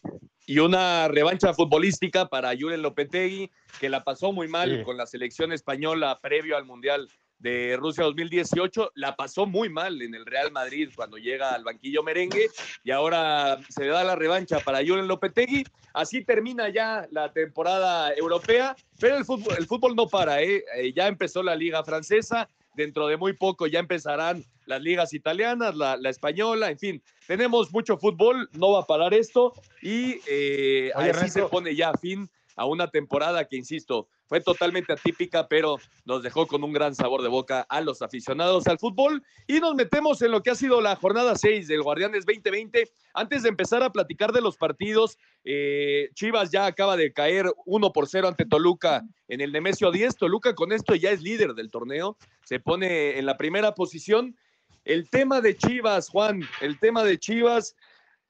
Y 0.44 0.58
una 0.58 1.06
revancha 1.06 1.54
futbolística 1.54 2.26
para 2.26 2.52
Julen 2.58 2.82
Lopetegui, 2.82 3.50
que 3.80 3.88
la 3.88 4.02
pasó 4.02 4.32
muy 4.32 4.48
mal 4.48 4.78
sí. 4.78 4.84
con 4.84 4.96
la 4.96 5.06
selección 5.06 5.52
española 5.52 6.18
previo 6.20 6.56
al 6.56 6.64
Mundial 6.64 7.08
de 7.44 7.76
Rusia 7.76 8.04
2018, 8.04 8.92
la 8.94 9.16
pasó 9.16 9.44
muy 9.44 9.68
mal 9.68 10.00
en 10.00 10.14
el 10.14 10.24
Real 10.24 10.50
Madrid 10.50 10.88
cuando 10.96 11.18
llega 11.18 11.54
al 11.54 11.62
banquillo 11.62 12.02
merengue 12.02 12.48
y 12.82 12.90
ahora 12.90 13.58
se 13.68 13.86
da 13.86 14.02
la 14.02 14.16
revancha 14.16 14.60
para 14.60 14.78
Julen 14.78 15.06
Lopetegui. 15.06 15.62
Así 15.92 16.24
termina 16.24 16.70
ya 16.70 17.06
la 17.10 17.34
temporada 17.34 18.14
europea, 18.14 18.74
pero 18.98 19.18
el 19.18 19.26
fútbol, 19.26 19.56
el 19.58 19.66
fútbol 19.66 19.94
no 19.94 20.08
para, 20.08 20.40
¿eh? 20.42 20.64
ya 20.96 21.06
empezó 21.06 21.42
la 21.42 21.54
liga 21.54 21.84
francesa, 21.84 22.48
dentro 22.74 23.08
de 23.08 23.18
muy 23.18 23.34
poco 23.34 23.66
ya 23.66 23.78
empezarán 23.78 24.42
las 24.64 24.80
ligas 24.80 25.12
italianas, 25.12 25.76
la, 25.76 25.98
la 25.98 26.08
española, 26.08 26.70
en 26.70 26.78
fin, 26.78 27.02
tenemos 27.26 27.70
mucho 27.70 27.98
fútbol, 27.98 28.48
no 28.54 28.72
va 28.72 28.80
a 28.80 28.86
parar 28.86 29.12
esto 29.12 29.52
y 29.82 30.18
eh, 30.26 30.92
Oye, 30.96 31.10
así 31.10 31.28
se 31.28 31.42
pone 31.42 31.76
ya 31.76 31.92
fin 31.92 32.26
a 32.56 32.64
una 32.64 32.88
temporada 32.88 33.44
que, 33.46 33.56
insisto, 33.56 34.08
fue 34.26 34.40
totalmente 34.40 34.92
atípica, 34.92 35.48
pero 35.48 35.78
nos 36.04 36.22
dejó 36.22 36.46
con 36.46 36.64
un 36.64 36.72
gran 36.72 36.94
sabor 36.94 37.22
de 37.22 37.28
boca 37.28 37.66
a 37.68 37.80
los 37.80 38.02
aficionados 38.02 38.66
al 38.66 38.78
fútbol. 38.78 39.22
Y 39.46 39.60
nos 39.60 39.74
metemos 39.74 40.22
en 40.22 40.30
lo 40.30 40.42
que 40.42 40.50
ha 40.50 40.54
sido 40.54 40.80
la 40.80 40.96
jornada 40.96 41.36
6 41.36 41.68
del 41.68 41.82
Guardianes 41.82 42.24
2020. 42.26 42.90
Antes 43.12 43.42
de 43.42 43.48
empezar 43.48 43.82
a 43.82 43.92
platicar 43.92 44.32
de 44.32 44.40
los 44.40 44.56
partidos, 44.56 45.18
eh, 45.44 46.10
Chivas 46.14 46.50
ya 46.50 46.66
acaba 46.66 46.96
de 46.96 47.12
caer 47.12 47.52
1 47.66 47.92
por 47.92 48.08
0 48.08 48.28
ante 48.28 48.46
Toluca 48.46 49.02
en 49.28 49.40
el 49.40 49.52
Nemesio 49.52 49.90
10. 49.90 50.16
Toluca 50.16 50.54
con 50.54 50.72
esto 50.72 50.94
ya 50.94 51.10
es 51.10 51.22
líder 51.22 51.54
del 51.54 51.70
torneo, 51.70 52.16
se 52.44 52.60
pone 52.60 53.18
en 53.18 53.26
la 53.26 53.36
primera 53.36 53.74
posición. 53.74 54.36
El 54.84 55.08
tema 55.08 55.40
de 55.40 55.56
Chivas, 55.56 56.08
Juan, 56.10 56.42
el 56.60 56.78
tema 56.78 57.04
de 57.04 57.18
Chivas, 57.18 57.74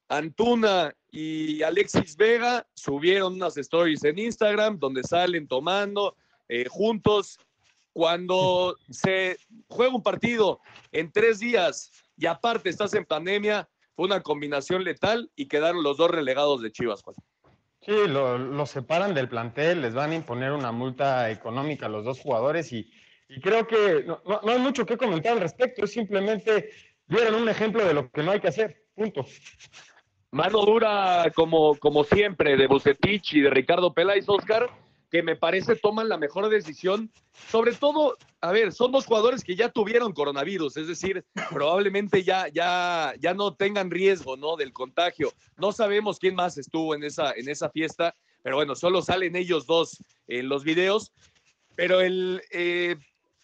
Antuna 0.07 0.95
y 1.15 1.63
Alexis 1.63 2.17
Vega 2.17 2.67
subieron 2.73 3.35
unas 3.35 3.55
stories 3.55 4.03
en 4.03 4.19
Instagram 4.19 4.77
donde 4.77 5.01
salen 5.01 5.47
tomando 5.47 6.17
eh, 6.49 6.65
juntos. 6.69 7.39
Cuando 7.93 8.75
se 8.89 9.37
juega 9.69 9.95
un 9.95 10.03
partido 10.03 10.59
en 10.91 11.09
tres 11.13 11.39
días 11.39 11.89
y 12.17 12.25
aparte 12.25 12.67
estás 12.67 12.93
en 12.95 13.05
pandemia, 13.05 13.69
fue 13.95 14.07
una 14.07 14.19
combinación 14.19 14.83
letal 14.83 15.31
y 15.37 15.47
quedaron 15.47 15.83
los 15.83 15.95
dos 15.95 16.11
relegados 16.11 16.61
de 16.61 16.73
Chivas, 16.73 17.01
Juan. 17.01 17.15
Sí, 17.79 17.93
lo, 18.09 18.37
lo, 18.37 18.65
separan 18.65 19.13
del 19.13 19.29
plantel, 19.29 19.83
les 19.83 19.93
van 19.93 20.11
a 20.11 20.15
imponer 20.15 20.51
una 20.51 20.73
multa 20.73 21.31
económica 21.31 21.85
a 21.85 21.89
los 21.89 22.03
dos 22.03 22.19
jugadores 22.19 22.73
y, 22.73 22.91
y 23.29 23.39
creo 23.39 23.65
que 23.65 24.03
no, 24.05 24.21
no, 24.25 24.41
no, 24.43 24.51
hay 24.51 24.59
mucho 24.59 24.85
que 24.85 24.97
comentar 24.97 25.31
al 25.31 25.39
respecto, 25.39 25.85
es 25.85 25.93
simplemente 25.93 26.71
dieron 27.07 27.35
un 27.35 27.47
ejemplo 27.47 27.85
de 27.85 27.93
lo 27.93 28.09
que 28.09 28.21
no 28.21 28.31
hay 28.31 28.41
que 28.41 28.49
hacer, 28.49 28.83
punto. 28.93 29.25
Mano 30.31 30.65
dura, 30.65 31.31
como, 31.35 31.75
como 31.77 32.03
siempre, 32.03 32.57
de 32.57 32.67
Bucetich 32.67 33.33
y 33.33 33.41
de 33.41 33.49
Ricardo 33.49 33.93
Peláez, 33.93 34.25
Oscar, 34.27 34.69
que 35.09 35.23
me 35.23 35.35
parece 35.35 35.75
toman 35.75 36.09
la 36.09 36.17
mejor 36.17 36.49
decisión. 36.49 37.11
Sobre 37.49 37.73
todo, 37.73 38.17
a 38.41 38.51
ver, 38.51 38.73
son 38.73 38.91
dos 38.91 39.05
jugadores 39.05 39.43
que 39.43 39.55
ya 39.55 39.69
tuvieron 39.69 40.13
coronavirus, 40.13 40.77
es 40.77 40.87
decir, 40.87 41.23
probablemente 41.51 42.23
ya, 42.23 42.47
ya, 42.49 43.13
ya 43.19 43.33
no 43.33 43.53
tengan 43.55 43.91
riesgo 43.91 44.35
¿no? 44.35 44.57
del 44.57 44.73
contagio. 44.73 45.31
No 45.57 45.71
sabemos 45.71 46.19
quién 46.19 46.35
más 46.35 46.57
estuvo 46.57 46.95
en 46.95 47.03
esa, 47.03 47.31
en 47.31 47.47
esa 47.47 47.69
fiesta, 47.69 48.15
pero 48.41 48.57
bueno, 48.57 48.75
solo 48.75 49.01
salen 49.01 49.35
ellos 49.35 49.65
dos 49.65 50.03
en 50.27 50.49
los 50.49 50.63
videos. 50.63 51.13
Pero 51.75 52.01
el 52.01 52.41
eh, 52.51 52.95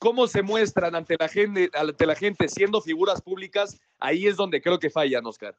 cómo 0.02 0.26
se 0.26 0.42
muestran 0.42 0.96
ante 0.96 1.16
la 1.20 1.28
gente, 1.28 1.70
ante 1.74 2.06
la 2.08 2.16
gente 2.16 2.48
siendo 2.48 2.82
figuras 2.82 3.22
públicas, 3.22 3.80
ahí 4.00 4.26
es 4.26 4.36
donde 4.36 4.60
creo 4.60 4.80
que 4.80 4.90
fallan, 4.90 5.26
Oscar. 5.28 5.56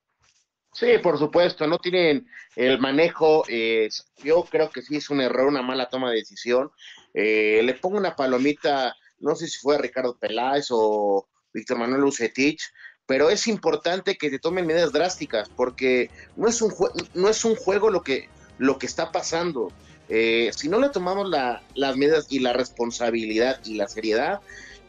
Sí, 0.72 0.86
por 1.02 1.18
supuesto, 1.18 1.66
no 1.66 1.78
tienen 1.78 2.26
el 2.56 2.78
manejo, 2.78 3.44
eh, 3.48 3.90
yo 4.24 4.42
creo 4.44 4.70
que 4.70 4.80
sí 4.80 4.96
es 4.96 5.10
un 5.10 5.20
error, 5.20 5.46
una 5.46 5.60
mala 5.60 5.90
toma 5.90 6.10
de 6.10 6.16
decisión. 6.16 6.70
Eh, 7.12 7.60
le 7.62 7.74
pongo 7.74 7.98
una 7.98 8.16
palomita, 8.16 8.96
no 9.20 9.36
sé 9.36 9.48
si 9.48 9.58
fue 9.58 9.76
Ricardo 9.76 10.16
Peláez 10.16 10.68
o 10.70 11.28
Víctor 11.52 11.78
Manuel 11.78 12.04
Ucetich, 12.04 12.62
pero 13.04 13.28
es 13.28 13.46
importante 13.48 14.16
que 14.16 14.30
se 14.30 14.38
tomen 14.38 14.66
medidas 14.66 14.92
drásticas, 14.92 15.50
porque 15.50 16.10
no 16.36 16.48
es 16.48 16.62
un, 16.62 16.72
no 17.12 17.28
es 17.28 17.44
un 17.44 17.54
juego 17.54 17.90
lo 17.90 18.02
que, 18.02 18.30
lo 18.56 18.78
que 18.78 18.86
está 18.86 19.12
pasando. 19.12 19.70
Eh, 20.08 20.50
si 20.56 20.70
no 20.70 20.78
le 20.78 20.88
tomamos 20.88 21.28
la, 21.28 21.62
las 21.74 21.96
medidas 21.98 22.26
y 22.30 22.38
la 22.38 22.54
responsabilidad 22.54 23.60
y 23.66 23.74
la 23.74 23.88
seriedad, 23.88 24.40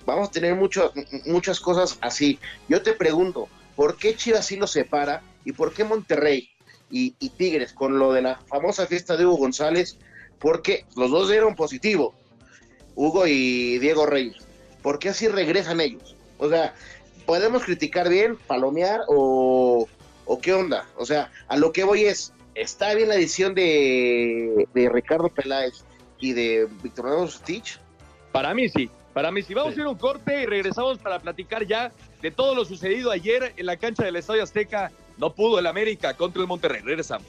vamos 0.06 0.30
a 0.30 0.32
tener 0.32 0.56
mucho, 0.56 0.94
muchas 1.26 1.60
cosas 1.60 1.98
así. 2.00 2.40
Yo 2.70 2.82
te 2.82 2.94
pregunto, 2.94 3.50
¿por 3.76 3.98
qué 3.98 4.16
Chivas 4.16 4.46
sí 4.46 4.56
lo 4.56 4.68
separa? 4.68 5.22
¿Y 5.46 5.52
por 5.52 5.74
qué 5.74 5.84
Monterrey 5.84 6.50
y, 6.90 7.16
y, 7.20 7.30
Tigres 7.30 7.74
con 7.74 8.00
lo 8.00 8.14
de 8.14 8.22
la 8.22 8.36
famosa 8.48 8.88
fiesta 8.88 9.18
de 9.18 9.26
Hugo 9.26 9.38
González? 9.38 9.98
Porque 10.40 10.86
los 10.96 11.12
dos 11.12 11.30
dieron 11.30 11.56
positivo, 11.56 12.14
Hugo 12.96 13.28
y 13.28 13.80
Diego 13.80 14.06
Reyes. 14.06 14.44
¿Por 14.82 15.00
qué 15.00 15.10
así 15.10 15.28
regresan 15.28 15.80
ellos? 15.80 16.16
O 16.38 16.50
sea, 16.50 16.74
podemos 17.26 17.64
criticar 17.64 18.10
bien, 18.10 18.36
palomear 18.36 19.02
o, 19.08 19.88
o 20.26 20.40
qué 20.40 20.54
onda. 20.54 20.88
O 20.98 21.06
sea, 21.06 21.32
a 21.48 21.58
lo 21.58 21.72
que 21.72 21.84
voy 21.84 22.06
es, 22.06 22.34
¿está 22.56 22.94
bien 22.94 23.10
la 23.10 23.16
edición 23.16 23.56
de, 23.56 24.68
de 24.74 24.90
Ricardo 24.90 25.30
Peláez 25.30 25.84
y 26.20 26.34
de 26.34 26.68
Víctor 26.82 27.06
Manuel 27.06 27.30
Stitch? 27.30 27.80
Para 28.32 28.54
mí 28.54 28.70
sí, 28.70 28.90
para 29.14 29.32
mí 29.32 29.42
sí. 29.42 29.54
Vamos 29.54 29.76
sí. 29.76 29.80
a 29.80 29.84
ir 29.84 29.88
un 29.88 29.98
corte 29.98 30.44
y 30.44 30.46
regresamos 30.46 30.98
para 30.98 31.20
platicar 31.20 31.66
ya 31.66 31.92
de 32.22 32.32
todo 32.32 32.56
lo 32.56 32.66
sucedido 32.66 33.12
ayer 33.12 33.54
en 33.58 33.66
la 33.66 33.78
cancha 33.78 34.04
del 34.04 34.16
Estadio 34.16 34.44
Azteca 34.44 34.92
no 35.18 35.34
pudo 35.34 35.60
el 35.60 35.68
América 35.68 36.16
contra 36.16 36.42
el 36.42 36.48
Monterrey. 36.48 36.82
Regresamos. 36.82 37.28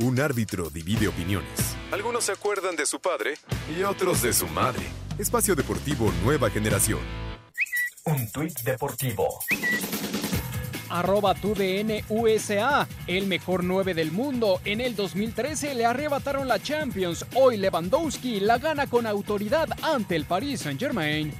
Un 0.00 0.18
árbitro 0.18 0.70
divide 0.70 1.08
opiniones. 1.08 1.76
Algunos 1.92 2.24
se 2.24 2.32
acuerdan 2.32 2.74
de 2.74 2.86
su 2.86 3.00
padre 3.00 3.34
y 3.76 3.82
otros 3.82 4.22
de 4.22 4.32
su 4.32 4.48
madre. 4.48 4.82
Espacio 5.18 5.54
Deportivo 5.54 6.10
Nueva 6.24 6.48
Generación. 6.48 7.00
Un 8.06 8.32
tuit 8.32 8.58
deportivo 8.60 9.40
arroba 10.90 11.34
tu 11.34 11.54
USA. 12.08 12.86
El 13.06 13.26
mejor 13.26 13.64
9 13.64 13.94
del 13.94 14.12
mundo. 14.12 14.60
En 14.64 14.80
el 14.80 14.94
2013 14.96 15.74
le 15.74 15.86
arrebataron 15.86 16.48
la 16.48 16.60
Champions. 16.60 17.24
Hoy 17.34 17.56
Lewandowski 17.56 18.40
la 18.40 18.58
gana 18.58 18.86
con 18.86 19.06
autoridad 19.06 19.68
ante 19.82 20.16
el 20.16 20.24
Paris 20.24 20.60
Saint 20.60 20.78
Germain. 20.78 21.32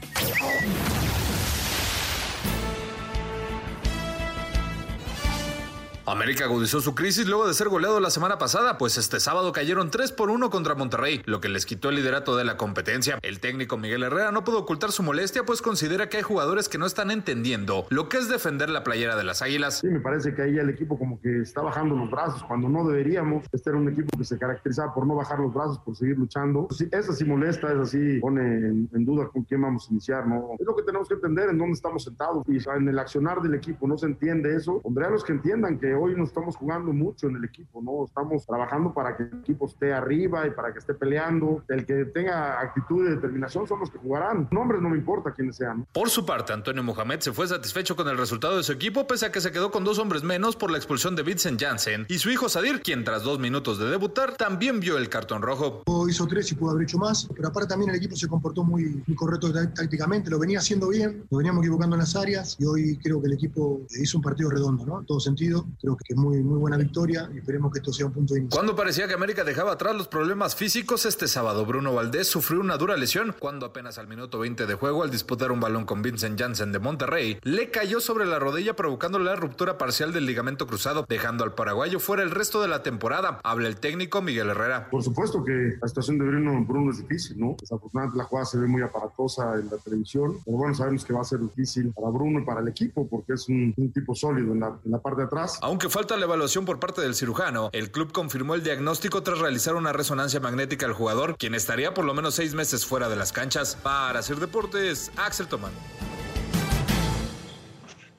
América 6.11 6.45
agudizó 6.45 6.81
su 6.81 6.95
crisis 6.95 7.27
luego 7.27 7.47
de 7.47 7.55
ser 7.55 7.69
goleado 7.69 8.01
la 8.01 8.11
semana 8.11 8.39
pasada, 8.39 8.79
pues 8.79 8.99
este 8.99 9.21
sábado 9.21 9.53
cayeron 9.53 9.91
3 9.91 10.13
por 10.13 10.31
1 10.31 10.51
contra 10.51 10.75
Monterrey, 10.75 11.23
lo 11.25 11.41
que 11.41 11.49
les 11.49 11.67
quitó 11.67 11.89
el 11.89 11.97
liderato 11.97 12.37
de 12.37 12.45
la 12.45 12.57
competencia. 12.57 13.19
El 13.23 13.41
técnico 13.41 13.77
Miguel 13.77 14.03
Herrera 14.03 14.33
no 14.33 14.45
pudo 14.45 14.59
ocultar 14.59 14.93
su 14.93 15.03
molestia, 15.03 15.45
pues 15.45 15.63
considera 15.63 16.09
que 16.09 16.17
hay 16.17 16.23
jugadores 16.23 16.69
que 16.69 16.79
no 16.79 16.87
están 16.87 17.11
entendiendo 17.11 17.87
lo 17.91 18.09
que 18.09 18.19
es 18.19 18.29
defender 18.29 18.71
la 18.71 18.83
playera 18.83 19.17
de 19.17 19.25
las 19.25 19.43
Águilas. 19.43 19.79
Sí, 19.79 19.87
me 19.87 20.01
parece 20.01 20.35
que 20.35 20.43
ahí 20.43 20.59
el 20.59 20.71
equipo 20.71 20.99
como 20.99 21.21
que 21.21 21.43
está 21.43 21.63
bajando 21.63 21.95
los 21.95 22.11
brazos 22.11 22.43
cuando 22.45 22.69
no 22.69 22.87
deberíamos. 22.87 23.45
Este 23.53 23.71
era 23.71 23.79
un 23.79 23.89
equipo 23.89 24.17
que 24.19 24.25
se 24.25 24.39
caracterizaba 24.39 24.93
por 24.95 25.07
no 25.07 25.15
bajar 25.15 25.39
los 25.39 25.55
brazos, 25.55 25.79
por 25.79 25.97
seguir 25.97 26.19
luchando. 26.19 26.67
Sí, 26.71 26.89
eso 26.91 27.13
sí 27.13 27.25
molesta, 27.25 27.73
eso 27.73 27.87
sí 27.87 28.19
pone 28.21 28.43
en, 28.43 28.91
en, 28.93 29.05
duda 29.05 29.29
con 29.29 29.45
quién 29.45 29.63
vamos 29.63 29.87
a 29.89 29.93
iniciar, 29.93 30.27
¿no? 30.27 30.57
Es 30.59 30.67
lo 30.67 30.75
que 30.75 30.83
tenemos 30.83 31.09
que 31.09 31.15
entender 31.15 31.51
en 31.51 31.59
dónde 31.59 31.75
estamos 31.75 32.05
sentados 32.05 32.45
y 32.49 32.59
en 32.77 32.89
el 32.89 32.99
accionar 32.99 33.41
del 33.41 33.55
equipo 33.55 33.87
no 33.87 33.97
se 33.97 34.07
entiende 34.07 34.55
eso. 34.55 34.81
Hombre, 34.83 35.07
a 35.07 35.11
los 35.11 35.25
que 35.25 35.33
entiendan 35.33 35.79
que 35.79 35.95
hoy 36.01 36.15
nos 36.17 36.29
estamos 36.29 36.57
jugando 36.57 36.93
mucho 36.93 37.29
en 37.29 37.37
el 37.37 37.45
equipo, 37.45 37.83
¿no? 37.83 38.05
Estamos 38.05 38.47
trabajando 38.47 38.93
para 38.93 39.17
que 39.17 39.25
el 39.25 39.41
equipo 39.41 39.67
esté 39.67 39.93
arriba 39.93 40.47
y 40.47 40.51
para 40.51 40.73
que 40.73 40.79
esté 40.79 40.95
peleando. 40.95 41.63
El 41.69 41.85
que 41.87 42.07
tenga 42.07 42.61
actitud 42.61 43.05
de 43.05 43.17
determinación 43.17 43.67
son 43.67 43.81
los 43.81 43.91
que 43.91 43.99
jugarán. 43.99 44.49
Nombres 44.51 44.81
no 44.81 44.89
me 44.91 44.97
importa 44.97 45.33
quiénes 45.33 45.57
sean. 45.57 45.87
Por 45.93 46.11
su 46.11 46.25
parte, 46.25 46.53
Antonio 46.53 46.83
Mohamed 46.83 47.21
se 47.21 47.33
fue 47.33 47.47
satisfecho 47.47 47.97
con 47.97 48.09
el 48.09 48.19
resultado 48.19 48.57
de 48.57 48.63
su 48.63 48.73
equipo, 48.73 49.07
pese 49.07 49.27
a 49.27 49.33
que 49.33 49.41
se 49.41 49.53
quedó 49.53 49.71
con 49.71 49.85
dos 49.85 49.99
hombres 49.99 50.23
menos 50.23 50.57
por 50.57 50.71
la 50.71 50.79
expulsión 50.79 51.17
de 51.17 51.23
Vincent 51.23 51.61
Janssen 51.61 52.07
y 52.09 52.19
su 52.19 52.31
hijo 52.31 52.49
Sadir, 52.49 52.81
quien 52.81 53.05
tras 53.05 53.23
dos 53.23 53.39
minutos 53.39 53.79
de 53.79 53.91
debutar 53.91 54.37
también 54.37 54.81
vio 54.81 54.97
el 54.99 55.09
cartón 55.09 55.43
rojo. 55.43 55.83
Hizo 56.09 56.27
tres 56.27 56.51
y 56.53 56.55
pudo 56.55 56.73
haber 56.73 56.85
hecho 56.85 56.99
más, 56.99 57.29
pero 57.35 57.49
aparte 57.49 57.69
también 57.69 57.91
el 57.91 57.97
equipo 57.97 58.17
se 58.17 58.27
comportó 58.29 58.65
muy, 58.65 59.03
muy 59.07 59.17
correcto 59.17 59.53
tácticamente, 59.53 60.31
lo 60.31 60.39
venía 60.39 60.59
haciendo 60.59 60.89
bien, 60.89 61.25
lo 61.31 61.39
veníamos 61.39 61.63
equivocando 61.63 61.97
en 61.97 62.01
las 62.01 62.17
áreas 62.17 62.57
y 62.59 62.65
hoy 62.65 62.99
creo 63.03 63.21
que 63.21 63.29
el 63.29 63.35
equipo 63.35 63.81
hizo 64.01 64.19
un 64.19 64.23
partido 64.23 64.51
redondo, 64.51 64.85
¿no? 64.87 65.01
En 65.01 65.07
todo 65.07 65.21
sentido, 65.21 65.67
creo 65.81 65.97
que 65.97 66.13
es 66.13 66.17
muy, 66.17 66.43
muy 66.43 66.59
buena 66.59 66.77
victoria 66.77 67.31
y 67.33 67.39
esperemos 67.39 67.73
que 67.73 67.79
esto 67.79 67.93
sea 67.93 68.07
un 68.07 68.13
punto 68.13 68.35
de 68.35 68.41
inicio. 68.41 68.57
Cuando 68.57 68.77
parecía 68.77 69.09
que 69.09 69.15
América 69.15 69.45
dejaba 69.45 69.73
atrás 69.73 69.97
los 69.97 70.09
problemas 70.09 70.55
físicos, 70.55 71.07
este 71.07 71.29
sábado 71.29 71.65
Bruno 71.65 71.95
Valdés 71.95 72.29
sufrió 72.29 72.61
una 72.61 72.77
dura 72.77 72.97
lesión 72.97 73.35
cuando 73.39 73.67
apenas 73.67 73.99
al 73.99 74.07
minuto 74.07 74.39
20 74.39 74.67
de 74.67 74.75
juego, 74.75 75.03
al 75.03 75.11
disputar 75.11 75.53
un 75.53 75.61
balón 75.61 75.85
con 75.85 76.03
Vincent 76.03 76.39
Janssen 76.39 76.73
de 76.73 76.79
Monterrey, 76.79 77.39
le 77.43 77.71
cayó 77.71 78.01
sobre 78.01 78.27
la 78.27 78.39
rodilla 78.39 78.77
provocándole 78.77 79.25
la 79.25 79.37
ruptura 79.37 79.79
parcial 79.79 80.13
del 80.13 80.27
ligamento 80.27 80.67
cruzado, 80.67 81.07
dejando 81.09 81.45
al 81.45 81.55
paraguayo 81.55 82.01
fuera 82.01 82.23
el 82.23 82.31
resto 82.31 82.61
de 82.63 82.69
la 82.69 82.83
temporada. 82.83 83.41
Habla 83.43 83.69
el 83.69 83.77
técnico 83.77 84.23
Miguel 84.23 84.51
Herrera. 84.51 84.89
Por 84.91 85.03
supuesto 85.03 85.43
que 85.45 85.77
la 85.81 85.89
situación 85.89 86.19
de 86.19 86.25
Bruno, 86.27 86.65
Bruno 86.65 86.91
es 86.91 86.99
difícil, 86.99 87.39
¿no? 87.39 87.57
Desafortunadamente 87.61 88.19
la 88.19 88.25
jugada 88.25 88.47
se 88.47 88.59
ve 88.59 88.67
muy 88.67 88.83
aparatosa 88.83 89.55
en 89.55 89.71
la 89.71 89.77
televisión, 89.79 90.39
pero 90.45 90.57
bueno, 90.57 90.75
sabemos 90.75 91.05
que 91.05 91.13
va 91.13 91.21
a 91.21 91.25
ser 91.25 91.41
difícil 91.41 91.93
para 91.93 92.09
Bruno 92.11 92.41
y 92.41 92.45
para 92.45 92.61
el 92.61 92.69
equipo 92.69 93.07
porque 93.09 93.35
es 93.35 93.49
un, 93.49 93.75
un 93.77 93.93
tipo 93.93 94.15
sólido 94.15 94.53
en 94.53 94.61
la, 94.61 94.79
en 94.85 94.91
la 94.91 94.99
parte 94.99 95.21
de 95.23 95.27
atrás. 95.27 95.59
Aunque 95.71 95.89
falta 95.89 96.17
la 96.17 96.25
evaluación 96.25 96.65
por 96.65 96.81
parte 96.81 97.01
del 97.01 97.15
cirujano, 97.15 97.71
el 97.73 97.93
club 97.93 98.11
confirmó 98.11 98.57
el 98.57 98.65
diagnóstico 98.65 99.23
tras 99.23 99.39
realizar 99.39 99.77
una 99.77 99.93
resonancia 99.93 100.41
magnética 100.41 100.85
al 100.85 100.95
jugador, 100.95 101.37
quien 101.39 101.55
estaría 101.55 101.95
por 101.95 102.05
lo 102.05 102.13
menos 102.13 102.35
seis 102.35 102.55
meses 102.55 102.85
fuera 102.85 103.09
de 103.09 103.15
las 103.15 103.33
canchas. 103.33 103.77
Para 103.77 104.19
hacer 104.19 104.39
deportes, 104.39 105.13
Axel 105.17 105.47
Tomán. 105.47 105.71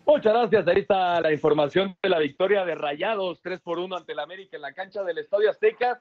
Muchas 0.05 0.31
gracias. 0.31 0.65
Ahí 0.65 0.79
está 0.79 1.19
la 1.19 1.33
información 1.33 1.93
de 2.01 2.07
la 2.07 2.19
victoria 2.19 2.63
de 2.63 2.73
Rayados 2.73 3.41
3 3.41 3.59
por 3.59 3.79
1 3.79 3.97
ante 3.97 4.13
el 4.13 4.19
América 4.19 4.55
en 4.55 4.61
la 4.61 4.71
cancha 4.71 5.03
del 5.03 5.17
Estadio 5.17 5.49
Azteca. 5.49 5.99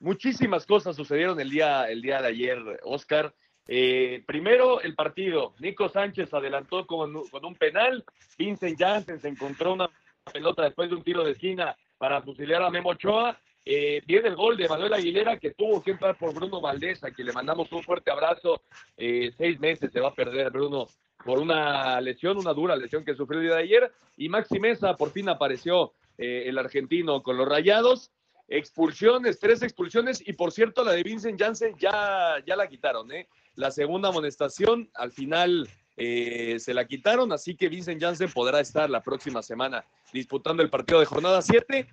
Muchísimas 0.00 0.66
cosas 0.66 0.94
sucedieron 0.96 1.40
el 1.40 1.48
día, 1.48 1.88
el 1.88 2.02
día 2.02 2.20
de 2.20 2.28
ayer, 2.28 2.58
Oscar. 2.82 3.32
Eh, 3.68 4.22
primero, 4.26 4.82
el 4.82 4.94
partido. 4.94 5.54
Nico 5.60 5.88
Sánchez 5.88 6.34
adelantó 6.34 6.86
con, 6.86 7.26
con 7.30 7.42
un 7.42 7.54
penal. 7.54 8.04
Vincent 8.36 8.78
Janssen 8.78 9.18
se 9.18 9.28
encontró 9.28 9.72
una 9.72 9.88
pelota 10.32 10.62
después 10.62 10.88
de 10.88 10.96
un 10.96 11.02
tiro 11.02 11.24
de 11.24 11.32
esquina 11.32 11.76
para 11.98 12.22
fusilar 12.22 12.62
a 12.62 12.70
Memo 12.70 12.90
Ochoa. 12.90 13.38
Eh, 13.64 14.02
viene 14.06 14.28
el 14.28 14.36
gol 14.36 14.56
de 14.56 14.68
Manuel 14.68 14.92
Aguilera 14.92 15.38
que 15.38 15.52
tuvo 15.52 15.82
que 15.82 15.92
entrar 15.92 16.16
por 16.18 16.34
Bruno 16.34 16.60
Valdés, 16.60 17.02
a 17.02 17.10
quien 17.10 17.28
le 17.28 17.32
mandamos 17.32 17.70
un 17.72 17.82
fuerte 17.82 18.10
abrazo. 18.10 18.62
Eh, 18.96 19.32
seis 19.36 19.58
meses 19.58 19.90
se 19.92 20.00
va 20.00 20.08
a 20.08 20.14
perder 20.14 20.50
Bruno 20.50 20.88
por 21.24 21.38
una 21.38 22.00
lesión, 22.00 22.36
una 22.36 22.52
dura 22.52 22.76
lesión 22.76 23.04
que 23.04 23.14
sufrió 23.14 23.40
el 23.40 23.46
día 23.46 23.56
de 23.56 23.62
ayer. 23.62 23.92
Y 24.16 24.28
Maxi 24.28 24.58
Mesa 24.58 24.96
por 24.96 25.10
fin 25.10 25.28
apareció 25.28 25.92
eh, 26.18 26.44
el 26.46 26.58
argentino 26.58 27.22
con 27.22 27.36
los 27.36 27.48
rayados. 27.48 28.10
Expulsiones, 28.48 29.38
tres 29.38 29.62
expulsiones. 29.62 30.26
Y 30.26 30.34
por 30.34 30.52
cierto, 30.52 30.84
la 30.84 30.92
de 30.92 31.02
Vincent 31.02 31.40
Janssen 31.40 31.74
ya, 31.78 32.42
ya 32.46 32.56
la 32.56 32.68
quitaron. 32.68 33.10
¿eh? 33.12 33.28
La 33.54 33.70
segunda 33.70 34.10
amonestación 34.10 34.90
al 34.94 35.12
final 35.12 35.68
eh, 35.96 36.56
se 36.58 36.74
la 36.74 36.86
quitaron. 36.86 37.32
Así 37.32 37.56
que 37.56 37.68
Vincent 37.68 38.00
Janssen 38.00 38.30
podrá 38.32 38.60
estar 38.60 38.90
la 38.90 39.02
próxima 39.02 39.42
semana 39.42 39.84
disputando 40.12 40.62
el 40.62 40.70
partido 40.70 41.00
de 41.00 41.06
jornada 41.06 41.42
7. 41.42 41.88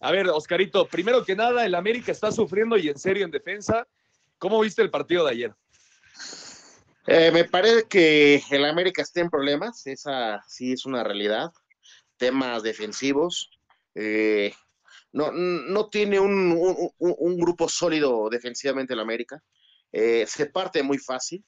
A 0.00 0.10
ver, 0.10 0.28
Oscarito, 0.28 0.86
primero 0.86 1.24
que 1.24 1.36
nada, 1.36 1.64
el 1.64 1.74
América 1.74 2.12
está 2.12 2.32
sufriendo 2.32 2.76
y 2.76 2.88
en 2.88 2.98
serio 2.98 3.24
en 3.24 3.30
defensa. 3.30 3.86
¿Cómo 4.38 4.60
viste 4.60 4.82
el 4.82 4.90
partido 4.90 5.24
de 5.24 5.30
ayer? 5.30 5.54
Eh, 7.06 7.30
me 7.32 7.44
parece 7.44 7.86
que 7.88 8.42
el 8.50 8.64
América 8.64 9.02
está 9.02 9.20
en 9.20 9.30
problemas, 9.30 9.86
esa 9.86 10.42
sí 10.48 10.72
es 10.72 10.84
una 10.84 11.04
realidad. 11.04 11.52
Temas 12.16 12.62
defensivos. 12.62 13.50
Eh, 13.94 14.52
no, 15.12 15.30
no 15.30 15.88
tiene 15.88 16.18
un, 16.18 16.90
un, 16.98 17.38
grupo 17.38 17.68
sólido 17.68 18.28
defensivamente 18.28 18.94
el 18.94 19.00
América. 19.00 19.42
Se 19.92 20.46
parte 20.46 20.82
muy 20.82 20.98
fácil. 20.98 21.44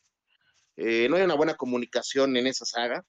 Eh, 0.77 1.09
no 1.09 1.17
hay 1.17 1.23
una 1.23 1.35
buena 1.35 1.57
comunicación 1.57 2.37
en 2.37 2.47
esa 2.47 2.65
saga. 2.65 3.05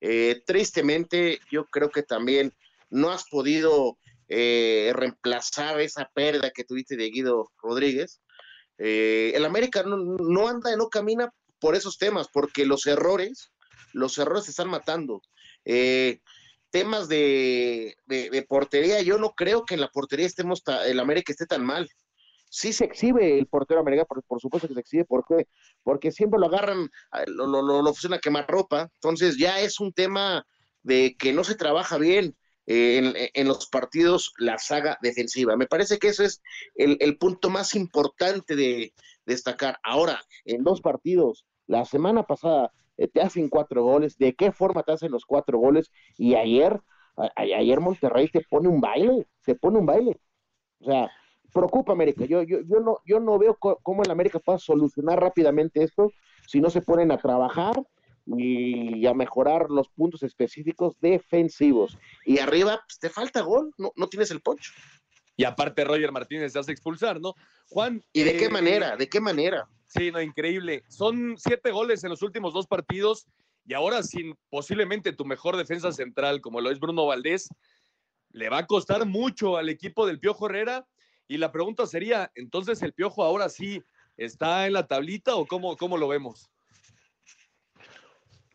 Eh, 0.00 0.42
tristemente, 0.46 1.40
yo 1.50 1.66
creo 1.66 1.90
que 1.90 2.02
también 2.02 2.52
no 2.90 3.10
has 3.10 3.24
podido 3.24 3.98
reemplazar 4.26 5.80
esa 5.80 6.10
pérdida 6.12 6.50
que 6.50 6.64
tuviste 6.64 6.96
de 6.96 7.10
Guido 7.10 7.52
Rodríguez. 7.62 8.20
el 8.78 9.44
América 9.44 9.84
no, 9.84 9.96
no 9.96 10.48
anda, 10.48 10.74
no 10.76 10.88
camina 10.88 11.30
por 11.64 11.74
esos 11.74 11.96
temas, 11.96 12.28
porque 12.32 12.66
los 12.66 12.86
errores, 12.86 13.52
los 13.94 14.18
errores 14.18 14.44
se 14.44 14.50
están 14.50 14.68
matando. 14.68 15.22
Eh, 15.64 16.20
temas 16.68 17.08
de, 17.08 17.96
de, 18.04 18.28
de, 18.28 18.42
portería, 18.42 19.00
yo 19.00 19.16
no 19.16 19.30
creo 19.30 19.64
que 19.64 19.72
en 19.72 19.80
la 19.80 19.88
portería 19.88 20.26
estemos, 20.26 20.62
el 20.84 21.00
América 21.00 21.32
esté 21.32 21.46
tan 21.46 21.64
mal. 21.64 21.88
Sí 22.54 22.72
se 22.72 22.84
exhibe 22.84 23.36
el 23.36 23.46
portero 23.46 23.80
América, 23.80 24.04
por, 24.04 24.22
por 24.22 24.40
supuesto 24.40 24.68
que 24.68 24.74
se 24.74 24.80
exhibe, 24.80 25.04
¿por 25.04 25.24
qué? 25.26 25.48
Porque 25.82 26.12
siempre 26.12 26.38
lo 26.38 26.46
agarran, 26.46 26.88
lo, 27.26 27.48
lo, 27.48 27.62
lo, 27.62 27.82
lo 27.82 27.88
funciona 27.88 28.16
a 28.16 28.20
quemar 28.20 28.46
ropa, 28.46 28.88
entonces 28.94 29.36
ya 29.36 29.58
es 29.58 29.80
un 29.80 29.92
tema 29.92 30.46
de 30.84 31.16
que 31.18 31.32
no 31.32 31.42
se 31.42 31.56
trabaja 31.56 31.98
bien. 31.98 32.36
Eh, 32.66 32.96
en, 32.96 33.12
en, 33.34 33.46
los 33.46 33.66
partidos 33.66 34.32
la 34.38 34.56
saga 34.56 34.96
defensiva. 35.02 35.54
Me 35.54 35.66
parece 35.66 35.98
que 35.98 36.08
ese 36.08 36.24
es 36.24 36.42
el, 36.76 36.96
el 37.00 37.18
punto 37.18 37.50
más 37.50 37.74
importante 37.74 38.56
de 38.56 38.94
destacar. 39.26 39.78
Ahora, 39.82 40.22
en 40.46 40.64
dos 40.64 40.80
partidos, 40.80 41.44
la 41.66 41.84
semana 41.84 42.22
pasada 42.22 42.72
eh, 42.96 43.08
te 43.08 43.20
hacen 43.20 43.50
cuatro 43.50 43.82
goles, 43.82 44.16
¿de 44.16 44.34
qué 44.34 44.50
forma 44.50 44.82
te 44.82 44.92
hacen 44.92 45.10
los 45.10 45.26
cuatro 45.26 45.58
goles? 45.58 45.90
Y 46.16 46.36
ayer, 46.36 46.80
ayer 47.36 47.80
Monterrey 47.80 48.28
te 48.28 48.40
pone 48.48 48.68
un 48.68 48.80
baile, 48.80 49.26
se 49.40 49.56
pone 49.56 49.78
un 49.78 49.86
baile. 49.86 50.18
O 50.78 50.84
sea, 50.86 51.10
preocupa 51.54 51.92
América. 51.92 52.26
Yo, 52.26 52.42
yo, 52.42 52.58
yo, 52.60 52.80
no, 52.80 52.98
yo 53.06 53.20
no 53.20 53.38
veo 53.38 53.56
cómo 53.56 54.02
el 54.02 54.10
América 54.10 54.38
pueda 54.38 54.58
solucionar 54.58 55.20
rápidamente 55.20 55.82
esto 55.82 56.12
si 56.46 56.60
no 56.60 56.68
se 56.68 56.82
ponen 56.82 57.10
a 57.10 57.18
trabajar 57.18 57.74
y 58.26 59.06
a 59.06 59.14
mejorar 59.14 59.70
los 59.70 59.88
puntos 59.88 60.22
específicos 60.22 60.98
defensivos. 61.00 61.96
Y 62.26 62.38
arriba, 62.38 62.80
pues, 62.86 62.98
te 62.98 63.08
falta 63.08 63.40
gol, 63.42 63.72
no, 63.78 63.92
no 63.96 64.08
tienes 64.08 64.30
el 64.30 64.40
poncho. 64.40 64.72
Y 65.36 65.44
aparte 65.44 65.84
Roger 65.84 66.12
Martínez 66.12 66.52
se 66.52 66.58
hace 66.58 66.72
expulsar, 66.72 67.20
¿no? 67.20 67.34
Juan. 67.68 68.02
¿Y 68.12 68.22
de 68.22 68.30
eh, 68.30 68.36
qué 68.36 68.48
manera? 68.48 68.96
¿De 68.96 69.08
qué 69.08 69.20
manera? 69.20 69.68
Sí, 69.86 70.10
no, 70.10 70.20
increíble. 70.20 70.82
Son 70.88 71.36
siete 71.38 71.70
goles 71.70 72.04
en 72.04 72.10
los 72.10 72.22
últimos 72.22 72.52
dos 72.52 72.66
partidos 72.66 73.26
y 73.66 73.74
ahora 73.74 74.02
sin 74.02 74.34
posiblemente 74.50 75.12
tu 75.12 75.24
mejor 75.24 75.56
defensa 75.56 75.92
central, 75.92 76.40
como 76.40 76.60
lo 76.60 76.70
es 76.70 76.78
Bruno 76.78 77.06
Valdés, 77.06 77.48
le 78.30 78.48
va 78.48 78.58
a 78.58 78.66
costar 78.66 79.06
mucho 79.06 79.56
al 79.56 79.68
equipo 79.68 80.06
del 80.06 80.20
Piojo 80.20 80.46
Herrera. 80.46 80.86
Y 81.28 81.38
la 81.38 81.52
pregunta 81.52 81.86
sería, 81.86 82.30
entonces 82.34 82.82
el 82.82 82.92
Piojo 82.92 83.24
ahora 83.24 83.48
sí 83.48 83.82
está 84.16 84.66
en 84.66 84.74
la 84.74 84.86
tablita 84.86 85.36
o 85.36 85.46
cómo, 85.46 85.76
cómo 85.76 85.96
lo 85.96 86.08
vemos? 86.08 86.50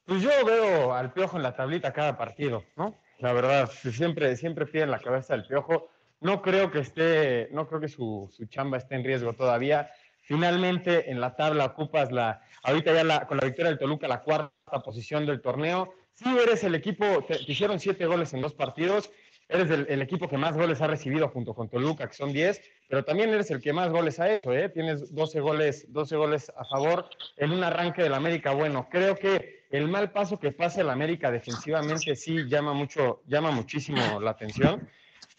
Pues 0.05 0.21
yo 0.21 0.29
veo 0.45 0.93
al 0.93 1.13
Piojo 1.13 1.37
en 1.37 1.43
la 1.43 1.55
tablita 1.55 1.93
cada 1.93 2.17
partido, 2.17 2.63
¿no? 2.75 2.95
La 3.19 3.33
verdad, 3.33 3.69
siempre, 3.71 4.35
siempre 4.37 4.65
piden 4.65 4.91
la 4.91 4.99
cabeza 4.99 5.35
del 5.35 5.45
Piojo. 5.45 5.89
No 6.21 6.41
creo 6.41 6.71
que 6.71 6.79
esté, 6.79 7.49
no 7.51 7.67
creo 7.67 7.81
que 7.81 7.89
su, 7.89 8.29
su 8.31 8.45
chamba 8.45 8.77
esté 8.77 8.95
en 8.95 9.03
riesgo 9.03 9.33
todavía. 9.33 9.89
Finalmente, 10.21 11.09
en 11.11 11.19
la 11.19 11.35
tabla 11.35 11.65
ocupas 11.65 12.11
la, 12.11 12.41
ahorita 12.63 12.93
ya 12.93 13.03
la, 13.03 13.27
con 13.27 13.37
la 13.37 13.45
victoria 13.45 13.69
del 13.69 13.79
Toluca, 13.79 14.07
la 14.07 14.21
cuarta 14.21 14.79
posición 14.83 15.25
del 15.25 15.41
torneo. 15.41 15.93
Sí, 16.13 16.25
eres 16.37 16.63
el 16.63 16.75
equipo, 16.75 17.23
te, 17.27 17.35
te 17.37 17.51
hicieron 17.51 17.79
siete 17.79 18.05
goles 18.05 18.33
en 18.33 18.41
dos 18.41 18.53
partidos, 18.53 19.09
eres 19.49 19.69
el, 19.71 19.87
el, 19.89 20.01
equipo 20.01 20.29
que 20.29 20.37
más 20.37 20.55
goles 20.55 20.79
ha 20.81 20.87
recibido 20.87 21.27
junto 21.29 21.53
con 21.53 21.67
Toluca, 21.69 22.07
que 22.07 22.13
son 22.13 22.31
10, 22.31 22.61
pero 22.87 23.03
también 23.03 23.31
eres 23.31 23.49
el 23.51 23.59
que 23.59 23.73
más 23.73 23.89
goles 23.89 24.19
ha 24.19 24.31
hecho, 24.31 24.53
¿eh? 24.53 24.69
Tienes 24.69 25.13
12 25.13 25.39
goles, 25.39 25.85
12 25.91 26.15
goles 26.15 26.51
a 26.55 26.63
favor 26.65 27.09
en 27.35 27.51
un 27.51 27.63
arranque 27.63 28.03
del 28.03 28.13
América. 28.13 28.51
Bueno, 28.53 28.87
creo 28.89 29.15
que 29.15 29.65
el 29.71 29.87
mal 29.87 30.11
paso 30.11 30.39
que 30.39 30.51
pasa 30.51 30.81
el 30.81 30.89
América 30.89 31.31
defensivamente 31.31 32.15
sí 32.15 32.45
llama 32.47 32.73
mucho, 32.73 33.21
llama 33.25 33.51
muchísimo 33.51 34.19
la 34.21 34.31
atención. 34.31 34.87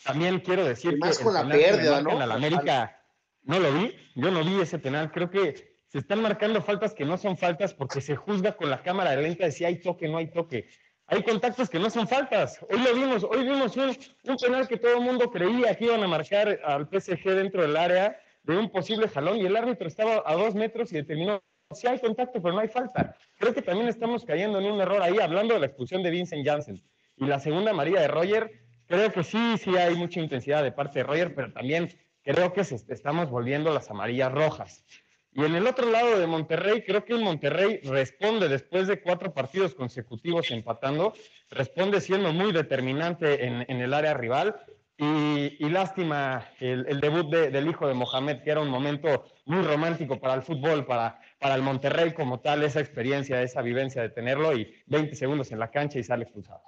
También 0.04 0.40
quiero 0.40 0.64
decir 0.64 0.98
más 0.98 1.18
que 1.18 1.24
con 1.24 1.34
la 1.34 1.48
pérdida, 1.48 2.02
¿no? 2.02 2.22
El 2.22 2.30
América 2.30 3.00
no 3.44 3.58
lo 3.58 3.72
vi, 3.72 3.94
yo 4.16 4.30
no 4.30 4.44
vi 4.44 4.60
ese 4.60 4.78
penal, 4.78 5.10
creo 5.10 5.30
que 5.30 5.70
se 5.86 5.98
están 5.98 6.22
marcando 6.22 6.62
faltas 6.62 6.94
que 6.94 7.04
no 7.04 7.18
son 7.18 7.36
faltas 7.36 7.74
porque 7.74 8.00
se 8.00 8.14
juzga 8.14 8.56
con 8.56 8.70
la 8.70 8.82
cámara 8.82 9.16
lenta 9.16 9.44
de 9.44 9.52
si 9.52 9.64
hay 9.64 9.80
toque, 9.80 10.08
no 10.08 10.18
hay 10.18 10.30
toque. 10.30 10.68
Hay 11.12 11.24
contactos 11.24 11.68
que 11.68 11.80
no 11.80 11.90
son 11.90 12.06
faltas. 12.06 12.64
Hoy 12.70 12.78
lo 12.78 12.94
vimos, 12.94 13.24
hoy 13.24 13.42
vimos 13.42 13.76
un, 13.76 13.96
un 14.24 14.36
penal 14.36 14.68
que 14.68 14.76
todo 14.76 14.94
el 14.94 15.00
mundo 15.00 15.28
creía 15.28 15.74
que 15.74 15.86
iban 15.86 16.04
a 16.04 16.06
marcar 16.06 16.60
al 16.64 16.86
PSG 16.86 17.34
dentro 17.34 17.62
del 17.62 17.76
área 17.76 18.16
de 18.44 18.56
un 18.56 18.70
posible 18.70 19.08
jalón 19.08 19.38
y 19.38 19.44
el 19.44 19.56
árbitro 19.56 19.88
estaba 19.88 20.22
a 20.24 20.34
dos 20.34 20.54
metros 20.54 20.92
y 20.92 20.96
determinó 20.96 21.42
si 21.74 21.88
hay 21.88 21.98
contacto, 21.98 22.40
pero 22.40 22.54
no 22.54 22.60
hay 22.60 22.68
falta. 22.68 23.16
Creo 23.38 23.52
que 23.52 23.60
también 23.60 23.88
estamos 23.88 24.24
cayendo 24.24 24.60
en 24.60 24.66
un 24.66 24.80
error 24.80 25.02
ahí, 25.02 25.18
hablando 25.18 25.54
de 25.54 25.60
la 25.60 25.66
expulsión 25.66 26.00
de 26.04 26.10
Vincent 26.10 26.46
Janssen. 26.46 26.80
Y 27.16 27.26
la 27.26 27.40
segunda 27.40 27.72
María 27.72 28.00
de 28.02 28.08
Roger, 28.08 28.62
creo 28.86 29.10
que 29.10 29.24
sí, 29.24 29.58
sí 29.58 29.76
hay 29.76 29.96
mucha 29.96 30.20
intensidad 30.20 30.62
de 30.62 30.70
parte 30.70 31.00
de 31.00 31.04
Roger, 31.06 31.34
pero 31.34 31.52
también 31.52 31.88
creo 32.22 32.52
que 32.52 32.62
se, 32.62 32.76
estamos 32.92 33.30
volviendo 33.30 33.74
las 33.74 33.90
amarillas 33.90 34.30
rojas. 34.30 34.84
Y 35.32 35.44
en 35.44 35.54
el 35.54 35.66
otro 35.66 35.88
lado 35.90 36.18
de 36.18 36.26
Monterrey, 36.26 36.82
creo 36.84 37.04
que 37.04 37.12
el 37.12 37.22
Monterrey 37.22 37.80
responde 37.84 38.48
después 38.48 38.88
de 38.88 39.00
cuatro 39.00 39.32
partidos 39.32 39.74
consecutivos 39.74 40.50
empatando, 40.50 41.12
responde 41.50 42.00
siendo 42.00 42.32
muy 42.32 42.52
determinante 42.52 43.46
en, 43.46 43.64
en 43.68 43.80
el 43.80 43.94
área 43.94 44.14
rival. 44.14 44.56
Y, 44.98 45.56
y 45.58 45.70
lástima 45.70 46.50
el, 46.58 47.00
debut 47.00 47.30
de, 47.30 47.50
del 47.50 47.70
hijo 47.70 47.88
de 47.88 47.94
Mohamed, 47.94 48.42
que 48.42 48.50
era 48.50 48.60
un 48.60 48.68
momento 48.68 49.24
muy 49.46 49.62
romántico 49.62 50.20
para 50.20 50.34
el 50.34 50.42
fútbol, 50.42 50.84
para, 50.84 51.18
para 51.38 51.54
el 51.54 51.62
Monterrey 51.62 52.12
como 52.12 52.40
tal, 52.40 52.62
esa 52.64 52.80
experiencia, 52.80 53.40
esa 53.40 53.62
vivencia 53.62 54.02
de 54.02 54.10
tenerlo 54.10 54.54
y 54.54 54.70
20 54.88 55.14
segundos 55.14 55.52
en 55.52 55.58
la 55.58 55.70
cancha 55.70 55.98
y 55.98 56.02
sale 56.02 56.24
expulsado. 56.24 56.60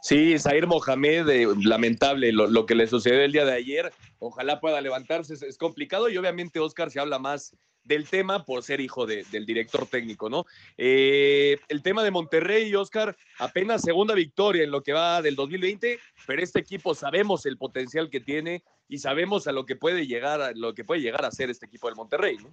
Sí, 0.00 0.38
Zair 0.38 0.66
Mohamed, 0.66 1.28
eh, 1.28 1.46
lamentable 1.62 2.32
lo, 2.32 2.66
que 2.66 2.74
le 2.74 2.86
sucedió 2.86 3.20
el 3.20 3.32
día 3.32 3.44
de 3.44 3.52
ayer. 3.52 3.92
Ojalá 4.18 4.60
pueda 4.60 4.80
levantarse, 4.80 5.34
es, 5.34 5.58
complicado 5.58 6.08
y 6.08 6.16
obviamente 6.16 6.60
Oscar 6.60 6.90
se 6.90 7.00
habla 7.00 7.18
más 7.18 7.54
del 7.84 8.08
tema 8.08 8.44
por 8.44 8.62
ser 8.62 8.80
hijo 8.80 9.06
de, 9.06 9.24
del 9.30 9.46
director 9.46 9.86
técnico, 9.86 10.28
¿no? 10.28 10.44
Eh, 10.76 11.58
el 11.68 11.82
tema 11.82 12.02
de 12.02 12.10
Monterrey, 12.10 12.74
Oscar, 12.74 13.16
apenas 13.38 13.82
segunda 13.82 14.14
victoria 14.14 14.64
en 14.64 14.72
lo 14.72 14.82
que 14.82 14.92
va 14.92 15.22
del 15.22 15.36
2020, 15.36 16.00
pero 16.26 16.42
este 16.42 16.58
equipo 16.58 16.94
sabemos 16.94 17.46
el 17.46 17.58
potencial 17.58 18.10
que 18.10 18.20
tiene 18.20 18.64
y 18.88 18.98
sabemos 18.98 19.46
a 19.46 19.52
lo 19.52 19.66
que 19.66 19.76
puede 19.76 20.06
llegar, 20.06 20.40
a 20.40 20.52
lo 20.52 20.74
que 20.74 20.84
puede 20.84 21.00
llegar 21.00 21.24
a 21.24 21.30
ser 21.30 21.50
este 21.50 21.66
equipo 21.66 21.86
del 21.86 21.96
Monterrey, 21.96 22.38
¿no? 22.38 22.50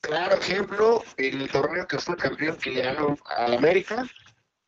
Claro 0.00 0.36
ejemplo, 0.36 1.02
el 1.16 1.50
torneo 1.50 1.86
que 1.86 1.98
fue 1.98 2.14
campeón 2.16 2.58
que 2.58 2.70
le 2.70 2.82
ganó 2.82 3.16
al 3.24 3.54
América, 3.54 4.06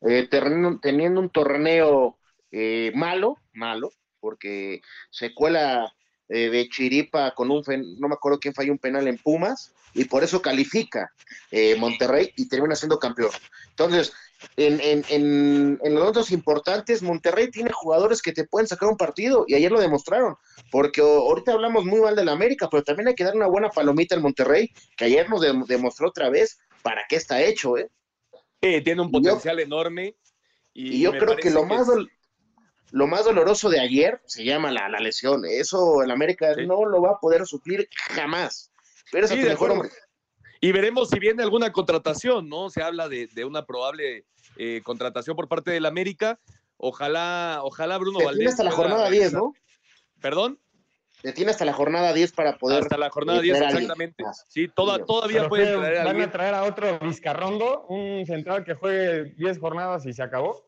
eh, 0.01 0.27
terreno, 0.27 0.79
teniendo 0.81 1.19
un 1.19 1.29
torneo 1.29 2.17
eh, 2.51 2.91
malo, 2.95 3.37
malo, 3.53 3.91
porque 4.19 4.81
se 5.09 5.33
cuela 5.33 5.93
eh, 6.29 6.49
de 6.49 6.67
chiripa 6.69 7.33
con 7.33 7.51
un, 7.51 7.63
no 7.99 8.07
me 8.09 8.15
acuerdo 8.15 8.39
quién 8.39 8.53
falló 8.53 8.71
un 8.71 8.79
penal 8.79 9.07
en 9.07 9.17
Pumas, 9.17 9.73
y 9.93 10.05
por 10.05 10.23
eso 10.23 10.41
califica 10.41 11.11
eh, 11.51 11.75
Monterrey 11.77 12.31
y 12.35 12.47
termina 12.47 12.75
siendo 12.75 12.99
campeón. 12.99 13.31
Entonces, 13.69 14.13
en, 14.55 14.79
en, 14.81 15.03
en, 15.09 15.79
en, 15.81 15.95
los 15.95 16.07
otros 16.07 16.31
importantes, 16.31 17.01
Monterrey 17.01 17.49
tiene 17.49 17.71
jugadores 17.71 18.21
que 18.21 18.33
te 18.33 18.45
pueden 18.45 18.67
sacar 18.67 18.89
un 18.89 18.97
partido, 18.97 19.45
y 19.47 19.55
ayer 19.55 19.71
lo 19.71 19.79
demostraron, 19.79 20.35
porque 20.71 21.01
ahorita 21.01 21.53
hablamos 21.53 21.85
muy 21.85 22.01
mal 22.01 22.15
del 22.15 22.29
América, 22.29 22.67
pero 22.69 22.83
también 22.83 23.07
hay 23.07 23.15
que 23.15 23.23
dar 23.23 23.35
una 23.35 23.47
buena 23.47 23.69
palomita 23.69 24.13
al 24.13 24.21
Monterrey, 24.21 24.71
que 24.95 25.05
ayer 25.05 25.29
nos 25.29 25.41
de, 25.41 25.53
demostró 25.67 26.09
otra 26.09 26.29
vez 26.29 26.59
para 26.83 27.03
qué 27.09 27.15
está 27.15 27.41
hecho, 27.41 27.77
¿eh? 27.77 27.89
Sí, 28.61 28.81
tiene 28.81 29.01
un 29.01 29.11
potencial 29.11 29.57
yo, 29.57 29.63
enorme. 29.63 30.15
Y, 30.73 30.97
y 30.97 31.01
yo 31.01 31.11
creo 31.11 31.35
que 31.35 31.49
lo 31.49 31.61
que 31.61 31.67
más... 31.67 31.87
Lo 32.91 33.05
más 33.05 33.25
doloroso 33.25 33.69
de 33.69 33.81
ayer 33.81 34.21
se 34.27 34.45
llama 34.45 34.71
la, 34.71 34.87
la 34.87 34.99
lesión. 34.99 35.43
Eso 35.45 36.01
el 36.03 36.09
América 36.09 36.53
sí. 36.55 36.65
no 36.65 36.85
lo 36.85 37.01
va 37.01 37.11
a 37.11 37.19
poder 37.19 37.45
suplir 37.45 37.89
jamás. 38.11 38.71
Pero 39.11 39.27
sí, 39.27 39.39
es 39.39 39.45
mejor 39.45 39.71
hombre. 39.71 39.89
Y 40.61 40.71
veremos 40.71 41.09
si 41.09 41.19
viene 41.19 41.43
alguna 41.43 41.71
contratación, 41.71 42.47
¿no? 42.47 42.69
Se 42.69 42.81
habla 42.81 43.09
de, 43.09 43.27
de 43.27 43.45
una 43.45 43.65
probable 43.65 44.25
eh, 44.55 44.81
contratación 44.83 45.35
por 45.35 45.47
parte 45.47 45.71
del 45.71 45.85
América. 45.85 46.39
Ojalá, 46.77 47.59
ojalá 47.63 47.97
Bruno 47.97 48.19
Valdés. 48.23 48.51
Hasta 48.51 48.63
la 48.63 48.71
jornada 48.71 49.09
10, 49.09 49.33
¿no? 49.33 49.53
¿Perdón? 50.21 50.59
Te 51.27 51.33
tiene 51.33 51.51
hasta 51.51 51.65
la 51.65 51.73
jornada 51.73 52.13
10 52.13 52.31
para 52.31 52.57
poder. 52.57 52.83
Hasta 52.83 52.97
la 52.97 53.09
jornada 53.09 53.41
10, 53.41 53.59
exactamente. 53.59 54.23
Sí, 54.47 54.69
toda, 54.69 55.03
todavía 55.03 55.49
puede 55.49 55.75
traer 55.75 55.97
a 55.97 56.03
¿Van 56.05 56.21
a 56.21 56.31
traer 56.31 56.53
a 56.53 56.63
otro 56.63 56.99
Vizcarrondo, 56.99 57.85
un 57.87 58.25
central 58.25 58.63
que 58.63 58.75
juegue 58.75 59.33
10 59.35 59.59
jornadas 59.59 60.05
y 60.05 60.13
se 60.13 60.23
acabó? 60.23 60.65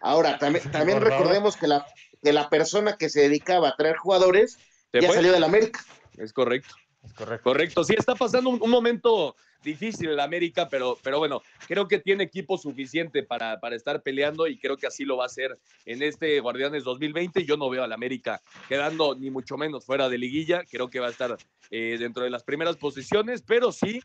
Ahora, 0.00 0.38
también, 0.38 0.64
también 0.72 1.02
recordemos 1.02 1.58
que 1.58 1.66
la, 1.66 1.84
que 2.22 2.32
la 2.32 2.48
persona 2.48 2.96
que 2.96 3.10
se 3.10 3.28
dedicaba 3.28 3.68
a 3.68 3.76
traer 3.76 3.96
jugadores 3.96 4.56
ya 4.90 5.02
fue? 5.08 5.16
salió 5.16 5.32
del 5.32 5.44
América. 5.44 5.80
Es 6.16 6.32
correcto. 6.32 6.74
Es 7.02 7.12
correcto. 7.12 7.44
Correcto. 7.44 7.84
Sí, 7.84 7.94
está 7.94 8.14
pasando 8.14 8.48
un, 8.48 8.62
un 8.62 8.70
momento 8.70 9.36
difícil 9.64 10.10
el 10.10 10.20
América, 10.20 10.68
pero, 10.68 10.98
pero 11.02 11.18
bueno, 11.18 11.42
creo 11.66 11.88
que 11.88 11.98
tiene 11.98 12.24
equipo 12.24 12.58
suficiente 12.58 13.22
para, 13.22 13.58
para 13.60 13.74
estar 13.74 14.02
peleando 14.02 14.46
y 14.46 14.58
creo 14.58 14.76
que 14.76 14.86
así 14.86 15.04
lo 15.04 15.16
va 15.16 15.24
a 15.24 15.26
hacer 15.26 15.58
en 15.86 16.02
este 16.02 16.38
Guardianes 16.40 16.84
2020. 16.84 17.44
Yo 17.44 17.56
no 17.56 17.70
veo 17.70 17.82
al 17.82 17.92
América 17.92 18.40
quedando 18.68 19.14
ni 19.14 19.30
mucho 19.30 19.56
menos 19.56 19.84
fuera 19.84 20.08
de 20.08 20.18
liguilla, 20.18 20.62
creo 20.70 20.88
que 20.88 21.00
va 21.00 21.08
a 21.08 21.10
estar 21.10 21.36
eh, 21.70 21.96
dentro 21.98 22.24
de 22.24 22.30
las 22.30 22.44
primeras 22.44 22.76
posiciones, 22.76 23.42
pero 23.42 23.72
sí 23.72 24.00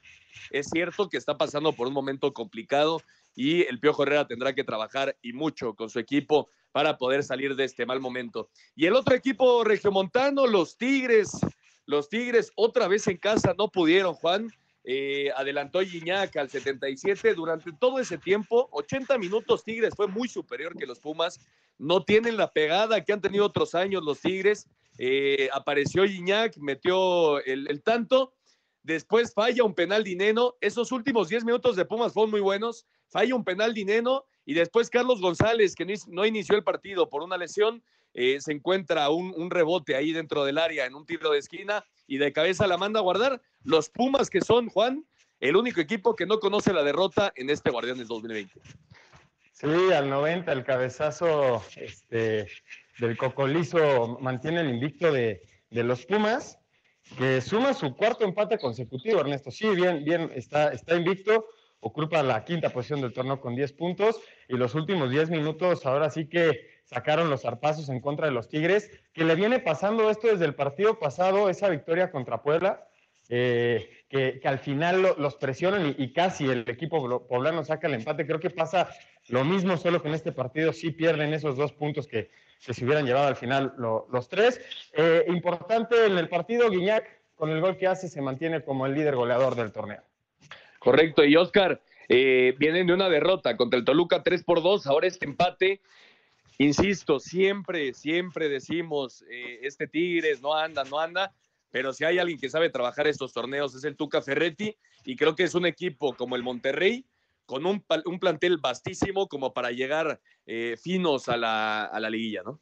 es 0.52 0.70
cierto 0.70 1.10
que 1.10 1.18
está 1.18 1.38
pasando 1.38 1.74
por 1.74 1.88
un 1.88 1.94
momento 1.94 2.34
complicado 2.34 3.02
y 3.36 3.62
el 3.64 3.80
Piojo 3.80 4.04
Herrera 4.04 4.28
tendrá 4.28 4.54
que 4.54 4.64
trabajar 4.64 5.16
y 5.22 5.34
mucho 5.34 5.74
con 5.76 5.90
su 5.90 6.00
equipo 6.00 6.50
para 6.72 6.98
poder 6.98 7.24
salir 7.24 7.56
de 7.56 7.66
este 7.66 7.86
mal 7.86 8.00
momento. 8.00 8.50
Y 8.76 8.86
el 8.86 8.94
otro 8.94 9.16
equipo 9.16 9.64
regiomontano, 9.64 10.48
los 10.48 10.78
Tigres, 10.78 11.32
los 11.86 12.10
Tigres 12.10 12.52
otra 12.56 12.88
vez 12.88 13.08
en 13.08 13.18
casa 13.18 13.56
no 13.58 13.70
pudieron, 13.70 14.14
Juan. 14.14 14.50
Eh, 14.84 15.30
adelantó 15.36 15.82
Gignac 15.82 16.36
al 16.38 16.50
77 16.50 17.34
durante 17.34 17.72
todo 17.74 18.00
ese 18.00 18.18
tiempo, 18.18 18.70
80 18.72 19.18
minutos 19.18 19.64
Tigres 19.64 19.94
fue 19.96 20.08
muy 20.08 20.30
superior 20.30 20.76
que 20.76 20.88
los 20.88 21.00
Pumas, 21.00 21.40
no 21.78 22.04
tienen 22.04 22.38
la 22.38 22.52
pegada 22.52 23.04
que 23.04 23.12
han 23.12 23.22
tenido 23.22 23.46
otros 23.46 23.76
años 23.76 24.04
los 24.04 24.22
Tigres, 24.22 24.68
eh, 24.98 25.50
apareció 25.54 26.06
Gignac, 26.06 26.58
metió 26.58 27.44
el, 27.44 27.82
tanto, 27.84 28.34
después 28.84 29.34
falla 29.34 29.64
un 29.64 29.76
penal 29.76 30.04
dineno, 30.04 30.56
esos 30.62 30.92
últimos 30.92 31.30
10 31.30 31.44
minutos 31.44 31.76
de 31.76 31.86
Pumas 31.86 32.14
fueron 32.14 32.32
muy 32.32 32.42
buenos, 32.42 32.86
falla 33.10 33.36
un 33.36 33.44
penal 33.44 33.74
dineno 33.74 34.24
y 34.46 34.54
después 34.54 34.90
Carlos 34.90 35.22
González, 35.22 35.76
que 35.76 35.86
no 36.08 36.26
inició 36.26 36.56
el 36.56 36.64
partido 36.64 37.10
por 37.10 37.22
una 37.22 37.38
lesión, 37.38 37.84
eh, 38.14 38.42
se 38.42 38.52
encuentra 38.52 39.10
un, 39.10 39.52
rebote 39.52 39.96
ahí 39.96 40.12
dentro 40.12 40.44
del 40.44 40.58
área 40.58 40.86
en 40.86 40.96
un 40.96 41.06
tiro 41.06 41.32
de 41.32 41.40
esquina 41.40 41.86
y 42.10 42.18
de 42.18 42.34
cabeza 42.34 42.68
la 42.68 42.78
manda 42.78 43.00
a 43.00 43.04
guardar. 43.04 43.42
Los 43.64 43.90
Pumas 43.90 44.30
que 44.30 44.42
son, 44.42 44.68
Juan, 44.68 45.06
el 45.40 45.56
único 45.56 45.80
equipo 45.80 46.16
que 46.16 46.26
no 46.26 46.40
conoce 46.40 46.74
la 46.74 46.84
derrota 46.84 47.32
en 47.36 47.52
este 47.52 47.70
Guardianes 47.70 48.08
2020. 48.08 48.60
Sí, 49.54 49.94
al 49.94 50.10
90 50.10 50.52
el 50.52 50.64
cabezazo 50.64 51.64
este, 51.76 52.48
del 52.98 53.16
Cocolizo 53.16 54.18
mantiene 54.22 54.62
el 54.62 54.70
invicto 54.70 55.12
de, 55.12 55.44
de, 55.70 55.84
los 55.84 56.06
Pumas, 56.06 56.58
que 57.18 57.42
suma 57.42 57.74
su 57.74 57.96
cuarto 57.96 58.26
empate 58.26 58.58
consecutivo, 58.58 59.20
Ernesto. 59.20 59.52
Sí, 59.52 59.70
bien, 59.70 60.04
bien, 60.04 60.32
está, 60.34 60.70
está 60.70 60.96
invicto, 60.96 61.46
ocupa 61.80 62.24
la 62.24 62.44
quinta 62.44 62.72
posición 62.72 63.02
del 63.02 63.14
torneo 63.14 63.40
con 63.40 63.56
10 63.56 63.74
puntos 63.74 64.20
y 64.48 64.58
los 64.58 64.74
últimos 64.74 65.12
10 65.12 65.30
minutos 65.30 65.86
ahora 65.86 66.10
sí 66.10 66.28
que 66.28 66.79
sacaron 66.90 67.30
los 67.30 67.44
zarpazos 67.44 67.88
en 67.90 68.00
contra 68.00 68.26
de 68.26 68.32
los 68.32 68.50
Tigres, 68.50 68.90
que 69.14 69.24
le 69.24 69.36
viene 69.36 69.60
pasando 69.60 70.10
esto 70.10 70.28
desde 70.28 70.46
el 70.46 70.56
partido 70.56 70.98
pasado, 70.98 71.48
esa 71.48 71.70
victoria 71.70 72.10
contra 72.10 72.42
Puebla, 72.42 72.88
eh, 73.30 73.92
que, 74.10 74.42
al 74.44 74.58
final 74.58 75.04
lo, 75.04 75.16
los 75.20 75.36
presionan 75.36 75.94
y, 75.96 76.14
casi 76.14 76.46
el 76.46 76.68
equipo 76.68 77.28
poblano 77.28 77.64
saca 77.64 77.86
el 77.86 77.94
empate. 77.94 78.26
Creo 78.26 78.40
que 78.40 78.50
pasa 78.50 78.90
lo 79.28 79.46
mismo, 79.46 79.78
solo 79.78 80.02
que 80.02 80.08
en 80.08 80.16
este 80.16 80.32
partido 80.32 80.74
sí 80.74 80.90
pierden 80.90 81.32
esos 81.32 81.56
dos 81.56 81.74
puntos 81.74 82.08
que, 82.08 82.32
se 82.60 82.84
hubieran 82.84 83.06
llevado 83.06 83.28
al 83.28 83.36
final 83.36 83.74
lo, 83.78 84.08
los 84.12 84.28
tres. 84.28 84.60
Eh, 84.94 85.26
importante 85.28 86.08
en 86.08 86.18
el 86.18 86.28
partido, 86.28 86.72
Guiñac, 86.72 87.06
con 87.36 87.52
el 87.52 87.62
gol 87.62 87.78
que 87.78 87.86
hace, 87.86 88.10
se 88.10 88.20
mantiene 88.20 88.64
como 88.64 88.88
el 88.88 88.96
líder 88.96 89.16
goleador 89.16 89.56
del 89.56 89.72
torneo. 89.72 90.02
Correcto, 90.80 91.24
y 91.24 91.36
Oscar, 91.36 91.80
eh, 92.10 92.56
vienen 92.58 92.88
de 92.88 92.94
una 92.94 93.10
derrota 93.10 93.56
contra 93.56 93.78
el 93.78 93.86
Toluca 93.86 94.24
3 94.24 94.44
por 94.44 94.64
2, 94.64 94.88
ahora 94.88 95.06
este 95.06 95.26
empate 95.26 95.82
Insisto, 96.62 97.22
siempre, 97.22 97.94
siempre 97.94 98.50
decimos, 98.50 99.24
eh, 99.32 99.60
este 99.62 99.88
Tigres 99.88 100.42
no 100.42 100.54
anda, 100.54 100.84
no 100.84 101.00
anda, 101.00 101.34
pero 101.72 101.94
si 101.94 102.04
hay 102.04 102.20
alguien 102.20 102.38
que 102.38 102.50
sabe 102.50 102.70
trabajar 102.70 103.08
estos 103.08 103.32
torneos 103.32 103.74
es 103.76 103.86
el 103.86 103.96
Tuca 103.96 104.22
Ferretti 104.22 104.76
y 105.06 105.16
creo 105.16 105.36
que 105.36 105.44
es 105.44 105.56
un 105.56 105.66
equipo 105.66 106.14
como 106.18 106.36
el 106.36 106.44
Monterrey, 106.44 107.06
con 107.46 107.66
un, 107.66 107.84
un 108.06 108.20
plantel 108.20 108.58
vastísimo 108.58 109.30
como 109.30 109.54
para 109.54 109.72
llegar 109.72 110.20
eh, 110.46 110.76
finos 110.82 111.30
a 111.30 111.38
la, 111.38 111.86
a 111.86 112.00
la 112.02 112.10
liguilla, 112.10 112.44
¿no? 112.44 112.60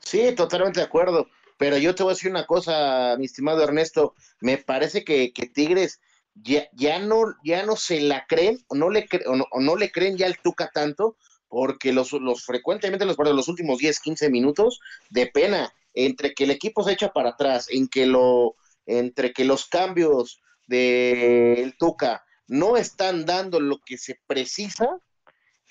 Sí, 0.00 0.34
totalmente 0.34 0.80
de 0.80 0.86
acuerdo, 0.86 1.28
pero 1.56 1.78
yo 1.78 1.94
te 1.94 2.02
voy 2.02 2.10
a 2.10 2.14
decir 2.14 2.32
una 2.32 2.46
cosa, 2.46 3.14
mi 3.16 3.26
estimado 3.26 3.62
Ernesto, 3.62 4.14
me 4.40 4.58
parece 4.58 5.04
que, 5.04 5.32
que 5.32 5.46
Tigres 5.46 6.00
ya, 6.34 6.68
ya, 6.72 6.98
no, 6.98 7.36
ya 7.44 7.64
no 7.64 7.76
se 7.76 8.00
la 8.00 8.26
creen 8.26 8.58
o 8.66 8.74
no 8.74 8.90
le, 8.90 9.06
cre 9.06 9.24
o 9.26 9.36
no, 9.36 9.46
o 9.52 9.60
no 9.60 9.76
le 9.76 9.92
creen 9.92 10.16
ya 10.16 10.26
al 10.26 10.38
Tuca 10.38 10.70
tanto, 10.74 11.16
porque 11.54 11.92
los, 11.92 12.10
los 12.14 12.44
frecuentemente 12.44 13.04
los, 13.04 13.16
los 13.16 13.46
últimos 13.46 13.78
10, 13.78 14.00
15 14.00 14.28
minutos 14.28 14.80
de 15.08 15.28
pena, 15.28 15.72
entre 15.94 16.34
que 16.34 16.42
el 16.42 16.50
equipo 16.50 16.82
se 16.82 16.94
echa 16.94 17.12
para 17.12 17.30
atrás, 17.30 17.68
en 17.70 17.86
que 17.86 18.06
lo, 18.06 18.56
entre 18.86 19.32
que 19.32 19.44
los 19.44 19.66
cambios 19.66 20.40
del 20.66 21.70
de 21.70 21.74
Tuca 21.78 22.24
no 22.48 22.76
están 22.76 23.24
dando 23.24 23.60
lo 23.60 23.78
que 23.86 23.98
se 23.98 24.18
precisa 24.26 24.98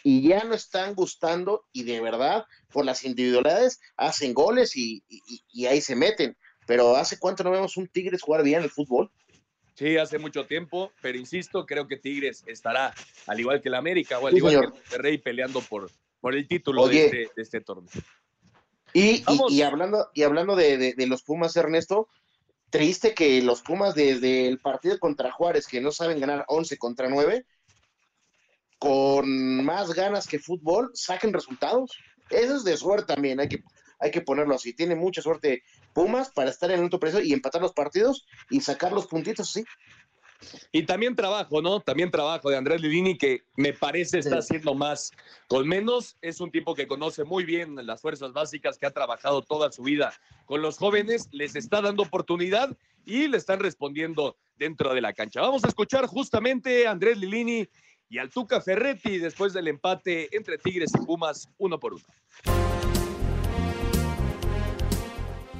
y 0.05 0.25
ya 0.25 0.45
no 0.45 0.53
están 0.55 0.95
gustando 0.95 1.65
y 1.73 1.83
de 1.83 1.99
verdad 1.99 2.45
por 2.71 2.85
las 2.85 3.03
individualidades 3.03 3.81
hacen 3.97 4.33
goles 4.33 4.77
y, 4.77 5.03
y, 5.09 5.43
y 5.51 5.65
ahí 5.65 5.81
se 5.81 5.97
meten. 5.97 6.37
Pero 6.65 6.95
¿hace 6.95 7.19
cuánto 7.19 7.43
no 7.43 7.51
vemos 7.51 7.75
un 7.75 7.89
Tigres 7.89 8.21
jugar 8.21 8.43
bien 8.43 8.63
el 8.63 8.69
fútbol? 8.69 9.11
Sí, 9.75 9.97
hace 9.97 10.19
mucho 10.19 10.45
tiempo, 10.45 10.91
pero 11.01 11.17
insisto, 11.17 11.65
creo 11.65 11.87
que 11.87 11.97
Tigres 11.97 12.43
estará, 12.45 12.93
al 13.25 13.39
igual 13.39 13.61
que 13.61 13.69
el 13.69 13.75
América 13.75 14.19
o 14.19 14.27
al 14.27 14.33
sí, 14.33 14.37
igual 14.37 14.53
señor. 14.53 14.71
que 14.71 14.77
el 14.77 14.83
Monterrey, 14.83 15.17
peleando 15.17 15.61
por, 15.61 15.89
por 16.21 16.35
el 16.35 16.47
título 16.47 16.87
de 16.87 17.05
este, 17.05 17.17
de 17.35 17.41
este, 17.41 17.61
torneo. 17.61 17.89
Y, 18.93 19.23
y, 19.49 19.61
hablando, 19.63 20.09
y 20.13 20.21
hablando 20.21 20.55
de, 20.55 20.93
de, 20.93 21.07
los 21.07 21.23
Pumas, 21.23 21.55
Ernesto, 21.57 22.07
triste 22.69 23.15
que 23.15 23.41
los 23.41 23.63
Pumas 23.63 23.95
desde 23.95 24.47
el 24.47 24.59
partido 24.59 24.99
contra 24.99 25.31
Juárez, 25.31 25.65
que 25.65 25.81
no 25.81 25.91
saben 25.91 26.19
ganar 26.19 26.45
11 26.47 26.77
contra 26.77 27.09
9, 27.09 27.43
con 28.77 29.65
más 29.65 29.93
ganas 29.95 30.27
que 30.27 30.37
fútbol, 30.37 30.91
saquen 30.93 31.33
resultados. 31.33 31.97
Eso 32.29 32.57
es 32.57 32.63
de 32.63 32.77
suerte 32.77 33.13
también, 33.15 33.39
hay 33.39 33.49
que, 33.49 33.63
hay 34.03 34.11
que 34.11 34.21
ponerlo 34.21 34.55
así. 34.55 34.73
Tiene 34.73 34.95
mucha 34.95 35.21
suerte 35.21 35.63
Pumas 35.93 36.29
para 36.31 36.49
estar 36.49 36.69
en 36.71 36.79
el 36.79 36.85
otro 36.85 36.99
precio 36.99 37.21
y 37.21 37.31
empatar 37.31 37.61
los 37.61 37.71
partidos 37.71 38.25
y 38.49 38.59
sacar 38.59 38.91
los 38.91 39.07
puntitos 39.07 39.49
así. 39.49 39.63
Y 40.73 40.85
también 40.85 41.15
trabajo, 41.15 41.61
¿no? 41.61 41.79
También 41.79 42.11
trabajo 42.11 42.49
de 42.49 42.57
Andrés 42.57 42.81
Lidini, 42.81 43.17
que 43.17 43.43
me 43.55 43.71
parece 43.71 44.19
está 44.19 44.39
haciendo 44.39 44.73
más 44.73 45.11
con 45.47 45.65
menos. 45.65 46.17
Es 46.21 46.41
un 46.41 46.51
tipo 46.51 46.75
que 46.75 46.85
conoce 46.85 47.23
muy 47.23 47.45
bien 47.45 47.77
las 47.85 48.01
fuerzas 48.01 48.33
básicas, 48.33 48.77
que 48.77 48.85
ha 48.85 48.91
trabajado 48.91 49.41
toda 49.41 49.71
su 49.71 49.83
vida 49.83 50.13
con 50.45 50.61
los 50.61 50.77
jóvenes, 50.77 51.29
les 51.31 51.55
está 51.55 51.81
dando 51.81 52.03
oportunidad 52.03 52.75
y 53.05 53.29
le 53.29 53.37
están 53.37 53.61
respondiendo 53.61 54.35
dentro 54.57 54.93
de 54.93 54.99
la 54.99 55.13
cancha. 55.13 55.39
Vamos 55.39 55.63
a 55.63 55.69
escuchar 55.69 56.07
justamente 56.07 56.87
a 56.87 56.91
Andrés 56.91 57.17
Lilini 57.17 57.65
y 58.09 58.17
al 58.17 58.29
Tuca 58.29 58.59
Ferretti 58.59 59.17
después 59.17 59.53
del 59.53 59.69
empate 59.69 60.35
entre 60.35 60.57
Tigres 60.57 60.91
y 60.93 61.05
Pumas, 61.05 61.47
uno 61.57 61.79
por 61.79 61.93
uno. 61.93 62.62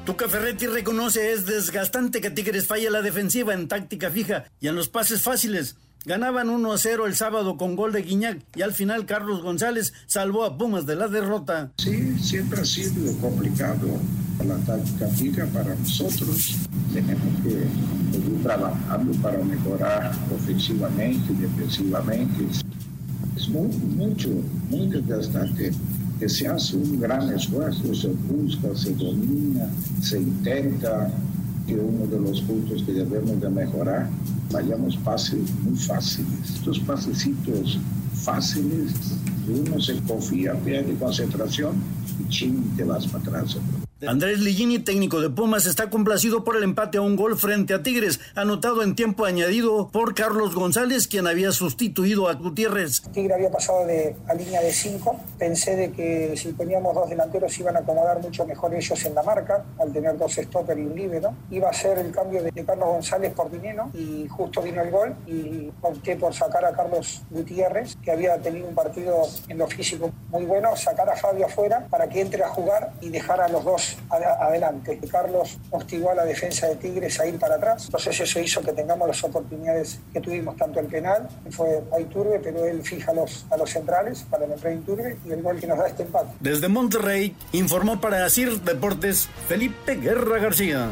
Tuca 0.06 0.28
Ferretti 0.28 0.68
reconoce 0.68 1.32
es 1.32 1.46
desgastante 1.46 2.20
que 2.20 2.30
Tigres 2.30 2.68
falle 2.68 2.90
la 2.90 3.02
defensiva 3.02 3.54
en 3.54 3.70
táctica 3.70 4.12
fija 4.12 4.44
y 4.60 4.68
en 4.68 4.76
los 4.76 4.90
pases 4.90 5.22
fáciles. 5.22 5.78
Ganaban 6.04 6.50
1 6.50 6.74
a 6.74 6.78
0 6.78 7.08
el 7.08 7.16
sábado 7.16 7.56
con 7.56 7.78
gol 7.78 7.94
de 7.94 8.02
Guiñac 8.02 8.42
y 8.54 8.64
al 8.64 8.74
final 8.74 9.06
Carlos 9.06 9.42
González 9.42 9.94
salvó 10.06 10.44
a 10.44 10.58
Pumas 10.58 10.86
de 10.86 10.98
la 10.98 11.08
derrota. 11.08 11.72
Sí, 11.78 12.20
siempre 12.20 12.60
ha 12.60 12.66
sido 12.66 13.18
complicado 13.22 13.88
la 14.46 14.58
táctica 14.66 15.08
fija 15.08 15.46
para 15.46 15.74
nosotros. 15.74 16.58
Tenemos 16.94 17.42
que 17.42 17.64
seguir 18.12 18.44
trabajando 18.44 19.14
para 19.22 19.38
mejorar 19.38 20.12
ofensivamente 20.36 21.32
y 21.32 21.36
defensivamente. 21.36 22.46
Es 23.38 23.48
muy, 23.48 23.70
mucho, 23.70 24.28
muy 24.70 24.88
desgastante 24.88 25.72
que 26.24 26.30
se 26.30 26.48
hace 26.48 26.78
un 26.78 27.02
gran 27.02 27.30
esfuerzo, 27.34 27.94
se 27.94 28.08
busca, 28.08 28.74
se 28.76 28.94
domina, 28.94 29.68
se 30.02 30.22
intenta 30.22 31.12
que 31.68 31.76
uno 31.76 32.08
de 32.08 32.18
los 32.18 32.40
puntos 32.40 32.82
que 32.84 32.94
debemos 32.94 33.42
de 33.42 33.50
mejorar, 33.50 34.10
vayamos 34.50 34.96
pases 35.04 35.42
muy 35.66 35.78
fáciles. 35.78 36.50
Estos 36.56 36.80
pasecitos 36.80 37.78
fáciles, 38.14 38.94
uno 39.50 39.82
se 39.82 39.98
confía, 40.04 40.54
pierde 40.54 40.96
concentración 40.96 41.76
y 42.22 42.30
ching, 42.30 42.74
te 42.78 42.86
vas 42.86 43.06
para 43.06 43.42
atrás. 43.42 43.58
Andrés 44.08 44.40
Ligini, 44.40 44.80
técnico 44.80 45.22
de 45.22 45.30
Pumas, 45.30 45.66
está 45.66 45.90
complacido 45.90 46.44
por 46.44 46.58
el 46.58 46.64
empate 46.64 46.98
a 46.98 47.02
un 47.02 47.16
gol 47.16 47.38
frente 47.38 47.74
a 47.74 47.84
Tigres, 47.84 48.20
anotado 48.36 48.84
en 48.84 48.96
tiempo 48.96 49.26
añadido 49.26 49.90
por 49.90 50.14
Carlos 50.14 50.56
González, 50.56 51.08
quien 51.08 51.26
había 51.26 51.52
sustituido 51.52 52.28
a 52.28 52.34
Gutiérrez. 52.34 53.02
Tigre 53.14 53.34
había 53.34 53.50
pasado 53.50 53.86
de, 53.86 54.16
a 54.28 54.34
línea 54.34 54.62
de 54.62 54.74
5. 54.74 55.16
Pensé 55.38 55.76
de 55.76 55.92
que 55.92 56.36
si 56.36 56.50
poníamos 56.54 56.94
dos 56.94 57.10
delanteros 57.10 57.58
iban 57.60 57.78
a 57.78 57.80
acomodar 57.80 58.20
mucho 58.22 58.46
mejor 58.46 58.74
ellos 58.74 59.06
en 59.06 59.16
la 59.16 59.24
marca, 59.24 59.64
al 59.80 59.94
tener 59.94 60.18
dos 60.18 60.34
stopper 60.34 60.78
y 60.78 60.82
un 60.82 60.96
libre, 60.96 61.22
¿no? 61.22 61.36
Iba 61.50 61.70
a 61.70 61.74
ser 61.74 61.98
el 62.00 62.12
cambio 62.12 62.44
de, 62.44 62.52
Carlos 62.64 62.88
González 62.88 63.34
por 63.34 63.52
Dineno 63.52 63.92
y 63.94 64.28
justo 64.28 64.62
vino 64.62 64.82
el 64.82 64.92
gol 64.92 65.16
y 65.28 65.72
opté 65.82 66.16
por 66.16 66.34
sacar 66.34 66.66
a 66.66 66.74
Carlos 66.74 67.22
Gutiérrez, 67.30 67.98
que 68.04 68.12
había 68.12 68.38
tenido 68.38 68.68
un 68.68 68.76
partido 68.76 69.22
en 69.48 69.58
lo 69.58 69.68
físico 69.68 70.12
muy 70.30 70.46
bueno, 70.46 70.76
sacar 70.76 71.10
a 71.10 71.16
Fabio 71.16 71.46
afuera 71.46 71.88
para 71.90 72.08
que 72.10 72.22
entre 72.22 72.44
a 72.44 72.50
jugar 72.50 72.94
y 73.02 73.10
dejar 73.10 73.40
a 73.40 73.48
los 73.48 73.64
dos 73.64 73.93
adelante. 74.10 75.00
Carlos 75.10 75.58
hostigó 75.72 76.12
a 76.12 76.16
la 76.16 76.26
defensa 76.26 76.68
de 76.68 76.76
Tigres 76.76 77.20
a 77.20 77.28
ir 77.28 77.40
para 77.40 77.56
atrás. 77.56 77.86
Entonces 77.86 78.20
eso 78.20 78.40
hizo 78.40 78.62
que 78.62 78.74
tengamos 78.74 79.08
las 79.08 79.24
oportunidades 79.24 80.00
que 80.12 80.22
tuvimos, 80.22 80.56
tanto 80.58 80.80
el 80.80 80.88
penal, 80.88 81.28
que 81.44 81.52
fue 81.52 81.82
a 81.92 82.00
Iturbe, 82.00 82.40
pero 82.40 82.66
él 82.66 82.82
fija 82.84 83.12
a 83.12 83.16
los, 83.16 83.46
a 83.52 83.58
los 83.58 83.70
centrales 83.70 84.26
para 84.30 84.46
el 84.46 84.80
Iturbe 84.80 85.18
y 85.26 85.32
el 85.32 85.42
gol 85.42 85.60
que 85.60 85.68
nos 85.68 85.78
da 85.78 85.88
este 85.88 86.04
empate. 86.04 86.32
Desde 86.40 86.68
Monterrey 86.68 87.36
informó 87.52 88.00
para 88.00 88.26
Asir 88.26 88.62
Deportes 88.62 89.30
Felipe 89.48 89.96
Guerra 89.96 90.40
García. 90.40 90.90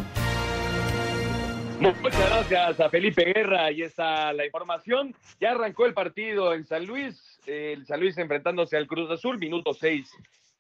Muchas 1.79 2.29
gracias 2.29 2.79
a 2.79 2.89
Felipe 2.89 3.25
Guerra. 3.25 3.71
y 3.71 3.81
está 3.81 4.31
la 4.33 4.45
información. 4.45 5.15
Ya 5.39 5.51
arrancó 5.51 5.87
el 5.87 5.95
partido 5.95 6.53
en 6.53 6.65
San 6.65 6.85
Luis. 6.85 7.39
El 7.47 7.87
San 7.87 7.99
Luis 7.99 8.17
enfrentándose 8.19 8.77
al 8.77 8.85
Cruz 8.85 9.09
Azul, 9.09 9.39
minuto 9.39 9.73
6 9.73 10.11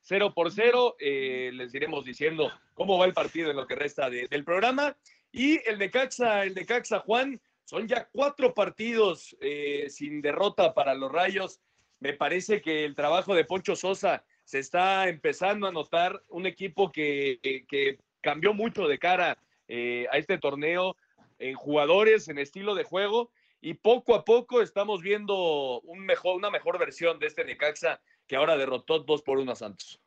0 0.01 0.33
por 0.33 0.51
0. 0.51 0.95
Eh, 0.99 1.51
les 1.53 1.73
iremos 1.73 2.05
diciendo 2.05 2.51
cómo 2.73 2.97
va 2.97 3.05
el 3.05 3.13
partido 3.13 3.49
en 3.49 3.57
lo 3.57 3.67
que 3.67 3.75
resta 3.75 4.09
del 4.09 4.43
programa. 4.43 4.95
Y 5.31 5.67
el 5.67 5.77
de 5.77 5.89
Caxa, 5.89 6.43
el 6.43 6.53
de 6.53 6.65
Caxa, 6.65 6.99
Juan, 6.99 7.39
son 7.63 7.87
ya 7.87 8.09
cuatro 8.11 8.53
partidos 8.53 9.35
eh, 9.39 9.87
sin 9.89 10.21
derrota 10.21 10.73
para 10.73 10.93
los 10.93 11.11
Rayos. 11.11 11.61
Me 11.99 12.13
parece 12.13 12.61
que 12.61 12.83
el 12.83 12.95
trabajo 12.95 13.33
de 13.35 13.45
Poncho 13.45 13.75
Sosa 13.75 14.25
se 14.43 14.59
está 14.59 15.07
empezando 15.07 15.67
a 15.67 15.71
notar 15.71 16.21
un 16.27 16.45
equipo 16.45 16.91
que, 16.91 17.39
que 17.67 17.99
cambió 18.21 18.53
mucho 18.53 18.87
de 18.87 18.99
cara 18.99 19.37
eh, 19.67 20.07
a 20.11 20.17
este 20.17 20.37
torneo 20.37 20.97
en 21.39 21.55
jugadores, 21.55 22.27
en 22.27 22.37
estilo 22.37 22.75
de 22.75 22.83
juego, 22.83 23.31
y 23.61 23.75
poco 23.75 24.15
a 24.15 24.25
poco 24.25 24.61
estamos 24.61 25.01
viendo 25.01 25.79
un 25.81 25.99
mejor, 25.99 26.35
una 26.35 26.49
mejor 26.49 26.79
versión 26.79 27.19
de 27.19 27.27
este 27.27 27.45
Necaxa 27.45 28.01
que 28.31 28.37
ahora 28.37 28.55
derrotó 28.55 28.99
dos 28.99 29.21
por 29.23 29.39
uno 29.39 29.51
a 29.51 29.55
Santos. 29.57 29.99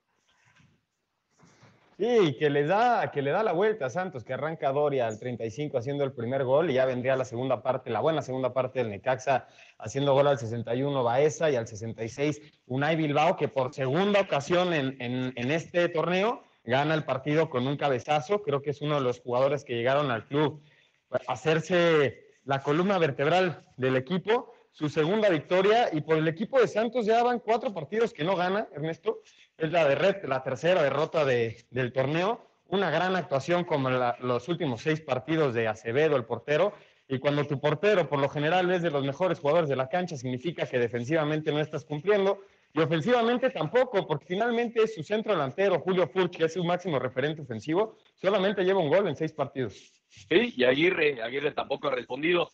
Sí, 1.99 2.35
que 2.39 2.49
le 2.49 2.65
da, 2.65 3.11
que 3.13 3.21
le 3.21 3.31
da 3.33 3.43
la 3.43 3.53
vuelta 3.53 3.85
a 3.85 3.91
Santos, 3.91 4.25
que 4.25 4.33
arranca 4.33 4.73
Doria 4.73 5.07
al 5.07 5.19
35 5.19 5.77
haciendo 5.77 6.05
el 6.05 6.13
primer 6.15 6.43
gol 6.43 6.71
y 6.71 6.75
ya 6.75 6.87
vendría 6.87 7.17
la 7.17 7.27
segunda 7.27 7.63
parte, 7.63 7.91
la 7.91 8.01
buena 8.01 8.23
segunda 8.23 8.55
parte 8.55 8.79
del 8.79 8.89
Necaxa, 8.89 9.47
haciendo 9.77 10.15
gol 10.15 10.27
al 10.29 10.39
61 10.39 11.05
Baeza 11.05 11.51
y 11.51 11.57
al 11.57 11.67
66 11.67 12.41
Unai 12.65 12.97
Bilbao, 12.97 13.37
que 13.37 13.49
por 13.49 13.75
segunda 13.75 14.23
ocasión 14.23 14.73
en, 14.73 14.97
en 14.99 15.51
este 15.51 15.91
torneo 15.91 16.45
gana 16.65 16.95
el 16.95 17.05
partido 17.05 17.51
con 17.51 17.67
un 17.67 17.77
cabezazo. 17.77 18.41
Creo 18.41 18.63
que 18.63 18.71
es 18.71 18.81
uno 18.81 18.95
de 18.95 19.03
los 19.03 19.21
jugadores 19.21 19.67
que 19.67 19.75
llegaron 19.75 20.11
al 20.11 20.25
club 20.25 20.63
a 21.11 21.31
hacerse 21.31 22.25
la 22.45 22.63
columna 22.63 22.97
vertebral 22.97 23.67
del 23.77 23.97
equipo 23.97 24.54
su 24.75 24.89
segunda 24.89 25.29
victoria 25.29 25.89
y 25.93 26.01
por 26.01 26.19
el 26.19 26.27
equipo 26.27 26.61
de 26.61 26.67
Santos 26.67 27.07
ya 27.07 27.23
van 27.23 27.39
cuatro 27.39 27.73
partidos 27.73 28.13
que 28.13 28.25
no 28.25 28.35
gana, 28.35 28.67
Ernesto. 28.75 29.21
Es 29.57 29.71
la, 29.71 29.87
de 29.87 30.27
la 30.27 30.43
tercera 30.43 30.83
derrota 30.83 31.25
de, 31.25 31.65
del 31.71 31.93
torneo. 31.93 32.45
Una 32.67 32.91
gran 32.91 33.15
actuación 33.15 33.63
como 33.63 33.89
los 33.89 34.49
últimos 34.49 34.83
seis 34.83 35.01
partidos 35.01 35.55
de 35.55 35.69
Acevedo, 35.69 36.17
el 36.17 36.25
portero. 36.25 36.73
Y 37.07 37.21
cuando 37.21 37.47
tu 37.47 37.61
portero, 37.61 38.09
por 38.09 38.19
lo 38.19 38.29
general, 38.29 38.69
es 38.73 38.83
de 38.83 38.91
los 38.91 39.05
mejores 39.05 39.39
jugadores 39.39 39.69
de 39.69 39.77
la 39.77 39.89
cancha, 39.89 40.17
significa 40.17 40.67
que 40.67 40.81
defensivamente 40.81 41.53
no 41.53 41.61
estás 41.61 41.85
cumpliendo. 41.85 42.41
Y 42.73 42.81
ofensivamente 42.81 43.51
tampoco, 43.51 44.05
porque 44.09 44.27
finalmente 44.27 44.89
su 44.89 45.05
centro 45.05 45.35
delantero, 45.35 45.79
Julio 45.79 46.09
Furch, 46.09 46.37
que 46.37 46.47
es 46.47 46.55
su 46.55 46.65
máximo 46.65 46.99
referente 46.99 47.43
ofensivo, 47.43 47.97
solamente 48.17 48.65
lleva 48.65 48.81
un 48.81 48.89
gol 48.89 49.07
en 49.07 49.15
seis 49.15 49.33
partidos. 49.33 49.93
Sí, 50.09 50.55
y 50.57 50.65
Aguirre, 50.65 51.23
Aguirre 51.23 51.53
tampoco 51.53 51.87
ha 51.87 51.93
respondido. 51.93 52.51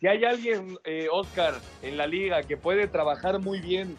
Si 0.00 0.06
hay 0.06 0.24
alguien, 0.24 0.78
eh, 0.84 1.08
Oscar, 1.10 1.54
en 1.82 1.96
la 1.96 2.06
liga 2.06 2.42
que 2.42 2.56
puede 2.56 2.88
trabajar 2.88 3.38
muy 3.38 3.60
bien 3.60 3.96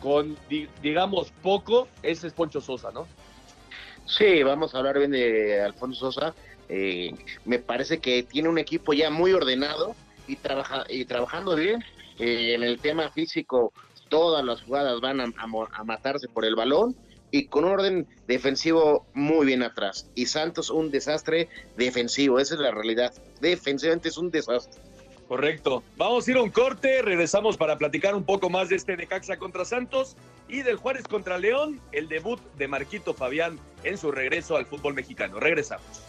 con, 0.00 0.36
digamos, 0.82 1.32
poco, 1.42 1.88
ese 2.02 2.26
es 2.26 2.32
Poncho 2.32 2.60
Sosa, 2.60 2.92
¿no? 2.92 3.06
Sí, 4.06 4.42
vamos 4.42 4.74
a 4.74 4.78
hablar 4.78 4.98
bien 4.98 5.10
de 5.10 5.60
Alfonso 5.60 6.12
Sosa. 6.12 6.34
Eh, 6.68 7.12
me 7.44 7.58
parece 7.58 7.98
que 7.98 8.22
tiene 8.22 8.48
un 8.48 8.58
equipo 8.58 8.92
ya 8.92 9.10
muy 9.10 9.32
ordenado 9.32 9.94
y, 10.26 10.36
trabaja, 10.36 10.84
y 10.88 11.04
trabajando 11.04 11.56
bien. 11.56 11.82
Eh, 12.18 12.54
en 12.54 12.62
el 12.62 12.78
tema 12.78 13.10
físico, 13.10 13.72
todas 14.08 14.44
las 14.44 14.62
jugadas 14.62 15.00
van 15.00 15.20
a, 15.20 15.32
a, 15.36 15.84
matarse 15.84 16.28
por 16.28 16.44
el 16.44 16.54
balón 16.54 16.96
y 17.30 17.46
con 17.46 17.64
un 17.64 17.72
orden 17.72 18.06
defensivo 18.28 19.06
muy 19.12 19.46
bien 19.46 19.62
atrás. 19.62 20.08
Y 20.14 20.26
Santos 20.26 20.70
un 20.70 20.90
desastre 20.90 21.48
defensivo, 21.76 22.38
esa 22.38 22.54
es 22.54 22.60
la 22.60 22.70
realidad. 22.70 23.12
Defensivamente 23.40 24.08
es 24.08 24.16
un 24.16 24.30
desastre. 24.30 24.80
Correcto. 25.28 25.82
Vamos 25.96 26.26
a 26.26 26.30
ir 26.30 26.36
a 26.36 26.42
un 26.42 26.50
corte, 26.50 27.02
regresamos 27.02 27.56
para 27.56 27.76
platicar 27.76 28.14
un 28.14 28.24
poco 28.24 28.48
más 28.48 28.68
de 28.68 28.76
este 28.76 28.96
Necaxa 28.96 29.36
contra 29.36 29.64
Santos 29.64 30.16
y 30.48 30.62
del 30.62 30.76
Juárez 30.76 31.04
contra 31.04 31.38
León, 31.38 31.80
el 31.92 32.08
debut 32.08 32.40
de 32.56 32.68
Marquito 32.68 33.12
Fabián 33.12 33.58
en 33.82 33.98
su 33.98 34.12
regreso 34.12 34.56
al 34.56 34.66
fútbol 34.66 34.94
mexicano. 34.94 35.40
Regresamos. 35.40 36.02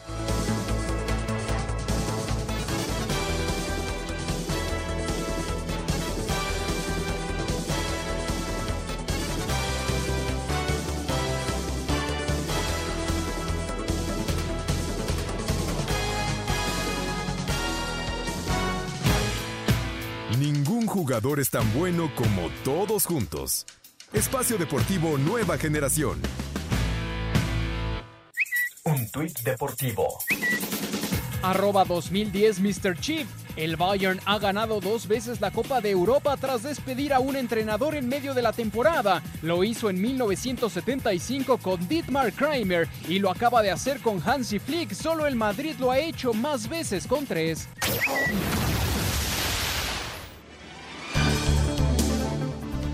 Jugador 21.07 21.39
es 21.39 21.49
tan 21.49 21.63
bueno 21.73 22.11
como 22.15 22.49
todos 22.65 23.05
juntos. 23.05 23.65
Espacio 24.11 24.57
Deportivo 24.57 25.17
Nueva 25.17 25.57
Generación. 25.57 26.19
Un 28.83 29.09
tuit 29.09 29.39
deportivo. 29.39 30.17
Arroba 31.43 31.85
2010 31.85 32.59
Mr. 32.59 32.99
Chief. 32.99 33.25
El 33.55 33.77
Bayern 33.77 34.19
ha 34.25 34.37
ganado 34.37 34.81
dos 34.81 35.07
veces 35.07 35.39
la 35.39 35.51
Copa 35.51 35.79
de 35.79 35.91
Europa 35.91 36.35
tras 36.35 36.63
despedir 36.63 37.13
a 37.13 37.21
un 37.21 37.37
entrenador 37.37 37.95
en 37.95 38.09
medio 38.09 38.33
de 38.33 38.41
la 38.41 38.51
temporada. 38.51 39.23
Lo 39.41 39.63
hizo 39.63 39.89
en 39.89 40.01
1975 40.01 41.57
con 41.59 41.87
Dietmar 41.87 42.33
Kramer 42.33 42.89
y 43.07 43.19
lo 43.19 43.31
acaba 43.31 43.61
de 43.61 43.71
hacer 43.71 44.01
con 44.01 44.21
Hansi 44.21 44.59
Flick. 44.59 44.91
Solo 44.91 45.25
el 45.25 45.37
Madrid 45.37 45.75
lo 45.79 45.89
ha 45.89 45.99
hecho 45.99 46.33
más 46.33 46.67
veces 46.67 47.07
con 47.07 47.25
tres. 47.25 47.69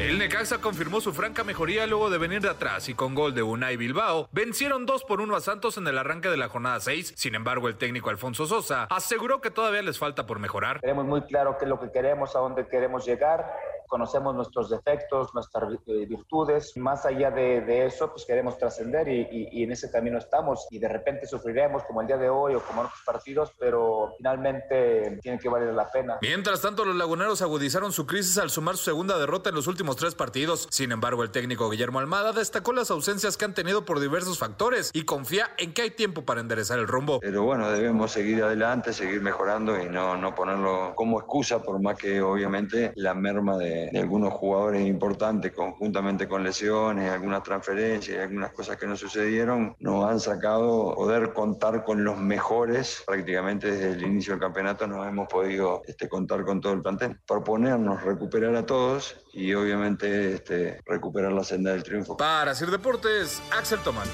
El 0.03 0.19
Necaxa 0.19 0.57
confirmó 0.57 0.99
su 0.99 1.13
franca 1.13 1.45
mejoría 1.45 1.87
luego 1.87 2.09
de 2.09 2.17
venir 2.17 2.41
de 2.41 2.49
atrás 2.49 2.89
y 2.89 2.93
con 2.93 3.15
gol 3.15 3.33
de 3.33 3.41
Unai 3.41 3.77
Bilbao 3.77 4.27
vencieron 4.33 4.85
2 4.85 5.05
por 5.05 5.21
1 5.21 5.33
a 5.33 5.39
Santos 5.39 5.77
en 5.77 5.87
el 5.87 5.97
arranque 5.97 6.27
de 6.27 6.35
la 6.35 6.49
jornada 6.49 6.77
6. 6.81 7.13
Sin 7.15 7.35
embargo, 7.35 7.69
el 7.69 7.77
técnico 7.77 8.09
Alfonso 8.09 8.45
Sosa 8.45 8.83
aseguró 8.89 9.39
que 9.39 9.49
todavía 9.49 9.81
les 9.81 9.97
falta 9.97 10.25
por 10.25 10.39
mejorar. 10.39 10.81
Tenemos 10.81 11.05
muy 11.05 11.21
claro 11.21 11.57
qué 11.57 11.63
es 11.63 11.69
lo 11.69 11.79
que 11.79 11.89
queremos, 11.89 12.35
a 12.35 12.39
dónde 12.39 12.67
queremos 12.67 13.05
llegar 13.05 13.49
conocemos 13.93 14.33
nuestros 14.33 14.71
defectos, 14.71 15.35
nuestras 15.35 15.71
eh, 15.85 16.07
virtudes. 16.07 16.75
Más 16.77 17.05
allá 17.05 17.29
de, 17.29 17.61
de 17.61 17.85
eso, 17.85 18.09
pues 18.09 18.25
queremos 18.25 18.57
trascender 18.57 19.07
y, 19.07 19.21
y, 19.31 19.49
y, 19.51 19.63
en 19.63 19.71
ese 19.71 19.91
camino 19.91 20.17
estamos. 20.17 20.65
Y 20.71 20.79
de 20.79 20.87
repente 20.87 21.27
sufriremos 21.27 21.83
como 21.83 22.01
el 22.01 22.07
día 22.07 22.17
de 22.17 22.27
hoy 22.27 22.55
o 22.55 22.59
como 22.61 22.81
en 22.81 22.87
otros 22.87 23.03
partidos, 23.05 23.51
pero 23.59 24.15
finalmente 24.17 25.19
tiene 25.21 25.37
que 25.37 25.47
valer 25.47 25.75
la 25.75 25.91
pena. 25.91 26.17
Mientras 26.23 26.59
tanto, 26.59 26.85
los 26.85 26.95
laguneros 26.95 27.43
agudizaron 27.43 27.91
su 27.91 28.07
crisis 28.07 28.39
al 28.39 28.49
sumar 28.49 28.77
su 28.77 28.85
segunda 28.85 29.15
derrota 29.19 29.49
en 29.49 29.55
los 29.55 29.67
últimos 29.67 29.95
tres 29.95 30.15
partidos. 30.15 30.67
Sin 30.71 30.91
embargo, 30.91 31.21
el 31.21 31.29
técnico 31.29 31.69
Guillermo 31.69 31.99
Almada 31.99 32.31
destacó 32.31 32.73
las 32.73 32.89
ausencias 32.89 33.37
que 33.37 33.45
han 33.45 33.53
tenido 33.53 33.85
por 33.85 33.99
diversos 33.99 34.39
factores 34.39 34.89
y 34.91 35.05
confía 35.05 35.51
en 35.59 35.71
que 35.71 35.83
hay 35.83 35.91
tiempo 35.91 36.25
para 36.25 36.41
enderezar 36.41 36.79
el 36.79 36.87
rumbo. 36.87 37.19
Pero 37.19 37.43
bueno, 37.43 37.69
debemos 37.69 38.11
seguir 38.11 38.41
adelante, 38.41 38.91
seguir 38.91 39.21
mejorando 39.21 39.79
y 39.79 39.87
no, 39.87 40.17
no 40.17 40.33
ponerlo 40.33 40.93
como 40.95 41.19
excusa, 41.19 41.61
por 41.61 41.79
más 41.79 41.95
que 41.95 42.21
obviamente 42.21 42.91
la 42.95 43.13
merma 43.13 43.55
de, 43.55 43.82
de 43.91 43.99
algunos 43.99 44.33
jugadores 44.33 44.87
importantes 44.87 45.51
conjuntamente 45.51 46.27
con 46.27 46.43
lesiones, 46.43 47.11
algunas 47.11 47.43
transferencias 47.43 48.17
y 48.17 48.19
algunas 48.19 48.51
cosas 48.51 48.77
que 48.77 48.87
no 48.87 48.95
sucedieron, 48.95 49.75
nos 49.79 50.05
han 50.09 50.19
sacado 50.19 50.93
poder 50.95 51.33
contar 51.33 51.83
con 51.83 52.03
los 52.03 52.17
mejores. 52.17 53.03
Prácticamente 53.05 53.71
desde 53.71 53.91
el 53.91 54.03
inicio 54.03 54.33
del 54.33 54.41
campeonato 54.41 54.87
nos 54.87 55.07
hemos 55.07 55.27
podido 55.27 55.81
este, 55.85 56.07
contar 56.07 56.43
con 56.43 56.61
todo 56.61 56.73
el 56.73 56.81
plantel. 56.81 57.19
Proponernos 57.27 58.03
recuperar 58.03 58.55
a 58.55 58.65
todos 58.65 59.17
y 59.33 59.53
obviamente 59.53 60.33
este, 60.33 60.81
recuperar 60.85 61.31
la 61.31 61.43
senda 61.43 61.71
del 61.71 61.83
triunfo. 61.83 62.17
Para 62.17 62.51
hacer 62.51 62.69
deportes, 62.69 63.41
Axel 63.51 63.79
Tomán. 63.79 64.07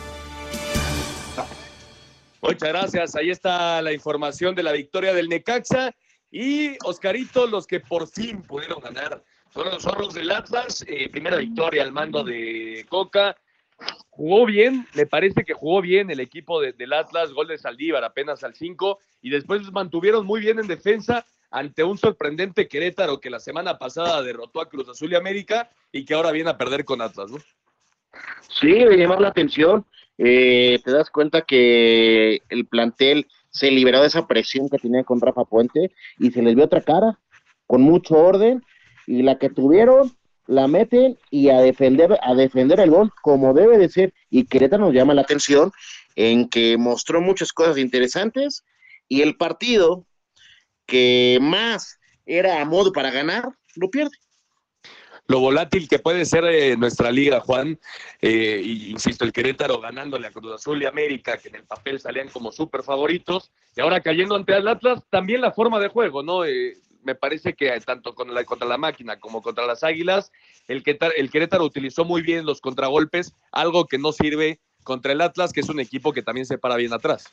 Muchas 2.42 2.70
gracias. 2.70 3.16
Ahí 3.16 3.30
está 3.30 3.82
la 3.82 3.92
información 3.92 4.56
de 4.56 4.64
la 4.64 4.72
victoria 4.72 5.14
del 5.14 5.28
Necaxa. 5.28 5.94
Y 6.32 6.78
Oscarito, 6.86 7.48
los 7.48 7.66
que 7.66 7.80
por 7.80 8.08
fin 8.08 8.42
pudieron 8.44 8.80
ganar 8.82 9.24
fueron 9.50 9.74
los 9.74 9.84
zorros 9.84 10.14
del 10.14 10.32
Atlas. 10.32 10.84
Eh, 10.88 11.10
primera 11.10 11.38
victoria 11.38 11.84
al 11.84 11.92
mando 11.92 12.24
de 12.24 12.86
Coca. 12.90 13.36
Jugó 14.10 14.46
bien, 14.46 14.86
me 14.94 15.06
parece 15.06 15.46
que 15.46 15.54
jugó 15.54 15.82
bien 15.82 16.12
el 16.12 16.20
equipo 16.20 16.60
de, 16.60 16.74
del 16.74 16.92
Atlas, 16.92 17.32
gol 17.32 17.48
de 17.48 17.58
Saldívar 17.58 18.04
apenas 18.04 18.44
al 18.44 18.54
5, 18.54 19.00
y 19.22 19.30
después 19.30 19.72
mantuvieron 19.72 20.26
muy 20.26 20.42
bien 20.42 20.60
en 20.60 20.68
defensa 20.68 21.26
ante 21.50 21.84
un 21.84 21.98
sorprendente 21.98 22.68
Querétaro 22.68 23.20
que 23.20 23.30
la 23.30 23.40
semana 23.40 23.78
pasada 23.78 24.22
derrotó 24.22 24.62
a 24.62 24.70
Cruz 24.70 24.90
Azul 24.90 25.14
y 25.14 25.16
América 25.16 25.70
y 25.92 26.06
que 26.06 26.14
ahora 26.14 26.32
viene 26.32 26.50
a 26.50 26.58
perder 26.58 26.86
con 26.86 27.02
Atlas, 27.02 27.32
¿no? 27.32 27.38
Sí, 28.60 28.86
me 28.86 28.98
llamó 28.98 29.20
la 29.20 29.30
atención. 29.30 29.86
Eh, 30.18 30.80
te 30.84 30.92
das 30.92 31.10
cuenta 31.10 31.44
que 31.44 32.42
el 32.50 32.68
plantel 32.68 33.28
se 33.50 33.72
liberó 33.72 34.02
de 34.02 34.08
esa 34.08 34.28
presión 34.28 34.70
que 34.70 34.78
tenía 34.78 35.04
con 35.04 35.22
Rafa 35.22 35.46
Puente 35.46 35.92
y 36.18 36.32
se 36.32 36.42
les 36.42 36.56
vio 36.56 36.66
otra 36.66 36.82
cara, 36.82 37.18
con 37.66 37.82
mucho 37.82 38.16
orden, 38.16 38.64
y 39.10 39.24
la 39.24 39.40
que 39.40 39.50
tuvieron 39.50 40.16
la 40.46 40.68
meten 40.68 41.18
y 41.32 41.50
a 41.50 41.62
defender 41.62 42.20
a 42.22 42.36
defender 42.36 42.80
el 42.80 42.92
gol 42.92 43.12
como 43.24 43.56
debe 43.56 43.80
de 43.80 43.90
ser 43.90 44.14
y 44.30 44.46
Querétaro 44.46 44.86
nos 44.86 44.94
llama 44.94 45.16
la 45.16 45.22
atención 45.22 45.72
en 46.16 46.48
que 46.48 46.78
mostró 46.78 47.20
muchas 47.20 47.52
cosas 47.52 47.80
interesantes 47.80 48.64
y 49.08 49.22
el 49.22 49.36
partido 49.36 50.06
que 50.86 51.40
más 51.42 52.00
era 52.28 52.62
a 52.62 52.66
modo 52.66 52.94
para 52.94 53.10
ganar 53.10 53.50
lo 53.76 53.90
pierde 53.90 54.16
lo 55.26 55.40
volátil 55.40 55.88
que 55.88 55.98
puede 55.98 56.26
ser 56.26 56.44
eh, 56.46 56.76
nuestra 56.76 57.12
liga, 57.12 57.40
Juan, 57.40 57.80
eh, 58.20 58.62
y, 58.64 58.90
insisto, 58.90 59.26
el 59.26 59.32
Querétaro 59.32 59.80
ganándole 59.80 60.26
a 60.26 60.32
Cruz 60.32 60.56
Azul 60.56 60.82
y 60.82 60.88
América, 60.88 61.38
que 61.38 61.50
en 61.50 61.56
el 61.58 61.66
papel 61.66 62.00
salían 62.00 62.30
como 62.30 62.52
súper 62.52 62.82
favoritos, 62.82 63.52
y 63.76 63.82
ahora 63.82 64.02
cayendo 64.02 64.36
ante 64.36 64.58
el 64.58 64.68
Atlas, 64.68 65.04
también 65.12 65.42
la 65.42 65.52
forma 65.52 65.80
de 65.80 65.90
juego, 65.90 66.24
¿no? 66.24 66.46
Eh, 66.46 66.80
me 67.04 67.16
parece 67.16 67.54
que 67.54 67.78
tanto 67.82 68.14
con 68.14 68.30
contra 68.46 68.68
la 68.68 68.78
máquina 68.78 69.20
como 69.20 69.42
contra 69.42 69.66
las 69.66 69.84
Águilas, 69.84 70.32
el, 70.68 70.84
el 71.18 71.32
Querétaro 71.32 71.64
utilizó 71.64 72.06
muy 72.06 72.22
bien 72.22 72.46
los 72.46 72.62
contragolpes, 72.62 73.34
algo 73.52 73.88
que 73.88 73.98
no 73.98 74.12
sirve 74.12 74.60
contra 74.84 75.12
el 75.12 75.22
Atlas, 75.22 75.54
que 75.54 75.62
es 75.62 75.70
un 75.70 75.80
equipo 75.80 76.14
que 76.14 76.24
también 76.24 76.46
se 76.46 76.58
para 76.58 76.76
bien 76.76 76.94
atrás. 76.94 77.30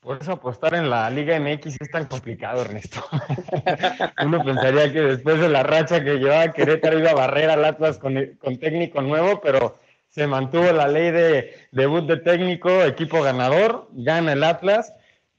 Por 0.00 0.20
eso 0.20 0.32
apostar 0.32 0.74
en 0.74 0.90
la 0.90 1.08
Liga 1.10 1.38
MX 1.38 1.80
es 1.80 1.90
tan 1.92 2.06
complicado, 2.06 2.62
Ernesto. 2.62 3.04
Uno 4.24 4.44
pensaría 4.44 4.92
que 4.92 5.00
después 5.00 5.38
de 5.38 5.48
la 5.48 5.62
racha 5.62 6.02
que 6.02 6.16
llevaba 6.16 6.52
Querétaro 6.52 6.98
iba 6.98 7.12
a 7.12 7.14
barrer 7.14 7.50
al 7.50 7.64
Atlas 7.64 7.98
con, 7.98 8.16
con 8.40 8.58
técnico 8.58 9.00
nuevo, 9.00 9.40
pero 9.40 9.78
se 10.08 10.26
mantuvo 10.26 10.72
la 10.72 10.88
ley 10.88 11.12
de 11.12 11.54
debut 11.70 12.04
de 12.04 12.16
técnico, 12.16 12.82
equipo 12.82 13.22
ganador, 13.22 13.88
gana 13.92 14.32
el 14.32 14.42
Atlas. 14.42 14.92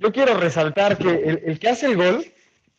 Yo 0.04 0.12
quiero 0.12 0.34
resaltar 0.34 0.98
que 0.98 1.40
el, 1.46 1.60
que 1.60 1.70
hace 1.70 1.86
el 1.86 1.96
gol, 1.96 2.26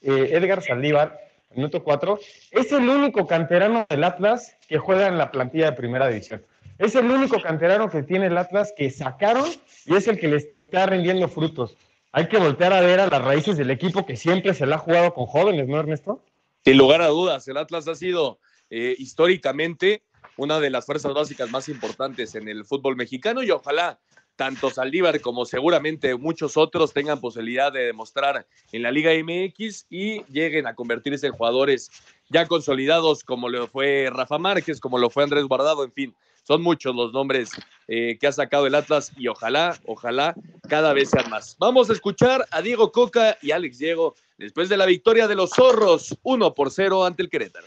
eh, 0.02 0.28
Edgar 0.32 0.62
Saldívar, 0.62 1.18
minuto 1.54 1.82
4, 1.82 2.20
es 2.50 2.70
el 2.70 2.86
único 2.86 3.26
canterano 3.26 3.86
del 3.88 4.04
Atlas 4.04 4.58
que 4.68 4.76
juega 4.76 5.08
en 5.08 5.16
la 5.16 5.30
plantilla 5.30 5.70
de 5.70 5.72
primera 5.72 6.06
división. 6.06 6.44
Es 6.76 6.94
el 6.96 7.10
único 7.10 7.40
canterano 7.40 7.88
que 7.88 8.02
tiene 8.02 8.26
el 8.26 8.36
Atlas 8.36 8.74
que 8.76 8.90
sacaron 8.90 9.48
y 9.86 9.96
es 9.96 10.06
el 10.06 10.18
que 10.18 10.28
le 10.28 10.36
está 10.36 10.84
rindiendo 10.84 11.26
frutos. 11.26 11.78
Hay 12.12 12.28
que 12.28 12.36
voltear 12.36 12.74
a 12.74 12.82
ver 12.82 13.00
a 13.00 13.06
las 13.06 13.24
raíces 13.24 13.56
del 13.56 13.70
equipo 13.70 14.04
que 14.04 14.16
siempre 14.16 14.52
se 14.52 14.66
la 14.66 14.76
ha 14.76 14.80
jugado 14.80 15.14
con 15.14 15.24
jóvenes, 15.24 15.66
¿no, 15.66 15.80
Ernesto? 15.80 16.22
Sin 16.62 16.76
lugar 16.76 17.00
a 17.00 17.06
dudas, 17.06 17.48
el 17.48 17.56
Atlas 17.56 17.88
ha 17.88 17.94
sido 17.94 18.38
eh, 18.68 18.96
históricamente 18.98 20.02
una 20.36 20.60
de 20.60 20.68
las 20.68 20.84
fuerzas 20.84 21.14
básicas 21.14 21.50
más 21.50 21.70
importantes 21.70 22.34
en 22.34 22.48
el 22.48 22.66
fútbol 22.66 22.96
mexicano 22.96 23.42
y 23.42 23.50
ojalá 23.50 23.98
tanto 24.36 24.70
Saldívar 24.70 25.20
como 25.20 25.44
seguramente 25.44 26.16
muchos 26.16 26.56
otros 26.56 26.92
tengan 26.92 27.20
posibilidad 27.20 27.72
de 27.72 27.84
demostrar 27.84 28.46
en 28.72 28.82
la 28.82 28.90
Liga 28.90 29.12
MX 29.12 29.86
y 29.90 30.22
lleguen 30.24 30.66
a 30.66 30.74
convertirse 30.74 31.26
en 31.26 31.32
jugadores 31.32 31.90
ya 32.28 32.46
consolidados 32.46 33.22
como 33.22 33.48
lo 33.48 33.68
fue 33.68 34.10
Rafa 34.12 34.38
Márquez, 34.38 34.80
como 34.80 34.98
lo 34.98 35.10
fue 35.10 35.24
Andrés 35.24 35.44
Guardado, 35.44 35.84
en 35.84 35.92
fin, 35.92 36.14
son 36.42 36.62
muchos 36.62 36.94
los 36.94 37.12
nombres 37.12 37.50
eh, 37.88 38.18
que 38.20 38.26
ha 38.26 38.32
sacado 38.32 38.66
el 38.66 38.74
Atlas 38.74 39.12
y 39.16 39.28
ojalá, 39.28 39.78
ojalá 39.86 40.34
cada 40.68 40.92
vez 40.92 41.10
sean 41.10 41.30
más. 41.30 41.56
Vamos 41.58 41.88
a 41.90 41.94
escuchar 41.94 42.46
a 42.50 42.60
Diego 42.60 42.92
Coca 42.92 43.38
y 43.40 43.50
Alex 43.50 43.78
Diego 43.78 44.14
después 44.38 44.68
de 44.68 44.76
la 44.76 44.86
victoria 44.86 45.26
de 45.26 45.34
los 45.34 45.50
zorros, 45.50 46.16
1 46.22 46.54
por 46.54 46.70
0 46.70 47.04
ante 47.04 47.22
el 47.22 47.30
Querétaro. 47.30 47.66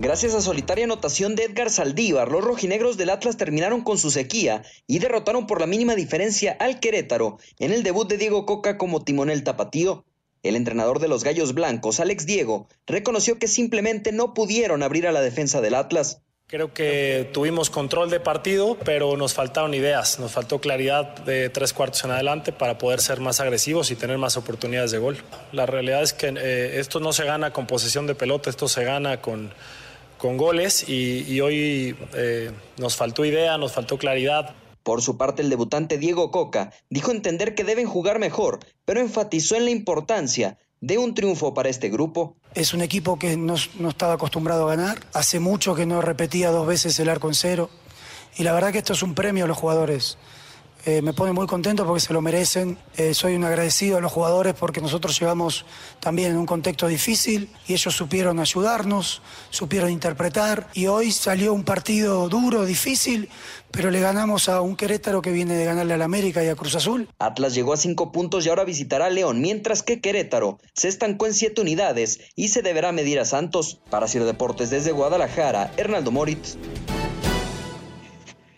Gracias 0.00 0.32
a 0.36 0.40
solitaria 0.40 0.84
anotación 0.84 1.34
de 1.34 1.42
Edgar 1.42 1.70
Saldívar, 1.70 2.30
los 2.30 2.44
rojinegros 2.44 2.96
del 2.96 3.10
Atlas 3.10 3.36
terminaron 3.36 3.82
con 3.82 3.98
su 3.98 4.12
sequía 4.12 4.62
y 4.86 5.00
derrotaron 5.00 5.48
por 5.48 5.60
la 5.60 5.66
mínima 5.66 5.96
diferencia 5.96 6.56
al 6.60 6.78
Querétaro 6.78 7.38
en 7.58 7.72
el 7.72 7.82
debut 7.82 8.08
de 8.08 8.16
Diego 8.16 8.46
Coca 8.46 8.78
como 8.78 9.02
timonel 9.02 9.42
tapatío. 9.42 10.04
El 10.44 10.54
entrenador 10.54 11.00
de 11.00 11.08
los 11.08 11.24
Gallos 11.24 11.52
Blancos, 11.52 11.98
Alex 11.98 12.26
Diego, 12.26 12.68
reconoció 12.86 13.40
que 13.40 13.48
simplemente 13.48 14.12
no 14.12 14.34
pudieron 14.34 14.84
abrir 14.84 15.08
a 15.08 15.12
la 15.12 15.20
defensa 15.20 15.60
del 15.60 15.74
Atlas. 15.74 16.22
Creo 16.46 16.72
que 16.72 17.28
tuvimos 17.32 17.68
control 17.68 18.08
de 18.08 18.20
partido, 18.20 18.78
pero 18.84 19.16
nos 19.16 19.34
faltaron 19.34 19.74
ideas, 19.74 20.20
nos 20.20 20.30
faltó 20.30 20.60
claridad 20.60 21.16
de 21.24 21.50
tres 21.50 21.72
cuartos 21.72 22.04
en 22.04 22.12
adelante 22.12 22.52
para 22.52 22.78
poder 22.78 23.00
ser 23.00 23.18
más 23.18 23.40
agresivos 23.40 23.90
y 23.90 23.96
tener 23.96 24.16
más 24.16 24.36
oportunidades 24.36 24.92
de 24.92 24.98
gol. 24.98 25.18
La 25.50 25.66
realidad 25.66 26.04
es 26.04 26.12
que 26.12 26.28
eh, 26.28 26.78
esto 26.78 27.00
no 27.00 27.12
se 27.12 27.24
gana 27.24 27.52
con 27.52 27.66
posesión 27.66 28.06
de 28.06 28.14
pelota, 28.14 28.48
esto 28.48 28.68
se 28.68 28.84
gana 28.84 29.20
con, 29.20 29.50
con 30.18 30.36
goles 30.36 30.88
y, 30.88 31.24
y 31.26 31.40
hoy 31.40 31.96
eh, 32.14 32.50
nos 32.76 32.96
faltó 32.96 33.24
idea, 33.24 33.56
nos 33.56 33.72
faltó 33.72 33.98
claridad. 33.98 34.54
Por 34.82 35.02
su 35.02 35.16
parte, 35.16 35.42
el 35.42 35.50
debutante 35.50 35.98
Diego 35.98 36.30
Coca 36.30 36.72
dijo 36.90 37.10
entender 37.10 37.54
que 37.54 37.64
deben 37.64 37.86
jugar 37.86 38.18
mejor, 38.18 38.60
pero 38.84 39.00
enfatizó 39.00 39.56
en 39.56 39.64
la 39.64 39.70
importancia 39.70 40.58
de 40.80 40.98
un 40.98 41.14
triunfo 41.14 41.54
para 41.54 41.68
este 41.68 41.88
grupo. 41.88 42.36
Es 42.54 42.72
un 42.74 42.80
equipo 42.80 43.18
que 43.18 43.36
no, 43.36 43.54
no, 43.78 43.88
estaba 43.88 44.14
acostumbrado 44.14 44.64
a 44.64 44.76
ganar. 44.76 45.00
Hace 45.12 45.40
mucho 45.40 45.74
que 45.74 45.86
no 45.86 46.00
repetía 46.00 46.50
dos 46.50 46.66
veces 46.66 46.98
el 47.00 47.08
arco 47.08 47.28
en 47.28 47.34
cero. 47.34 47.70
Y 48.36 48.44
la 48.44 48.52
verdad 48.52 48.72
que 48.72 48.78
esto 48.78 48.92
es 48.92 49.02
un 49.02 49.14
premio 49.14 49.44
a 49.44 49.48
los 49.48 49.56
jugadores. 49.56 50.16
Eh, 50.88 51.02
me 51.02 51.12
pone 51.12 51.32
muy 51.32 51.46
contento 51.46 51.84
porque 51.84 52.00
se 52.00 52.14
lo 52.14 52.22
merecen. 52.22 52.78
Eh, 52.96 53.12
soy 53.12 53.34
un 53.34 53.44
agradecido 53.44 53.98
a 53.98 54.00
los 54.00 54.10
jugadores 54.10 54.54
porque 54.54 54.80
nosotros 54.80 55.20
llegamos 55.20 55.66
también 56.00 56.30
en 56.30 56.38
un 56.38 56.46
contexto 56.46 56.86
difícil 56.86 57.50
y 57.66 57.74
ellos 57.74 57.94
supieron 57.94 58.40
ayudarnos, 58.40 59.20
supieron 59.50 59.90
interpretar 59.90 60.66
y 60.72 60.86
hoy 60.86 61.12
salió 61.12 61.52
un 61.52 61.62
partido 61.62 62.30
duro, 62.30 62.64
difícil, 62.64 63.28
pero 63.70 63.90
le 63.90 64.00
ganamos 64.00 64.48
a 64.48 64.62
un 64.62 64.76
Querétaro 64.76 65.20
que 65.20 65.30
viene 65.30 65.56
de 65.56 65.66
ganarle 65.66 65.92
al 65.92 66.00
América 66.00 66.42
y 66.42 66.48
a 66.48 66.54
Cruz 66.54 66.74
Azul. 66.74 67.06
Atlas 67.18 67.54
llegó 67.54 67.74
a 67.74 67.76
cinco 67.76 68.10
puntos 68.10 68.46
y 68.46 68.48
ahora 68.48 68.64
visitará 68.64 69.06
a 69.06 69.10
León, 69.10 69.42
mientras 69.42 69.82
que 69.82 70.00
Querétaro 70.00 70.58
se 70.72 70.88
estancó 70.88 71.26
en 71.26 71.34
siete 71.34 71.60
unidades 71.60 72.20
y 72.34 72.48
se 72.48 72.62
deberá 72.62 72.92
medir 72.92 73.20
a 73.20 73.26
Santos. 73.26 73.78
Para 73.90 74.08
Ciro 74.08 74.24
Deportes 74.24 74.70
desde 74.70 74.92
Guadalajara, 74.92 75.70
Hernaldo 75.76 76.12
Moritz. 76.12 76.56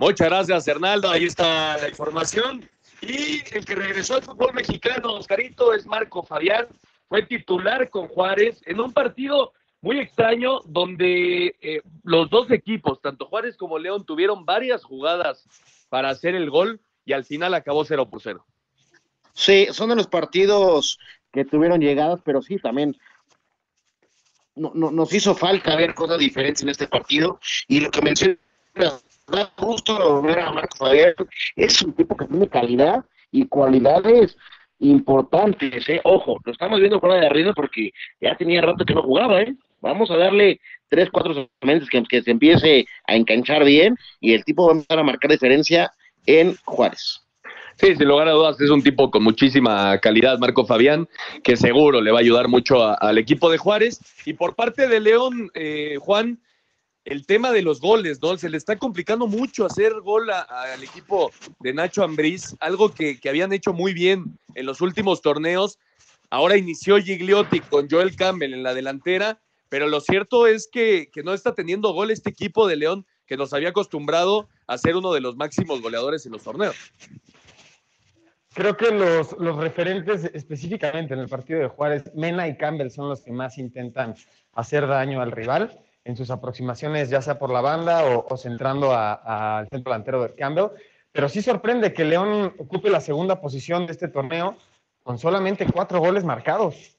Muchas 0.00 0.30
gracias, 0.30 0.66
Hernaldo. 0.66 1.10
Ahí 1.10 1.26
está 1.26 1.76
la 1.76 1.86
información. 1.86 2.66
Y 3.02 3.42
el 3.54 3.66
que 3.66 3.74
regresó 3.74 4.14
al 4.14 4.22
fútbol 4.22 4.54
mexicano, 4.54 5.12
Oscarito, 5.12 5.74
es 5.74 5.84
Marco 5.84 6.22
Fabián. 6.22 6.68
Fue 7.06 7.22
titular 7.26 7.90
con 7.90 8.08
Juárez 8.08 8.62
en 8.64 8.80
un 8.80 8.94
partido 8.94 9.52
muy 9.82 9.98
extraño 9.98 10.60
donde 10.64 11.54
eh, 11.60 11.82
los 12.02 12.30
dos 12.30 12.50
equipos, 12.50 13.02
tanto 13.02 13.26
Juárez 13.26 13.58
como 13.58 13.78
León, 13.78 14.06
tuvieron 14.06 14.46
varias 14.46 14.84
jugadas 14.84 15.44
para 15.90 16.08
hacer 16.08 16.34
el 16.34 16.48
gol 16.48 16.80
y 17.04 17.12
al 17.12 17.26
final 17.26 17.52
acabó 17.52 17.84
0 17.84 18.08
por 18.08 18.22
0. 18.22 18.42
Sí, 19.34 19.66
son 19.70 19.90
de 19.90 19.96
los 19.96 20.06
partidos 20.06 20.98
que 21.30 21.44
tuvieron 21.44 21.78
llegadas, 21.78 22.20
pero 22.24 22.40
sí, 22.40 22.56
también 22.56 22.96
no, 24.54 24.72
no, 24.74 24.90
nos 24.90 25.12
hizo 25.12 25.34
falta 25.34 25.76
ver 25.76 25.94
cosas 25.94 26.18
diferentes 26.18 26.62
en 26.62 26.70
este 26.70 26.88
partido. 26.88 27.38
Y 27.68 27.80
lo 27.80 27.90
que 27.90 28.00
mencionas, 28.00 28.38
da 29.30 29.52
gusto 29.56 30.22
ver 30.22 30.38
a 30.38 30.52
Marco 30.52 30.76
Fabián, 30.76 31.14
es 31.56 31.82
un 31.82 31.92
tipo 31.92 32.16
que 32.16 32.26
tiene 32.26 32.48
calidad 32.48 33.04
y 33.30 33.46
cualidades 33.46 34.36
importantes, 34.80 35.88
¿eh? 35.88 36.00
Ojo, 36.04 36.38
lo 36.44 36.52
estamos 36.52 36.80
viendo 36.80 37.00
fuera 37.00 37.16
de 37.16 37.26
arriba 37.26 37.52
porque 37.54 37.90
ya 38.20 38.36
tenía 38.36 38.62
rato 38.62 38.84
que 38.84 38.94
no 38.94 39.02
jugaba, 39.02 39.42
¿eh? 39.42 39.54
Vamos 39.80 40.10
a 40.10 40.16
darle 40.16 40.60
tres, 40.88 41.08
cuatro 41.10 41.48
meses 41.62 41.88
que, 41.88 42.02
que 42.04 42.22
se 42.22 42.30
empiece 42.30 42.86
a 43.06 43.14
enganchar 43.14 43.64
bien 43.64 43.96
y 44.20 44.34
el 44.34 44.44
tipo 44.44 44.66
va 44.66 44.72
a 44.72 44.76
empezar 44.76 44.98
a 44.98 45.04
marcar 45.04 45.30
diferencia 45.30 45.92
en 46.26 46.56
Juárez. 46.64 47.22
Sí, 47.76 47.96
sin 47.96 48.08
lugar 48.08 48.28
a 48.28 48.32
dudas, 48.32 48.60
es 48.60 48.68
un 48.68 48.82
tipo 48.82 49.10
con 49.10 49.22
muchísima 49.22 49.96
calidad, 49.98 50.38
Marco 50.38 50.66
Fabián, 50.66 51.08
que 51.42 51.56
seguro 51.56 52.02
le 52.02 52.10
va 52.10 52.18
a 52.18 52.20
ayudar 52.20 52.48
mucho 52.48 52.94
al 53.00 53.16
equipo 53.16 53.50
de 53.50 53.56
Juárez. 53.56 54.00
Y 54.26 54.34
por 54.34 54.54
parte 54.54 54.86
de 54.86 55.00
León, 55.00 55.50
eh, 55.54 55.96
Juan, 55.98 56.38
el 57.04 57.26
tema 57.26 57.50
de 57.52 57.62
los 57.62 57.80
goles, 57.80 58.20
¿no? 58.20 58.36
Se 58.36 58.50
le 58.50 58.56
está 58.56 58.76
complicando 58.76 59.26
mucho 59.26 59.64
hacer 59.64 59.92
gol 60.00 60.30
al 60.30 60.82
equipo 60.82 61.30
de 61.60 61.72
Nacho 61.72 62.04
Ambriz, 62.04 62.56
algo 62.60 62.92
que, 62.92 63.18
que, 63.18 63.28
habían 63.28 63.52
hecho 63.52 63.72
muy 63.72 63.94
bien 63.94 64.38
en 64.54 64.66
los 64.66 64.80
últimos 64.80 65.22
torneos. 65.22 65.78
Ahora 66.28 66.56
inició 66.56 66.98
Gigliotti 66.98 67.60
con 67.60 67.88
Joel 67.88 68.14
Campbell 68.16 68.54
en 68.54 68.62
la 68.62 68.74
delantera, 68.74 69.40
pero 69.68 69.88
lo 69.88 70.00
cierto 70.00 70.46
es 70.46 70.68
que, 70.70 71.08
que 71.12 71.22
no 71.22 71.32
está 71.32 71.54
teniendo 71.54 71.92
gol 71.92 72.10
este 72.10 72.30
equipo 72.30 72.66
de 72.68 72.76
León 72.76 73.06
que 73.26 73.36
nos 73.36 73.52
había 73.52 73.70
acostumbrado 73.70 74.48
a 74.66 74.76
ser 74.76 74.96
uno 74.96 75.12
de 75.12 75.20
los 75.20 75.36
máximos 75.36 75.80
goleadores 75.80 76.26
en 76.26 76.32
los 76.32 76.42
torneos. 76.42 76.76
Creo 78.52 78.76
que 78.76 78.90
los, 78.90 79.38
los, 79.38 79.56
referentes 79.56 80.24
específicamente 80.34 81.14
en 81.14 81.20
el 81.20 81.28
partido 81.28 81.60
de 81.60 81.68
Juárez, 81.68 82.12
Mena 82.16 82.48
y 82.48 82.56
Campbell 82.56 82.90
son 82.90 83.08
los 83.08 83.22
que 83.22 83.30
más 83.30 83.58
intentan 83.58 84.16
hacer 84.52 84.88
daño 84.88 85.22
al 85.22 85.30
rival 85.30 85.80
en 86.10 86.16
sus 86.16 86.30
aproximaciones, 86.30 87.08
ya 87.08 87.22
sea 87.22 87.38
por 87.38 87.50
la 87.50 87.60
banda 87.60 88.04
o, 88.04 88.26
o 88.28 88.36
centrando 88.36 88.92
al 88.94 89.68
centro 89.68 89.92
delantero 89.92 90.22
de 90.22 90.34
Campbell. 90.34 90.68
Pero 91.12 91.28
sí 91.28 91.42
sorprende 91.42 91.92
que 91.92 92.04
León 92.04 92.54
ocupe 92.58 92.90
la 92.90 93.00
segunda 93.00 93.40
posición 93.40 93.86
de 93.86 93.92
este 93.92 94.08
torneo 94.08 94.56
con 95.02 95.18
solamente 95.18 95.66
cuatro 95.66 95.98
goles 95.98 96.24
marcados. 96.24 96.96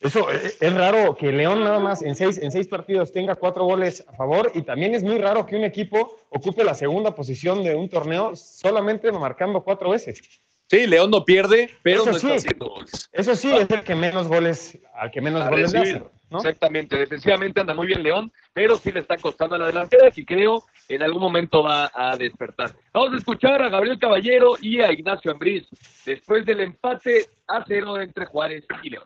Eso 0.00 0.30
es, 0.30 0.60
es 0.60 0.74
raro 0.74 1.16
que 1.16 1.32
León 1.32 1.64
nada 1.64 1.78
más 1.78 2.02
en 2.02 2.14
seis, 2.14 2.38
en 2.38 2.50
seis 2.50 2.68
partidos 2.68 3.12
tenga 3.12 3.34
cuatro 3.34 3.64
goles 3.64 4.04
a 4.08 4.12
favor 4.12 4.50
y 4.54 4.62
también 4.62 4.94
es 4.94 5.02
muy 5.02 5.18
raro 5.18 5.46
que 5.46 5.56
un 5.56 5.64
equipo 5.64 6.18
ocupe 6.30 6.64
la 6.64 6.74
segunda 6.74 7.14
posición 7.14 7.64
de 7.64 7.74
un 7.74 7.88
torneo 7.88 8.36
solamente 8.36 9.10
marcando 9.12 9.62
cuatro 9.62 9.90
veces. 9.90 10.20
Sí, 10.68 10.86
León 10.86 11.10
no 11.10 11.24
pierde, 11.24 11.70
pero 11.82 12.02
eso 12.02 12.12
no 12.12 12.18
sí, 12.18 12.26
está 12.26 12.38
haciendo 12.38 12.68
goles. 12.68 13.08
Eso 13.12 13.36
sí, 13.36 13.52
es 13.52 13.70
el 13.70 13.84
que 13.84 13.94
menos 13.94 14.26
goles, 14.26 14.78
al 14.94 15.10
que 15.10 15.20
menos 15.20 15.42
A 15.42 15.50
goles 15.50 15.72
le 15.72 15.78
recibir. 15.80 16.02
hace. 16.02 16.16
¿no? 16.28 16.38
Exactamente, 16.38 16.96
defensivamente 16.96 17.60
anda 17.60 17.72
muy 17.72 17.86
bien 17.86 18.02
León, 18.02 18.32
pero 18.52 18.76
sí 18.76 18.90
le 18.90 18.98
está 19.00 19.16
costando 19.16 19.54
a 19.54 19.58
la 19.58 19.66
delantera 19.66 20.10
que 20.10 20.24
creo 20.24 20.64
en 20.88 21.02
algún 21.02 21.22
momento 21.22 21.62
va 21.62 21.90
a 21.94 22.16
despertar. 22.16 22.72
Vamos 22.92 23.14
a 23.14 23.16
escuchar 23.18 23.62
a 23.62 23.68
Gabriel 23.68 23.98
Caballero 23.98 24.54
y 24.60 24.80
a 24.80 24.90
Ignacio 24.90 25.30
Ambriz 25.30 25.68
después 26.04 26.44
del 26.44 26.60
empate 26.60 27.26
a 27.46 27.64
cero 27.66 28.00
entre 28.00 28.26
Juárez 28.26 28.64
y 28.82 28.90
León. 28.90 29.04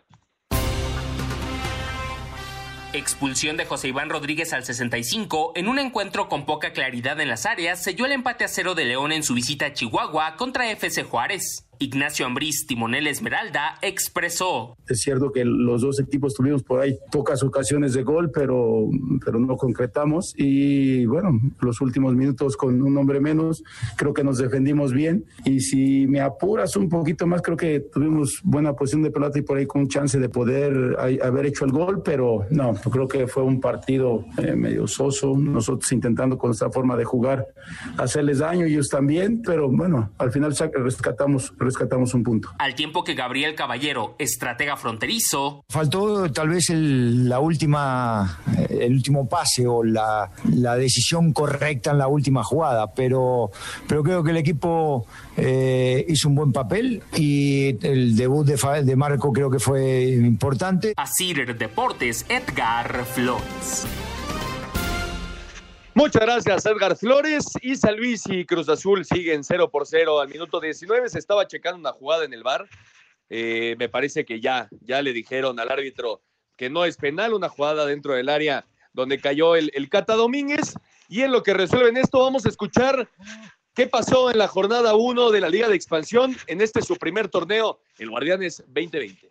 Expulsión 2.93 3.57
de 3.57 3.67
José 3.67 3.89
Iván 3.89 4.11
Rodríguez 4.11 4.53
al 4.53 4.65
65 4.65 5.53
en 5.55 5.69
un 5.69 5.79
encuentro 5.79 6.29
con 6.29 6.45
poca 6.45 6.73
claridad 6.73 7.21
en 7.21 7.29
las 7.29 7.47
áreas 7.47 7.81
selló 7.81 8.05
el 8.05 8.11
empate 8.11 8.43
a 8.43 8.49
cero 8.49 8.75
de 8.75 8.85
León 8.85 9.13
en 9.13 9.23
su 9.23 9.35
visita 9.35 9.67
a 9.67 9.73
Chihuahua 9.73 10.35
contra 10.37 10.69
FC 10.73 11.05
Juárez. 11.05 11.70
Ignacio 11.83 12.27
Ambriz, 12.27 12.67
timonel 12.67 13.07
Esmeralda, 13.07 13.77
expresó. 13.81 14.77
Es 14.87 15.01
cierto 15.01 15.33
que 15.33 15.45
los 15.47 15.81
dos 15.81 15.99
equipos 15.99 16.35
tuvimos 16.35 16.63
por 16.63 16.81
ahí 16.81 16.99
pocas 17.11 17.43
ocasiones 17.43 17.95
de 17.95 18.03
gol, 18.03 18.31
pero, 18.33 18.85
pero 19.25 19.41
no 19.41 19.57
concretamos. 19.57 20.35
Y 20.37 21.07
bueno, 21.07 21.31
los 21.61 21.81
últimos 21.81 22.15
minutos 22.15 22.57
con 22.59 22.83
un 22.83 22.97
hombre 22.99 23.19
menos, 23.19 23.63
creo 23.97 24.13
que 24.13 24.23
nos 24.23 24.37
defendimos 24.37 24.93
bien. 24.93 25.25
Y 25.47 25.61
si 25.61 26.07
me 26.07 26.21
apuras 26.21 26.77
un 26.77 26.91
poquito 26.91 27.27
más, 27.27 27.41
creo 27.41 27.57
que 27.57 27.81
tuvimos 27.81 28.41
buena 28.45 28.75
posición 28.75 29.03
de 29.03 29.11
pelota 29.11 29.39
y 29.39 29.43
por 29.43 29.57
ahí 29.57 29.67
con 29.67 29.89
chance 29.89 30.19
de 30.19 30.29
poder 30.29 30.97
haber 31.23 31.47
hecho 31.47 31.65
el 31.65 31.73
gol, 31.73 32.03
pero 32.05 32.45
no, 32.51 32.75
creo 32.75 33.09
que 33.09 33.27
fue 33.27 33.43
un 33.43 33.59
partido 33.59 34.27
eh, 34.37 34.55
medio 34.55 34.87
soso. 34.87 35.35
Nosotros 35.37 35.91
intentando 35.93 36.37
con 36.37 36.49
nuestra 36.49 36.71
forma 36.71 36.95
de 36.97 37.05
jugar 37.05 37.47
hacerles 37.97 38.41
daño, 38.41 38.67
ellos 38.67 38.89
también, 38.91 39.41
pero 39.43 39.71
bueno, 39.71 40.11
al 40.19 40.31
final 40.31 40.53
sac- 40.53 40.75
rescatamos, 40.75 41.53
rescatamos 41.71 42.13
un 42.15 42.23
punto. 42.23 42.51
Al 42.59 42.75
tiempo 42.75 43.05
que 43.05 43.15
Gabriel 43.15 43.55
Caballero, 43.55 44.15
estratega 44.19 44.77
fronterizo, 44.77 45.65
Faltó 45.69 46.31
tal 46.33 46.49
vez 46.49 46.71
el, 46.71 47.29
la 47.29 47.41
última, 47.41 48.41
eh, 48.57 48.79
el 48.83 48.93
último 48.95 49.29
pase 49.29 49.67
o 49.67 49.83
la, 49.83 50.31
la 50.53 50.77
decisión 50.77 51.33
correcta 51.33 51.93
en 51.93 51.99
la 51.99 52.09
última 52.09 52.43
jugada, 52.43 52.93
pero, 52.93 53.51
pero 53.87 54.03
creo 54.03 54.23
que 54.23 54.31
el 54.31 54.37
equipo 54.37 55.07
eh, 55.37 56.05
hizo 56.09 56.29
un 56.29 56.35
buen 56.35 56.53
papel 56.53 57.03
y 57.17 57.77
el 57.87 58.17
debut 58.17 58.47
de, 58.47 58.83
de 58.85 58.97
Marco 58.97 59.33
creo 59.33 59.51
que 59.51 59.59
fue 59.59 60.03
importante. 60.05 60.95
a 60.97 61.07
Cider 61.07 61.57
Deportes, 61.57 62.27
Edgar 62.29 63.05
Flores. 63.05 63.87
Muchas 65.95 66.23
gracias, 66.23 66.67
Edgar 66.67 66.97
Flores. 66.97 67.47
Y 67.63 67.75
San 67.75 67.97
Luis 67.97 68.23
y 68.27 68.45
Cruz 68.45 68.69
Azul 68.69 69.05
siguen 69.05 69.43
0 69.43 69.71
por 69.71 69.87
0 69.87 70.21
al 70.21 70.29
minuto 70.29 70.61
19. 70.61 71.09
Se 71.09 71.19
estaba 71.19 71.47
checando 71.49 71.81
una 71.81 71.93
jugada 71.93 72.25
en 72.25 72.33
el 72.33 72.45
bar. 72.45 72.69
Eh, 73.29 73.75
me 73.79 73.89
parece 73.89 74.25
que 74.25 74.41
ya, 74.41 74.69
ya 74.83 75.03
le 75.03 75.13
dijeron 75.13 75.59
al 75.59 75.71
árbitro 75.71 76.23
que 76.57 76.71
no 76.71 76.85
es 76.85 76.97
penal, 76.97 77.35
una 77.35 77.49
jugada 77.49 77.87
dentro 77.87 78.15
del 78.15 78.29
área 78.29 78.67
donde 78.93 79.21
cayó 79.21 79.57
el, 79.57 79.71
el 79.75 79.89
Cata 79.89 80.15
Domínguez. 80.15 80.75
Y 81.09 81.23
en 81.23 81.33
lo 81.33 81.43
que 81.43 81.55
resuelven 81.55 81.97
esto, 81.97 82.21
vamos 82.21 82.47
a 82.47 82.51
escuchar 82.51 83.09
qué 83.75 83.89
pasó 83.89 84.31
en 84.31 84.39
la 84.39 84.47
jornada 84.47 84.95
1 84.95 85.31
de 85.31 85.41
la 85.41 85.49
Liga 85.49 85.69
de 85.69 85.75
Expansión 85.75 86.37
en 86.47 86.61
este 86.61 86.83
su 86.83 86.97
primer 86.97 87.29
torneo, 87.29 87.81
el 87.99 88.11
Guardianes 88.11 88.63
2020. 88.69 89.31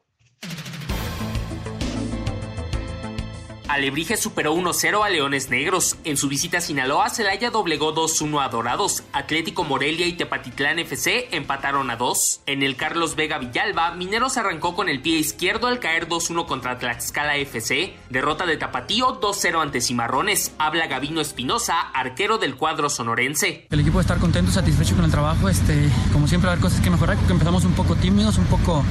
Alebrije 3.70 4.18
superó 4.18 4.56
1-0 4.56 5.06
a 5.06 5.10
Leones 5.10 5.52
Negros. 5.52 5.96
En 6.04 6.18
su 6.18 6.28
visita 6.28 6.58
a 6.58 6.62
Sinaloa, 6.62 7.08
Celaya 7.12 7.52
doblegó 7.52 7.94
2-1 7.94 8.44
a 8.44 8.50
Dorados. 8.50 9.04
Atlético 9.14 9.64
Morelia 9.64 10.08
y 10.08 10.14
Tepatitlán 10.14 10.80
FC 10.80 11.28
empataron 11.34 11.92
a 11.92 11.96
2. 11.96 12.42
En 12.48 12.64
el 12.64 12.76
Carlos 12.76 13.16
Vega 13.16 13.38
Villalba, 13.38 13.92
Mineros 13.92 14.38
arrancó 14.38 14.76
con 14.76 14.90
el 14.90 15.04
pie 15.04 15.20
izquierdo 15.20 15.68
al 15.68 15.80
caer 15.80 16.10
2-1 16.10 16.48
contra 16.48 16.80
Tlaxcala 16.80 17.38
FC. 17.38 17.94
Derrota 18.10 18.48
de 18.48 18.58
Tapatío 18.58 19.22
2-0 19.22 19.62
ante 19.62 19.82
Cimarrones. 19.82 20.52
Habla 20.58 20.88
Gavino 20.88 21.22
Espinosa, 21.22 21.80
arquero 21.80 22.40
del 22.40 22.56
cuadro 22.56 22.90
sonorense. 22.90 23.68
El 23.70 23.82
equipo 23.82 24.02
estar 24.02 24.18
contento, 24.18 24.52
satisfecho 24.52 24.96
con 24.96 25.06
el 25.06 25.12
trabajo, 25.12 25.48
este, 25.48 25.92
como 26.12 26.28
siempre, 26.28 26.50
haber 26.50 26.60
cosas 26.60 26.82
que 26.82 26.90
mejorar, 26.90 27.18
porque 27.18 27.34
empezamos 27.34 27.64
un 27.66 27.74
poco 27.74 27.96
tímidos, 27.96 28.40
un 28.40 28.46
poco 28.46 28.84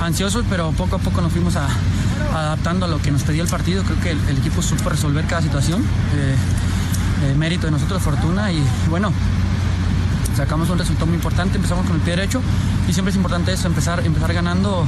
ansiosos, 0.00 0.44
pero 0.48 0.72
poco 0.72 0.96
a 0.96 0.98
poco 0.98 1.20
nos 1.20 1.32
fuimos 1.32 1.56
a- 1.56 1.68
adaptando 2.34 2.86
a 2.86 2.88
lo 2.88 3.00
que 3.00 3.10
nos 3.10 3.22
pedía 3.22 3.42
el 3.42 3.48
partido. 3.48 3.82
Creo 3.84 4.00
que 4.00 4.10
el, 4.10 4.18
el 4.28 4.38
equipo 4.38 4.62
supo 4.62 4.88
resolver 4.90 5.24
cada 5.26 5.42
situación. 5.42 5.82
eh, 6.14 6.34
eh, 7.24 7.34
mérito 7.34 7.66
de 7.66 7.70
nosotros, 7.70 8.02
fortuna, 8.02 8.52
y 8.52 8.62
bueno, 8.90 9.10
sacamos 10.36 10.68
un 10.68 10.78
resultado 10.78 11.06
muy 11.06 11.14
importante, 11.14 11.56
empezamos 11.56 11.86
con 11.86 11.96
el 11.96 12.02
pie 12.02 12.14
derecho 12.14 12.42
y 12.86 12.92
siempre 12.92 13.10
es 13.10 13.16
importante 13.16 13.54
eso, 13.54 13.66
empezar, 13.68 14.04
empezar 14.04 14.34
ganando 14.34 14.84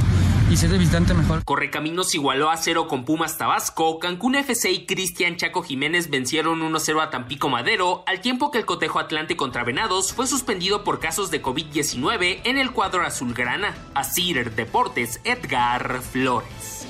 y 0.49 0.57
si 0.57 0.65
es 0.65 0.71
de 0.71 0.79
visitante 0.79 1.13
mejor. 1.13 1.43
Correcaminos 1.45 2.15
igualó 2.15 2.49
a 2.49 2.57
cero 2.57 2.87
con 2.87 3.05
Pumas 3.05 3.37
Tabasco, 3.37 3.99
Cancún 3.99 4.33
FC 4.33 4.71
y 4.71 4.85
Cristian 4.87 5.35
Chaco 5.35 5.61
Jiménez 5.61 6.09
vencieron 6.09 6.61
1-0 6.61 7.03
a 7.03 7.11
Tampico 7.11 7.49
Madero, 7.49 8.03
al 8.07 8.21
tiempo 8.21 8.49
que 8.49 8.57
el 8.57 8.65
cotejo 8.65 8.97
Atlante 8.97 9.37
contra 9.37 9.63
Venados 9.63 10.11
fue 10.11 10.25
suspendido 10.25 10.83
por 10.83 10.99
casos 10.99 11.29
de 11.29 11.43
COVID-19 11.43 12.41
en 12.45 12.57
el 12.57 12.71
cuadro 12.71 13.03
azulgrana. 13.03 13.75
Asir 13.93 14.55
Deportes, 14.55 15.21
Edgar 15.23 16.01
Flores. 16.01 16.87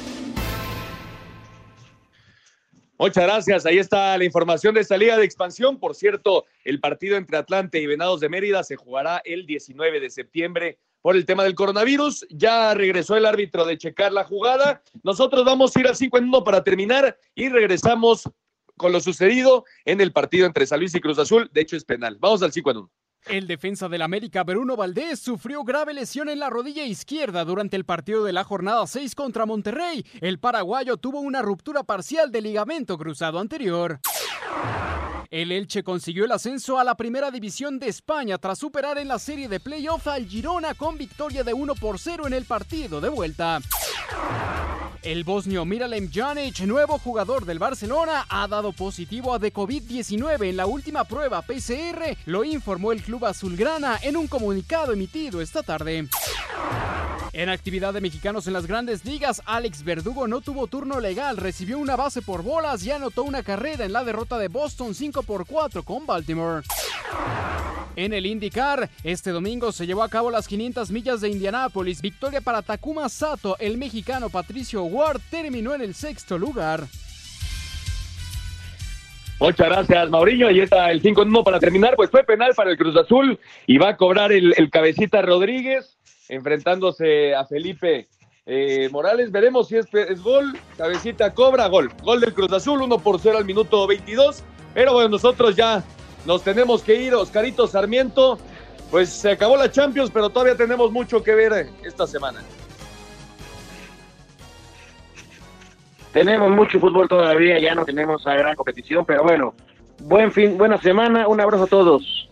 Muchas 2.98 3.24
gracias. 3.24 3.66
Ahí 3.66 3.78
está 3.78 4.18
la 4.18 4.26
información 4.26 4.76
de 4.76 4.82
esta 4.82 4.98
liga 4.98 5.18
de 5.18 5.26
expansión. 5.26 5.80
Por 5.80 5.96
cierto, 5.96 6.46
el 6.64 6.80
partido 6.80 7.18
entre 7.18 7.38
Atlante 7.38 7.82
y 7.82 7.88
Venados 7.88 8.22
de 8.22 8.30
Mérida 8.30 8.64
se 8.64 8.78
jugará 8.78 9.22
el 9.24 9.46
19 9.46 10.00
de 10.00 10.10
septiembre 10.10 10.80
por 11.02 11.16
el 11.16 11.26
tema 11.26 11.44
del 11.44 11.56
coronavirus. 11.56 12.26
Ya 12.30 12.74
regresó 12.74 13.16
el 13.16 13.26
árbitro 13.26 13.66
de 13.66 13.78
checar 13.78 14.12
la 14.12 14.24
jugada. 14.24 14.82
Nosotros 15.04 15.46
vamos 15.46 15.76
a 15.76 15.80
ir 15.80 15.88
al 15.88 15.96
5 15.96 16.18
en 16.18 16.26
1 16.26 16.44
para 16.44 16.64
terminar 16.64 17.18
y 17.36 17.50
regresamos 17.50 18.30
con 18.78 18.92
lo 18.92 19.02
sucedido 19.02 19.66
en 19.86 20.02
el 20.02 20.14
partido 20.14 20.46
entre 20.46 20.66
San 20.66 20.80
Luis 20.80 20.96
y 20.96 21.02
Cruz 21.02 21.20
Azul. 21.20 21.50
De 21.54 21.62
hecho, 21.62 21.76
es 21.76 21.84
penal. 21.84 22.18
Vamos 22.20 22.42
al 22.42 22.52
5 22.52 22.72
en 22.72 22.78
1. 22.78 22.92
El 23.28 23.48
defensa 23.48 23.90
del 23.90 24.02
América, 24.02 24.44
Bruno 24.44 24.78
Valdés, 24.78 25.20
sufrió 25.20 25.64
grave 25.64 25.94
lesión 25.94 26.30
en 26.30 26.40
la 26.40 26.50
rodilla 26.50 26.86
izquierda 26.86 27.44
durante 27.44 27.76
el 27.76 27.84
partido 27.84 28.24
de 28.24 28.32
la 28.32 28.46
jornada 28.46 28.88
6 28.88 29.14
contra 29.14 29.46
Monterrey. 29.46 30.06
El 30.22 30.40
paraguayo 30.40 30.96
tuvo 30.98 31.20
una 31.20 31.42
ruptura 31.42 31.84
parcial 31.84 32.32
del 32.32 32.46
ligamento 32.46 32.98
cruzado 32.98 33.40
anterior. 33.40 34.00
El 35.32 35.52
Elche 35.52 35.84
consiguió 35.84 36.26
el 36.26 36.32
ascenso 36.32 36.80
a 36.80 36.84
la 36.84 36.96
primera 36.96 37.30
división 37.30 37.78
de 37.78 37.88
España 37.88 38.40
tras 38.40 38.58
superar 38.58 38.98
en 38.98 39.08
la 39.08 39.20
serie 39.20 39.48
de 39.48 39.60
playoff 39.60 40.08
al 40.08 40.26
Girona 40.26 40.74
con 40.74 40.98
victoria 40.98 41.44
de 41.44 41.54
1 41.54 41.76
por 41.76 42.00
0 42.00 42.26
en 42.26 42.34
el 42.34 42.46
partido 42.46 43.00
de 43.00 43.10
vuelta. 43.10 43.60
El 45.02 45.24
bosnio 45.24 45.64
Miralem 45.64 46.12
Janic, 46.12 46.60
nuevo 46.62 47.00
jugador 47.00 47.46
del 47.46 47.58
Barcelona, 47.58 48.26
ha 48.28 48.50
dado 48.50 48.74
positivo 48.74 49.34
a 49.34 49.40
de 49.40 49.54
COVID-19 49.54 50.50
en 50.50 50.58
la 50.58 50.66
última 50.66 51.06
prueba 51.06 51.42
PCR, 51.42 52.18
lo 52.26 52.44
informó 52.44 52.92
el 52.92 53.02
club 53.02 53.26
azulgrana 53.26 53.98
en 54.02 54.18
un 54.18 54.28
comunicado 54.28 54.92
emitido 54.92 55.40
esta 55.40 55.64
tarde. 55.64 56.10
En 57.32 57.48
actividad 57.48 57.94
de 57.94 58.02
mexicanos 58.02 58.46
en 58.48 58.54
las 58.54 58.66
grandes 58.66 59.06
ligas, 59.06 59.42
Alex 59.46 59.84
Verdugo 59.86 60.28
no 60.28 60.42
tuvo 60.42 60.68
turno 60.68 61.00
legal, 61.00 61.38
recibió 61.38 61.80
una 61.80 61.96
base 61.96 62.22
por 62.22 62.44
bolas 62.44 62.84
y 62.84 62.92
anotó 62.92 63.24
una 63.24 63.42
carrera 63.42 63.86
en 63.86 63.94
la 63.94 64.04
derrota 64.04 64.38
de 64.38 64.50
Boston 64.50 64.94
5 64.94 65.24
por 65.24 65.46
4 65.46 65.84
con 65.84 66.06
Baltimore. 66.06 66.64
En 68.00 68.14
el 68.14 68.26
IndyCar, 68.26 68.90
este 69.04 69.32
domingo 69.32 69.74
se 69.74 69.86
llevó 69.86 70.04
a 70.04 70.10
cabo 70.10 70.32
las 70.32 70.48
500 70.48 70.90
millas 70.90 71.20
de 71.20 71.28
Indianápolis. 71.28 72.02
Victoria 72.02 72.40
para 72.40 72.62
Takuma 72.62 73.10
Sato, 73.10 73.58
el 73.60 73.78
mexicano 73.78 74.30
Patricio 74.30 74.84
Ward 74.92 75.22
terminó 75.30 75.74
en 75.74 75.82
el 75.82 75.94
sexto 75.94 76.38
lugar. 76.38 76.88
Muchas 79.40 79.70
gracias, 79.70 80.10
Mauriño. 80.10 80.48
Ahí 80.48 80.60
está 80.60 80.92
el 80.92 81.02
5 81.02 81.22
1 81.22 81.44
para 81.46 81.60
terminar. 81.60 81.96
Pues 81.96 82.10
fue 82.10 82.24
penal 82.24 82.54
para 82.56 82.72
el 82.72 82.78
Cruz 82.78 82.96
Azul 82.98 83.40
y 83.68 83.78
va 83.78 83.90
a 83.90 83.98
cobrar 83.98 84.34
el, 84.34 84.54
cabecita 84.70 85.22
Rodríguez 85.22 85.98
enfrentándose 86.28 87.34
a 87.34 87.46
Felipe 87.46 88.10
eh, 88.46 88.90
Morales. 88.92 89.32
Veremos 89.32 89.70
si 89.70 89.78
es, 89.78 89.86
es, 89.94 90.22
gol. 90.22 90.58
Cabecita 90.78 91.34
cobra, 91.34 91.68
gol. 91.68 91.90
Gol 92.04 92.20
del 92.20 92.34
Cruz 92.34 92.52
Azul, 92.52 92.82
1 92.82 93.00
por 93.00 93.20
0 93.20 93.38
al 93.38 93.46
minuto 93.46 93.88
22. 93.88 94.44
Pero 94.74 94.94
bueno, 94.94 95.10
nosotros 95.10 95.56
ya 95.56 95.84
nos 96.26 96.44
tenemos 96.44 96.84
que 96.84 96.96
ir. 96.96 97.16
Oscarito 97.16 97.66
Sarmiento, 97.66 98.38
pues 98.92 99.10
se 99.10 99.32
acabó 99.32 99.56
la 99.56 99.72
Champions, 99.72 100.12
pero 100.14 100.30
todavía 100.30 100.58
tenemos 100.58 100.92
mucho 100.92 101.24
que 101.24 101.34
ver 101.34 101.70
esta 101.86 102.06
semana. 102.06 102.44
Tenemos 106.14 106.50
mucho 106.50 106.80
fútbol 106.80 107.08
todavía, 107.08 107.60
ya 107.60 107.76
no 107.76 107.86
tenemos 107.86 108.26
a 108.26 108.34
gran 108.34 108.56
competición, 108.56 109.06
pero 109.06 109.24
bueno, 109.24 109.54
buen 110.00 110.32
fin, 110.32 110.58
buena 110.58 110.80
semana, 110.82 111.28
un 111.28 111.40
abrazo 111.40 111.66
a 111.66 111.68
todos. 111.68 112.30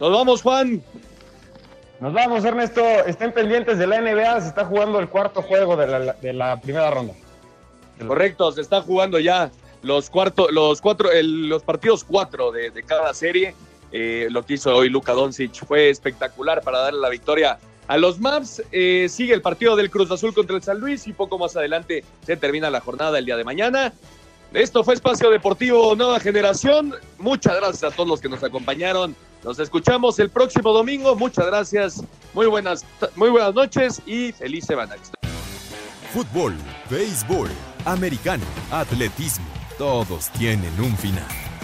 Nos 0.00 0.10
vamos, 0.10 0.42
Juan. 0.42 0.82
Nos 2.00 2.12
vamos, 2.12 2.44
Ernesto. 2.44 2.82
Estén 3.06 3.32
pendientes 3.32 3.78
de 3.78 3.86
la 3.86 4.00
NBA. 4.00 4.40
Se 4.40 4.48
está 4.48 4.64
jugando 4.64 4.98
el 4.98 5.08
cuarto 5.08 5.42
juego 5.42 5.76
de 5.76 5.86
la, 5.86 6.12
de 6.14 6.32
la 6.32 6.60
primera 6.60 6.90
ronda. 6.90 7.14
Correcto, 8.04 8.50
se 8.50 8.60
está 8.60 8.82
jugando 8.82 9.20
ya 9.20 9.50
los, 9.82 10.10
cuarto, 10.10 10.48
los, 10.50 10.80
cuatro, 10.80 11.12
el, 11.12 11.48
los 11.48 11.62
partidos 11.62 12.02
cuatro 12.02 12.50
de, 12.50 12.70
de 12.70 12.82
cada 12.82 13.14
serie. 13.14 13.54
Eh, 13.92 14.26
lo 14.30 14.44
que 14.44 14.54
hizo 14.54 14.74
hoy 14.74 14.88
Luka 14.88 15.12
Doncic 15.12 15.64
fue 15.64 15.88
espectacular 15.88 16.62
para 16.62 16.80
darle 16.80 17.00
la 17.00 17.08
victoria 17.08 17.58
a 17.86 17.96
los 17.98 18.20
Maps. 18.20 18.62
Eh, 18.72 19.06
sigue 19.08 19.34
el 19.34 19.42
partido 19.42 19.76
del 19.76 19.90
Cruz 19.90 20.10
Azul 20.10 20.34
contra 20.34 20.56
el 20.56 20.62
San 20.62 20.80
Luis 20.80 21.06
y 21.06 21.12
poco 21.12 21.38
más 21.38 21.56
adelante 21.56 22.04
se 22.24 22.36
termina 22.36 22.70
la 22.70 22.80
jornada 22.80 23.18
el 23.18 23.24
día 23.24 23.36
de 23.36 23.44
mañana. 23.44 23.92
Esto 24.52 24.84
fue 24.84 24.94
Espacio 24.94 25.30
Deportivo 25.30 25.96
Nueva 25.96 26.20
Generación. 26.20 26.94
Muchas 27.18 27.56
gracias 27.56 27.92
a 27.92 27.94
todos 27.94 28.08
los 28.08 28.20
que 28.20 28.28
nos 28.28 28.42
acompañaron. 28.44 29.16
Nos 29.42 29.58
escuchamos 29.58 30.18
el 30.20 30.30
próximo 30.30 30.72
domingo. 30.72 31.16
Muchas 31.16 31.46
gracias. 31.46 32.02
Muy 32.32 32.46
buenas, 32.46 32.84
muy 33.16 33.30
buenas 33.30 33.54
noches 33.54 34.00
y 34.06 34.32
feliz 34.32 34.64
semana. 34.64 34.94
Fútbol, 36.12 36.54
béisbol, 36.88 37.50
americano, 37.84 38.44
atletismo, 38.70 39.46
todos 39.76 40.30
tienen 40.30 40.72
un 40.80 40.96
final. 40.96 41.43